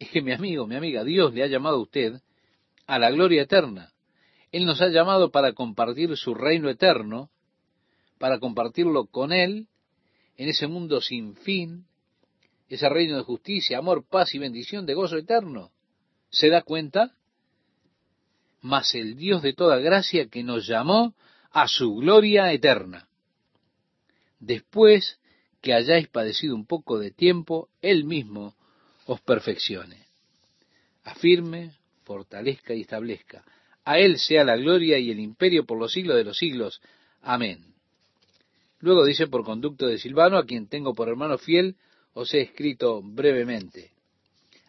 Es 0.04 0.10
que 0.10 0.22
mi 0.22 0.32
amigo, 0.32 0.66
mi 0.66 0.76
amiga, 0.76 1.04
Dios 1.04 1.34
le 1.34 1.44
ha 1.44 1.46
llamado 1.46 1.76
a 1.76 1.82
usted 1.82 2.20
a 2.86 2.98
la 2.98 3.10
gloria 3.10 3.42
eterna. 3.42 3.92
Él 4.50 4.64
nos 4.64 4.80
ha 4.80 4.88
llamado 4.88 5.30
para 5.30 5.52
compartir 5.52 6.16
su 6.16 6.34
reino 6.34 6.68
eterno, 6.68 7.30
para 8.18 8.40
compartirlo 8.40 9.06
con 9.06 9.32
Él 9.32 9.68
en 10.36 10.48
ese 10.48 10.66
mundo 10.66 11.00
sin 11.00 11.36
fin, 11.36 11.86
ese 12.68 12.88
reino 12.88 13.16
de 13.16 13.22
justicia, 13.22 13.78
amor, 13.78 14.04
paz 14.08 14.34
y 14.34 14.38
bendición 14.38 14.86
de 14.86 14.94
gozo 14.94 15.18
eterno. 15.18 15.70
¿Se 16.30 16.48
da 16.48 16.62
cuenta? 16.62 17.14
mas 18.62 18.94
el 18.94 19.16
Dios 19.16 19.42
de 19.42 19.52
toda 19.52 19.78
gracia 19.78 20.28
que 20.28 20.42
nos 20.42 20.66
llamó 20.66 21.14
a 21.50 21.66
su 21.66 21.96
gloria 21.96 22.52
eterna. 22.52 23.08
Después 24.38 25.18
que 25.60 25.74
hayáis 25.74 26.08
padecido 26.08 26.54
un 26.54 26.66
poco 26.66 26.98
de 26.98 27.10
tiempo, 27.10 27.68
Él 27.82 28.04
mismo 28.04 28.54
os 29.06 29.20
perfeccione. 29.20 30.06
Afirme, 31.04 31.72
fortalezca 32.04 32.74
y 32.74 32.82
establezca. 32.82 33.44
A 33.84 33.98
Él 33.98 34.18
sea 34.18 34.44
la 34.44 34.56
gloria 34.56 34.98
y 34.98 35.10
el 35.10 35.20
imperio 35.20 35.64
por 35.64 35.78
los 35.78 35.92
siglos 35.92 36.16
de 36.16 36.24
los 36.24 36.36
siglos. 36.36 36.80
Amén. 37.22 37.74
Luego 38.80 39.04
dice 39.04 39.26
por 39.26 39.44
conducto 39.44 39.86
de 39.86 39.98
Silvano, 39.98 40.38
a 40.38 40.46
quien 40.46 40.66
tengo 40.66 40.94
por 40.94 41.08
hermano 41.08 41.38
fiel, 41.38 41.76
os 42.14 42.32
he 42.34 42.40
escrito 42.40 43.02
brevemente, 43.02 43.92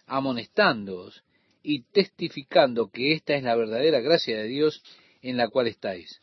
amonestándoos 0.05 1.23
y 1.63 1.83
testificando 1.83 2.89
que 2.89 3.13
esta 3.13 3.35
es 3.35 3.43
la 3.43 3.55
verdadera 3.55 3.99
gracia 3.99 4.37
de 4.37 4.47
Dios 4.47 4.83
en 5.21 5.37
la 5.37 5.47
cual 5.49 5.67
estáis. 5.67 6.19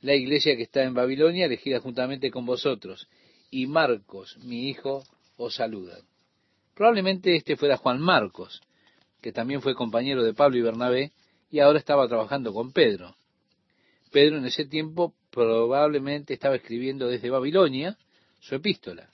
La 0.00 0.14
iglesia 0.14 0.56
que 0.56 0.64
está 0.64 0.82
en 0.82 0.94
Babilonia, 0.94 1.46
elegida 1.46 1.80
juntamente 1.80 2.30
con 2.30 2.44
vosotros, 2.44 3.08
y 3.50 3.66
Marcos, 3.66 4.36
mi 4.42 4.68
hijo, 4.68 5.02
os 5.36 5.54
saludan. 5.54 6.02
Probablemente 6.74 7.36
este 7.36 7.56
fuera 7.56 7.76
Juan 7.76 8.00
Marcos, 8.00 8.60
que 9.20 9.32
también 9.32 9.62
fue 9.62 9.74
compañero 9.74 10.22
de 10.22 10.34
Pablo 10.34 10.58
y 10.58 10.62
Bernabé, 10.62 11.12
y 11.50 11.60
ahora 11.60 11.78
estaba 11.78 12.08
trabajando 12.08 12.52
con 12.52 12.72
Pedro. 12.72 13.16
Pedro 14.10 14.38
en 14.38 14.46
ese 14.46 14.64
tiempo 14.64 15.14
probablemente 15.30 16.34
estaba 16.34 16.56
escribiendo 16.56 17.08
desde 17.08 17.30
Babilonia 17.30 17.96
su 18.40 18.54
epístola. 18.54 19.08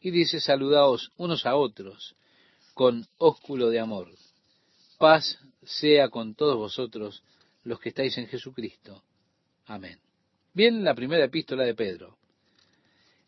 Y 0.00 0.10
dice, 0.10 0.40
saludaos 0.40 1.12
unos 1.16 1.44
a 1.44 1.56
otros 1.56 2.16
con 2.74 3.06
ósculo 3.18 3.68
de 3.68 3.80
amor. 3.80 4.08
Paz 4.98 5.38
sea 5.62 6.08
con 6.08 6.34
todos 6.34 6.56
vosotros 6.56 7.22
los 7.64 7.78
que 7.80 7.90
estáis 7.90 8.16
en 8.16 8.26
Jesucristo. 8.26 9.02
Amén. 9.66 9.98
Bien, 10.54 10.82
la 10.82 10.94
primera 10.94 11.24
epístola 11.24 11.64
de 11.64 11.74
Pedro. 11.74 12.16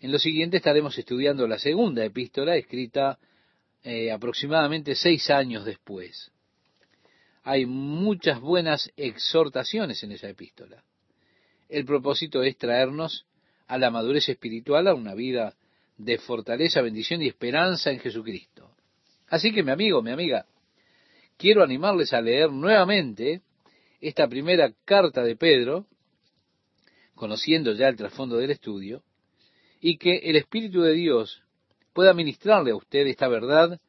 En 0.01 0.11
lo 0.11 0.19
siguiente 0.19 0.57
estaremos 0.57 0.97
estudiando 0.99 1.47
la 1.47 1.59
segunda 1.59 2.05
epístola, 2.05 2.57
escrita 2.57 3.19
eh, 3.85 4.13
aproximadamente 4.13 4.95
seis 4.95 5.31
años 5.31 5.65
después. 5.65 6.31
Hay 7.43 7.67
muchas 7.67 8.41
buenas 8.41 8.91
exhortaciones 8.97 10.03
en 10.05 10.13
esa 10.13 10.29
epístola. 10.29 10.85
El 11.69 11.85
propósito 11.85 12.43
es 12.43 12.57
traernos 12.57 13.27
a 13.67 13.79
la 13.79 13.91
madurez 13.91 14.29
espiritual, 14.29 14.87
a 14.87 14.95
una 14.95 15.15
vida 15.15 15.57
de 15.97 16.19
fortaleza, 16.19 16.83
bendición 16.83 17.23
y 17.23 17.29
esperanza 17.29 17.91
en 17.91 17.99
Jesucristo. 17.99 18.71
Así 19.29 19.53
que 19.53 19.63
mi 19.63 19.73
amigo, 19.73 20.03
mi 20.03 20.11
amiga, 20.11 20.47
quiero 21.37 21.63
animarles 21.63 22.13
a 22.13 22.21
leer 22.21 22.53
nuevamente 22.53 23.41
esta 24.01 24.29
primera 24.29 24.73
carta 24.85 25.23
de 25.23 25.37
Pedro, 25.37 25.87
conociendo 27.15 27.73
ya 27.73 27.89
el 27.89 27.97
trasfondo 27.97 28.37
del 28.37 28.51
estudio, 28.51 29.03
y 29.81 29.97
que 29.97 30.19
el 30.19 30.37
Espíritu 30.37 30.83
de 30.83 30.93
Dios 30.93 31.42
pueda 31.93 32.15
ministrarle 32.15 32.71
a 32.73 32.77
usted 32.77 33.07
esta 33.07 33.29
verdad, 33.29 33.81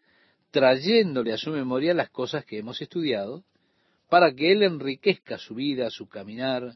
trayéndole 0.51 1.33
a 1.33 1.37
su 1.37 1.51
memoria 1.51 1.93
las 1.93 2.09
cosas 2.09 2.45
que 2.45 2.59
hemos 2.59 2.81
estudiado, 2.81 3.43
para 4.09 4.33
que 4.33 4.51
Él 4.51 4.63
enriquezca 4.63 5.37
su 5.37 5.55
vida, 5.55 5.89
su 5.89 6.07
caminar, 6.07 6.75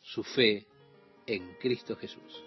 su 0.00 0.22
fe 0.24 0.66
en 1.26 1.54
Cristo 1.60 1.96
Jesús. 1.96 2.42